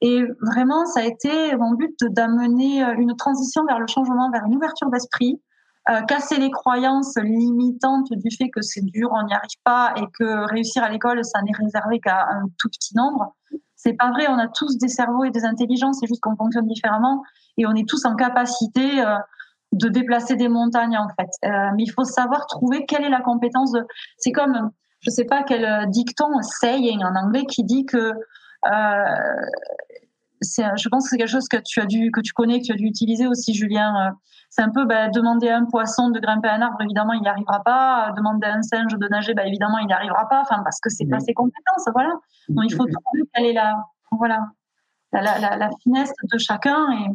Et 0.01 0.23
vraiment, 0.41 0.87
ça 0.87 1.01
a 1.01 1.05
été 1.05 1.57
mon 1.57 1.73
but 1.73 1.99
d'amener 2.05 2.83
une 2.99 3.17
transition 3.17 3.65
vers 3.65 3.81
le 3.81 3.87
changement, 3.89 4.31
vers 4.31 4.45
une 4.45 4.55
ouverture 4.55 4.91
d'esprit, 4.91 5.41
euh, 5.91 6.03
casser 6.03 6.37
les 6.37 6.51
croyances 6.51 7.17
limitantes 7.17 8.13
du 8.13 8.37
fait 8.37 8.51
que 8.51 8.61
c'est 8.61 8.85
dur, 8.85 9.09
on 9.11 9.25
n'y 9.25 9.33
arrive 9.33 9.49
pas 9.65 9.95
et 9.97 10.05
que 10.19 10.47
réussir 10.51 10.83
à 10.83 10.91
l'école, 10.91 11.25
ça 11.25 11.41
n'est 11.41 11.53
réservé 11.53 11.99
qu'à 11.99 12.29
un 12.31 12.45
tout 12.59 12.69
petit 12.69 12.95
nombre. 12.95 13.35
C'est 13.79 13.95
pas 13.95 14.11
vrai, 14.11 14.27
on 14.29 14.39
a 14.39 14.49
tous 14.49 14.77
des 14.77 14.89
cerveaux 14.89 15.25
et 15.25 15.31
des 15.31 15.45
intelligences, 15.45 15.99
c'est 16.01 16.09
juste 16.09 16.21
qu'on 16.21 16.37
fonctionne 16.37 16.67
différemment 16.67 17.23
et 17.57 17.67
on 17.67 17.75
est 17.75 17.89
tous 17.89 18.05
en 18.05 18.17
capacité 18.17 19.01
euh, 19.01 19.17
de 19.73 19.89
déplacer 19.89 20.35
des 20.35 20.49
montagnes 20.49 20.99
en 20.99 21.09
fait. 21.09 21.31
Euh, 21.45 21.71
mais 21.77 21.85
il 21.85 21.91
faut 21.93 22.05
savoir 22.05 22.47
trouver 22.47 22.87
quelle 22.87 23.05
est 23.05 23.09
la 23.09 23.21
compétence 23.21 23.71
de. 23.71 23.87
C'est 24.17 24.33
comme, 24.33 24.71
je 25.01 25.11
sais 25.11 25.25
pas 25.25 25.45
quel 25.45 25.89
dicton, 25.91 26.43
saying 26.43 27.05
en 27.05 27.15
anglais, 27.15 27.47
qui 27.47 27.63
dit 27.63 27.87
que 27.87 28.13
je 30.43 30.89
pense 30.89 31.05
que 31.05 31.11
c'est 31.11 31.19
quelque 31.19 31.31
chose 31.31 31.49
que 31.49 31.59
tu 31.65 31.81
as 31.81 31.87
dû, 31.87 32.11
que 32.11 32.21
tu 32.21 32.33
connais, 32.33 32.61
que 32.61 32.67
tu 32.67 32.73
as 32.73 32.77
dû 32.77 32.85
utiliser 32.85 33.27
aussi, 33.27 33.55
Julien. 33.55 34.15
C'est 34.51 34.63
un 34.63 34.71
peu 34.71 34.87
bah, 34.87 35.09
demander 35.09 35.49
à 35.49 35.59
un 35.59 35.65
poisson 35.65 36.11
de 36.11 36.19
grimper 36.21 36.49
un 36.49 36.63
arbre, 36.63 36.81
évidemment, 36.81 37.13
il 37.13 37.21
n'y 37.21 37.29
arrivera 37.29 37.63
pas. 37.63 38.13
Demander 38.17 38.47
à 38.47 38.55
un 38.55 38.63
singe 38.63 38.93
de 38.93 39.09
nager, 39.09 39.35
bah, 39.35 39.47
évidemment, 39.47 39.79
il 39.79 39.87
n'y 39.87 39.93
arrivera 39.93 40.29
pas. 40.29 40.41
Enfin, 40.41 40.63
parce 40.65 40.81
que 40.81 40.91
c'est 40.91 41.07
pas 41.07 41.21
ses 41.21 41.35
compétences, 41.35 41.89
voilà. 41.93 42.13
Donc 42.49 42.65
il 42.69 42.75
faut 42.75 42.87
trouver 42.87 43.25
quelle 43.35 43.45
est 43.47 43.53
la, 43.53 43.75
voilà, 44.13 44.47
la, 45.13 45.39
la, 45.39 45.57
la 45.57 45.71
finesse 45.83 46.13
de 46.33 46.39
chacun. 46.39 46.89
Et... 46.93 47.11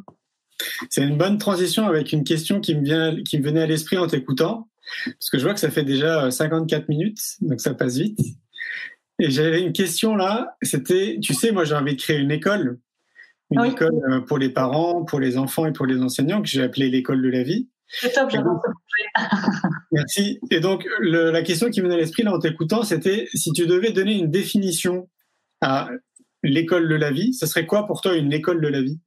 C'est 0.90 1.04
une 1.04 1.18
bonne 1.18 1.38
transition 1.38 1.88
avec 1.88 2.12
une 2.12 2.24
question 2.24 2.60
qui 2.60 2.76
me 2.76 2.84
vient, 2.84 3.16
qui 3.24 3.40
me 3.40 3.44
venait 3.44 3.64
à 3.64 3.66
l'esprit 3.66 3.98
en 3.98 4.08
t'écoutant, 4.08 4.70
parce 5.06 5.30
que 5.30 5.38
je 5.38 5.44
vois 5.44 5.54
que 5.54 5.60
ça 5.60 5.72
fait 5.72 5.84
déjà 5.84 6.30
54 6.30 6.90
minutes, 6.90 7.20
donc 7.42 7.60
ça 7.60 7.74
passe 7.74 7.98
vite. 7.98 8.20
Et 9.20 9.30
j'avais 9.30 9.62
une 9.62 9.74
question 9.74 10.16
là, 10.16 10.56
c'était, 10.62 11.20
tu 11.22 11.34
sais, 11.34 11.52
moi 11.52 11.66
j'ai 11.66 11.76
envie 11.76 11.96
de 11.96 12.02
créer 12.02 12.18
une 12.18 12.32
école 12.32 12.80
une 13.54 13.66
école 13.66 13.94
euh, 14.10 14.20
pour 14.22 14.38
les 14.38 14.50
parents, 14.50 15.04
pour 15.04 15.20
les 15.20 15.38
enfants 15.38 15.66
et 15.66 15.74
pour 15.74 15.86
les 15.86 16.02
enseignants 16.02 16.42
que 16.42 16.48
j'ai 16.48 16.64
appelée 16.64 16.90
l'école 16.90 17.22
de 17.22 17.30
la 17.30 17.44
vie. 17.44 17.70
C'est 17.88 18.12
top, 18.12 18.32
Merci. 19.92 20.40
Et 20.50 20.60
donc, 20.60 20.88
la 21.00 21.42
question 21.44 21.70
qui 21.70 21.82
me 21.82 21.86
venait 21.86 21.96
à 21.96 22.00
l'esprit 22.00 22.24
là 22.24 22.34
en 22.34 22.40
t'écoutant, 22.40 22.84
c'était 22.84 23.28
si 23.34 23.52
tu 23.52 23.68
devais 23.68 23.92
donner 23.92 24.18
une 24.18 24.32
définition 24.32 25.10
à 25.62 25.90
l'école 26.42 26.90
de 26.90 26.96
la 26.96 27.12
vie, 27.12 27.34
ce 27.34 27.46
serait 27.46 27.68
quoi 27.68 27.86
pour 27.86 28.02
toi 28.02 28.16
une 28.16 28.34
école 28.34 28.62
de 28.62 28.68
la 28.68 28.82
vie? 28.82 29.00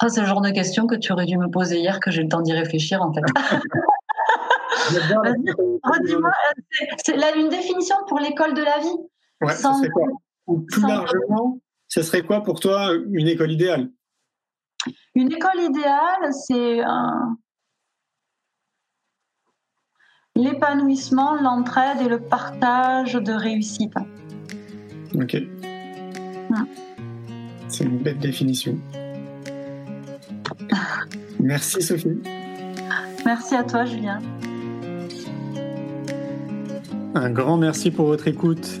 Oh, 0.00 0.06
C'est 0.08 0.20
le 0.20 0.26
genre 0.26 0.42
de 0.42 0.50
question 0.50 0.86
que 0.86 0.94
tu 0.94 1.12
aurais 1.12 1.26
dû 1.26 1.36
me 1.38 1.50
poser 1.50 1.78
hier, 1.78 1.98
que 1.98 2.10
j'ai 2.10 2.22
le 2.22 2.28
temps 2.28 2.42
d'y 2.42 2.52
réfléchir 2.52 3.02
en 3.02 3.12
fait. 3.12 3.22
Redis-moi, 4.88 6.30
c'est 7.04 7.16
une 7.36 7.48
définition 7.48 7.96
pour 8.06 8.20
l'école 8.20 8.54
de 8.54 8.62
la 8.62 8.78
vie? 8.78 8.96
Ouais, 9.40 9.54
c'est 9.54 9.90
quoi? 9.90 10.06
Ou 10.48 10.60
plus 10.60 10.82
largement, 10.82 11.60
ce 11.86 12.02
serait 12.02 12.22
quoi 12.22 12.42
pour 12.42 12.58
toi 12.58 12.92
une 13.12 13.28
école 13.28 13.52
idéale? 13.52 13.90
Une 15.14 15.32
école 15.32 15.60
idéale, 15.60 16.32
c'est 16.32 16.80
l'épanouissement, 20.34 21.34
l'entraide 21.34 22.00
et 22.00 22.08
le 22.08 22.20
partage 22.20 23.14
de 23.14 23.32
réussite. 23.32 23.94
Ok. 25.14 25.36
C'est 27.68 27.84
une 27.84 27.98
belle 27.98 28.18
définition. 28.18 28.78
Merci 31.40 31.82
Sophie. 31.82 32.20
Merci 33.24 33.54
à 33.54 33.64
toi 33.64 33.84
Julien. 33.84 34.20
Un 37.14 37.30
grand 37.30 37.56
merci 37.56 37.90
pour 37.90 38.06
votre 38.06 38.28
écoute 38.28 38.80